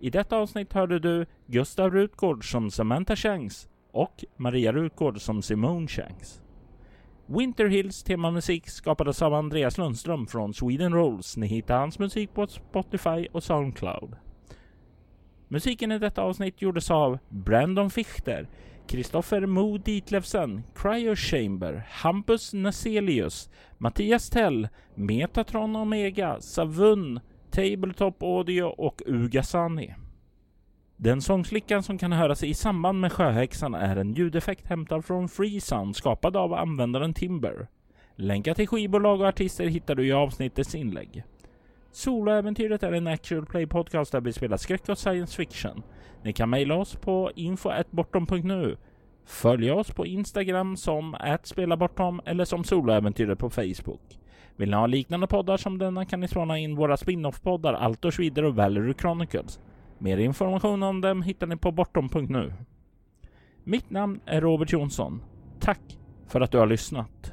I 0.00 0.10
detta 0.10 0.36
avsnitt 0.36 0.72
hörde 0.72 0.98
du 0.98 1.26
Gustav 1.46 1.90
Rutgård 1.90 2.50
som 2.50 2.70
Samantha 2.70 3.16
Shanks 3.16 3.68
och 3.92 4.24
Maria 4.36 4.72
Rutgård 4.72 5.20
som 5.20 5.42
Simone 5.42 5.88
Shanks. 5.88 6.40
Winterhills 7.26 8.02
temamusik 8.02 8.68
skapades 8.68 9.22
av 9.22 9.34
Andreas 9.34 9.78
Lundström 9.78 10.26
från 10.26 10.54
Sweden 10.54 10.92
Rolls. 10.92 11.36
Ni 11.36 11.46
hittar 11.46 11.78
hans 11.78 11.98
musik 11.98 12.34
på 12.34 12.46
Spotify 12.46 13.26
och 13.32 13.42
Soundcloud. 13.42 14.16
Musiken 15.52 15.92
i 15.92 15.98
detta 15.98 16.22
avsnitt 16.22 16.62
gjordes 16.62 16.90
av 16.90 17.18
Brandon 17.28 17.90
Fichter, 17.90 18.48
Kristoffer 18.86 19.46
Mo 19.46 19.78
Ditlevsen, 19.78 20.62
Cryo 20.74 21.16
Chamber, 21.16 21.86
Hampus 21.90 22.52
Naselius, 22.52 23.50
Mattias 23.78 24.30
Tell, 24.30 24.68
Metatron 24.94 25.76
Omega, 25.76 26.40
Savun, 26.40 27.20
Tabletop 27.50 28.22
Audio 28.22 28.62
och 28.62 29.02
Ugasani. 29.06 29.94
Den 30.96 31.22
sångslickan 31.22 31.82
som 31.82 31.98
kan 31.98 32.12
höras 32.12 32.42
i 32.42 32.54
samband 32.54 33.00
med 33.00 33.12
Sjöhäxan 33.12 33.74
är 33.74 33.96
en 33.96 34.14
ljudeffekt 34.14 34.66
hämtad 34.66 35.04
från 35.04 35.28
Freesound 35.28 35.96
skapad 35.96 36.36
av 36.36 36.54
användaren 36.54 37.14
Timber. 37.14 37.68
Länkar 38.16 38.54
till 38.54 38.68
skivbolag 38.68 39.20
och 39.20 39.26
artister 39.26 39.66
hittar 39.66 39.94
du 39.94 40.06
i 40.06 40.12
avsnittets 40.12 40.74
inlägg. 40.74 41.24
Soloäventyret 41.92 42.82
är 42.82 42.92
en 42.92 43.06
actual 43.06 43.46
play 43.46 43.66
podcast 43.66 44.12
där 44.12 44.20
vi 44.20 44.32
spelar 44.32 44.56
skräck 44.56 44.88
och 44.88 44.98
science 44.98 45.36
fiction. 45.36 45.82
Ni 46.22 46.32
kan 46.32 46.50
mejla 46.50 46.74
oss 46.74 46.96
på 46.96 47.30
info.bortom.nu. 47.34 48.76
Följ 49.24 49.70
oss 49.70 49.90
på 49.90 50.06
Instagram 50.06 50.76
som 50.76 51.16
@spelabortom 51.42 52.20
eller 52.24 52.44
som 52.44 52.64
Soloäventyret 52.64 53.38
på 53.38 53.50
Facebook. 53.50 54.18
Vill 54.56 54.70
ni 54.70 54.76
ha 54.76 54.86
liknande 54.86 55.26
poddar 55.26 55.56
som 55.56 55.78
denna 55.78 56.04
kan 56.04 56.20
ni 56.20 56.28
spana 56.28 56.58
in 56.58 56.76
våra 56.76 56.96
spin-off-poddar 56.96 57.72
Altors 57.74 58.16
Schwider 58.16 58.44
och 58.44 58.56
Valery 58.56 58.94
Chronicles. 58.94 59.60
Mer 59.98 60.18
information 60.18 60.82
om 60.82 61.00
dem 61.00 61.22
hittar 61.22 61.46
ni 61.46 61.56
på 61.56 61.72
bortom.nu. 61.72 62.52
Mitt 63.64 63.90
namn 63.90 64.20
är 64.26 64.40
Robert 64.40 64.72
Jonsson. 64.72 65.22
Tack 65.60 65.98
för 66.26 66.40
att 66.40 66.50
du 66.50 66.58
har 66.58 66.66
lyssnat. 66.66 67.32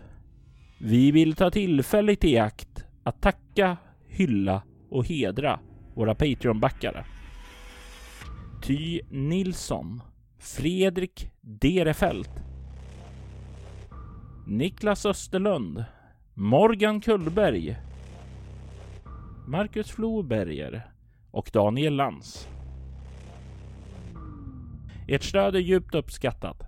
Vi 0.80 1.12
vill 1.12 1.36
ta 1.36 1.52
tillfället 1.52 2.24
i 2.24 2.38
akt 2.38 2.86
att 3.04 3.22
tacka, 3.22 3.78
hylla 4.18 4.64
och 4.90 5.06
hedra 5.06 5.60
våra 5.96 6.16
Patreon-backare. 6.16 7.06
Ty 8.62 9.02
Nilsson, 9.10 10.02
Fredrik 10.40 11.32
Derefelt, 11.42 12.32
Niklas 14.48 15.06
Österlund, 15.06 15.86
Morgan 16.34 17.02
Kullberg, 17.02 17.78
Marcus 19.48 19.92
Floberger 19.92 20.92
och 21.32 21.50
Daniel 21.54 21.96
Lantz. 21.96 22.48
Ert 25.08 25.24
stöd 25.24 25.56
är 25.56 25.60
djupt 25.60 25.96
uppskattat. 25.96 26.67